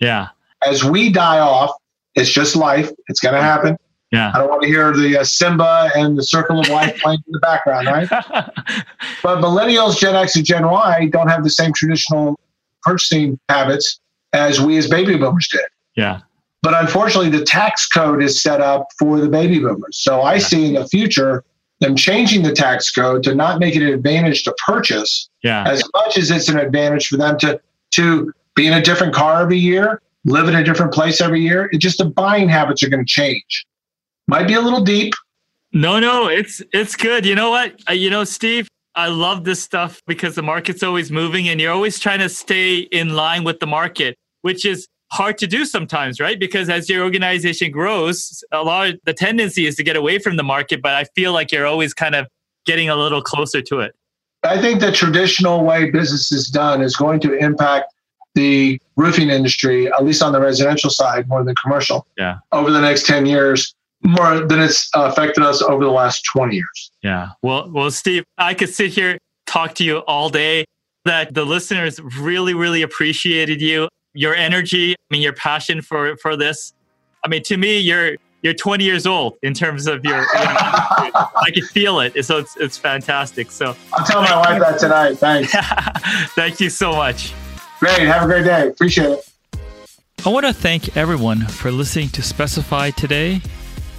Yeah. 0.00 0.28
As 0.64 0.84
we 0.84 1.10
die 1.10 1.38
off, 1.38 1.70
it's 2.14 2.30
just 2.30 2.56
life. 2.56 2.90
It's 3.08 3.20
going 3.20 3.34
to 3.34 3.42
happen. 3.42 3.76
Yeah. 4.10 4.32
I 4.34 4.38
don't 4.38 4.48
want 4.48 4.62
to 4.62 4.68
hear 4.68 4.92
the 4.92 5.18
uh, 5.18 5.24
Simba 5.24 5.90
and 5.94 6.18
the 6.18 6.24
Circle 6.24 6.60
of 6.60 6.68
Life 6.68 6.98
playing 7.02 7.22
in 7.26 7.32
the 7.32 7.38
background, 7.38 7.86
right? 7.86 8.08
but 9.22 9.40
millennials, 9.40 9.98
Gen 9.98 10.16
X, 10.16 10.34
and 10.34 10.44
Gen 10.44 10.68
Y 10.68 11.08
don't 11.12 11.28
have 11.28 11.44
the 11.44 11.50
same 11.50 11.72
traditional 11.72 12.38
purchasing 12.82 13.38
habits 13.48 14.00
as 14.32 14.60
we 14.60 14.76
as 14.78 14.88
baby 14.88 15.16
boomers 15.16 15.48
did. 15.48 15.62
Yeah. 15.96 16.20
But 16.62 16.74
unfortunately, 16.74 17.30
the 17.30 17.44
tax 17.44 17.86
code 17.86 18.22
is 18.22 18.42
set 18.42 18.60
up 18.60 18.88
for 18.98 19.20
the 19.20 19.28
baby 19.28 19.60
boomers. 19.60 19.98
So 19.98 20.20
I 20.20 20.34
yeah. 20.34 20.38
see 20.40 20.66
in 20.66 20.74
the 20.74 20.86
future 20.88 21.44
them 21.80 21.96
changing 21.96 22.42
the 22.42 22.52
tax 22.52 22.90
code 22.90 23.22
to 23.24 23.34
not 23.34 23.58
make 23.58 23.74
it 23.74 23.82
an 23.82 23.88
advantage 23.88 24.44
to 24.44 24.54
purchase 24.66 25.28
yeah. 25.42 25.64
as 25.66 25.82
much 25.94 26.18
as 26.18 26.30
it's 26.30 26.48
an 26.48 26.58
advantage 26.58 27.08
for 27.08 27.16
them 27.16 27.38
to 27.38 27.60
to 27.92 28.32
be 28.54 28.66
in 28.66 28.74
a 28.74 28.82
different 28.82 29.14
car 29.14 29.42
every 29.42 29.58
year, 29.58 30.00
live 30.24 30.48
in 30.48 30.54
a 30.54 30.62
different 30.62 30.92
place 30.92 31.20
every 31.20 31.40
year. 31.40 31.68
It 31.72 31.78
just 31.78 31.98
the 31.98 32.04
buying 32.04 32.48
habits 32.48 32.82
are 32.82 32.88
going 32.88 33.04
to 33.04 33.10
change. 33.10 33.66
Might 34.28 34.46
be 34.46 34.54
a 34.54 34.60
little 34.60 34.82
deep. 34.82 35.12
No, 35.72 35.98
no, 35.98 36.28
it's 36.28 36.62
it's 36.72 36.96
good. 36.96 37.24
You 37.24 37.34
know 37.34 37.50
what? 37.50 37.80
Uh, 37.88 37.92
you 37.92 38.10
know, 38.10 38.24
Steve, 38.24 38.68
I 38.94 39.08
love 39.08 39.44
this 39.44 39.62
stuff 39.62 40.02
because 40.06 40.34
the 40.34 40.42
market's 40.42 40.82
always 40.82 41.10
moving 41.10 41.48
and 41.48 41.60
you're 41.60 41.72
always 41.72 41.98
trying 41.98 42.18
to 42.18 42.28
stay 42.28 42.78
in 42.78 43.10
line 43.10 43.44
with 43.44 43.60
the 43.60 43.66
market, 43.66 44.16
which 44.42 44.64
is 44.64 44.88
hard 45.12 45.38
to 45.38 45.46
do 45.46 45.64
sometimes, 45.64 46.20
right? 46.20 46.38
Because 46.38 46.68
as 46.68 46.88
your 46.88 47.02
organization 47.04 47.70
grows, 47.70 48.44
a 48.52 48.62
lot 48.62 48.90
of 48.90 49.00
the 49.04 49.12
tendency 49.12 49.66
is 49.66 49.76
to 49.76 49.82
get 49.82 49.96
away 49.96 50.18
from 50.18 50.36
the 50.36 50.42
market, 50.42 50.80
but 50.82 50.94
I 50.94 51.04
feel 51.16 51.32
like 51.32 51.52
you're 51.52 51.66
always 51.66 51.92
kind 51.92 52.14
of 52.14 52.26
getting 52.66 52.88
a 52.88 52.96
little 52.96 53.22
closer 53.22 53.60
to 53.62 53.80
it. 53.80 53.94
I 54.42 54.60
think 54.60 54.80
the 54.80 54.92
traditional 54.92 55.64
way 55.64 55.90
business 55.90 56.32
is 56.32 56.48
done 56.48 56.80
is 56.80 56.96
going 56.96 57.20
to 57.20 57.34
impact 57.34 57.92
the 58.34 58.80
roofing 58.96 59.28
industry, 59.28 59.88
at 59.88 60.04
least 60.04 60.22
on 60.22 60.32
the 60.32 60.40
residential 60.40 60.88
side, 60.88 61.28
more 61.28 61.44
than 61.44 61.54
commercial. 61.62 62.06
Yeah. 62.16 62.38
Over 62.52 62.70
the 62.70 62.80
next 62.80 63.06
10 63.06 63.26
years, 63.26 63.74
more 64.02 64.46
than 64.46 64.60
it's 64.60 64.88
affected 64.94 65.42
us 65.42 65.60
over 65.60 65.84
the 65.84 65.90
last 65.90 66.22
20 66.32 66.54
years. 66.54 66.90
Yeah. 67.02 67.30
Well, 67.42 67.70
well, 67.70 67.90
Steve, 67.90 68.24
I 68.38 68.54
could 68.54 68.70
sit 68.70 68.92
here, 68.92 69.18
talk 69.46 69.74
to 69.74 69.84
you 69.84 69.98
all 69.98 70.30
day. 70.30 70.64
That 71.06 71.32
the 71.32 71.46
listeners 71.46 71.98
really, 71.98 72.52
really 72.52 72.82
appreciated 72.82 73.62
you 73.62 73.88
your 74.14 74.34
energy, 74.34 74.92
I 74.92 74.96
mean, 75.10 75.22
your 75.22 75.32
passion 75.32 75.82
for 75.82 76.16
for 76.16 76.36
this. 76.36 76.72
I 77.24 77.28
mean, 77.28 77.42
to 77.44 77.56
me, 77.56 77.78
you're 77.78 78.16
you're 78.42 78.54
20 78.54 78.84
years 78.84 79.06
old 79.06 79.36
in 79.42 79.54
terms 79.54 79.86
of 79.86 80.04
your. 80.04 80.20
You 80.20 80.22
know, 80.22 80.26
I 80.34 81.50
can 81.52 81.64
feel 81.64 82.00
it, 82.00 82.24
so 82.24 82.38
it's 82.38 82.56
it's 82.56 82.78
fantastic. 82.78 83.50
So 83.50 83.76
I'll 83.92 84.06
tell 84.06 84.22
my 84.22 84.36
wife 84.36 84.60
that 84.60 84.78
tonight. 84.78 85.18
Thanks. 85.18 85.52
Thank 86.34 86.60
you 86.60 86.70
so 86.70 86.92
much. 86.92 87.34
Great. 87.78 88.00
Have 88.00 88.22
a 88.22 88.26
great 88.26 88.44
day. 88.44 88.68
Appreciate 88.68 89.10
it. 89.10 89.26
I 90.24 90.28
want 90.28 90.44
to 90.44 90.52
thank 90.52 90.98
everyone 90.98 91.46
for 91.46 91.70
listening 91.70 92.10
to 92.10 92.22
Specify 92.22 92.90
today. 92.90 93.40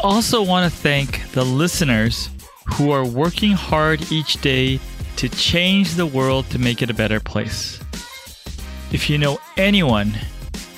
Also, 0.02 0.44
want 0.44 0.72
to 0.72 0.78
thank 0.78 1.32
the 1.32 1.44
listeners 1.44 2.30
who 2.76 2.92
are 2.92 3.06
working 3.06 3.54
hard 3.54 4.12
each 4.12 4.40
day 4.42 4.80
to 5.16 5.30
change 5.30 5.96
the 5.96 6.06
world 6.06 6.48
to 6.52 6.60
make 6.60 6.84
it 6.84 6.92
a 6.92 6.94
better 6.94 7.20
place. 7.20 7.80
If 8.92 9.10
you 9.10 9.18
know 9.18 9.40
anyone, 9.56 10.14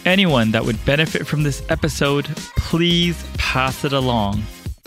anyone 0.06 0.52
that 0.52 0.64
would 0.64 0.84
benefit 0.86 1.26
from 1.26 1.42
this 1.42 1.64
episode, 1.70 2.26
please 2.58 3.26
pass 3.38 3.84
it 3.84 3.94
along. 3.94 4.44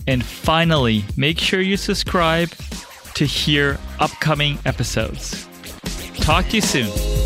And 0.06 0.24
finally, 0.24 1.04
make 1.16 1.40
sure 1.40 1.60
you 1.60 1.76
subscribe 1.76 2.50
to 3.14 3.24
hear 3.24 3.78
upcoming 3.98 4.58
episodes. 4.64 5.48
Talk 6.18 6.46
to 6.50 6.56
you 6.56 6.62
soon. 6.62 7.25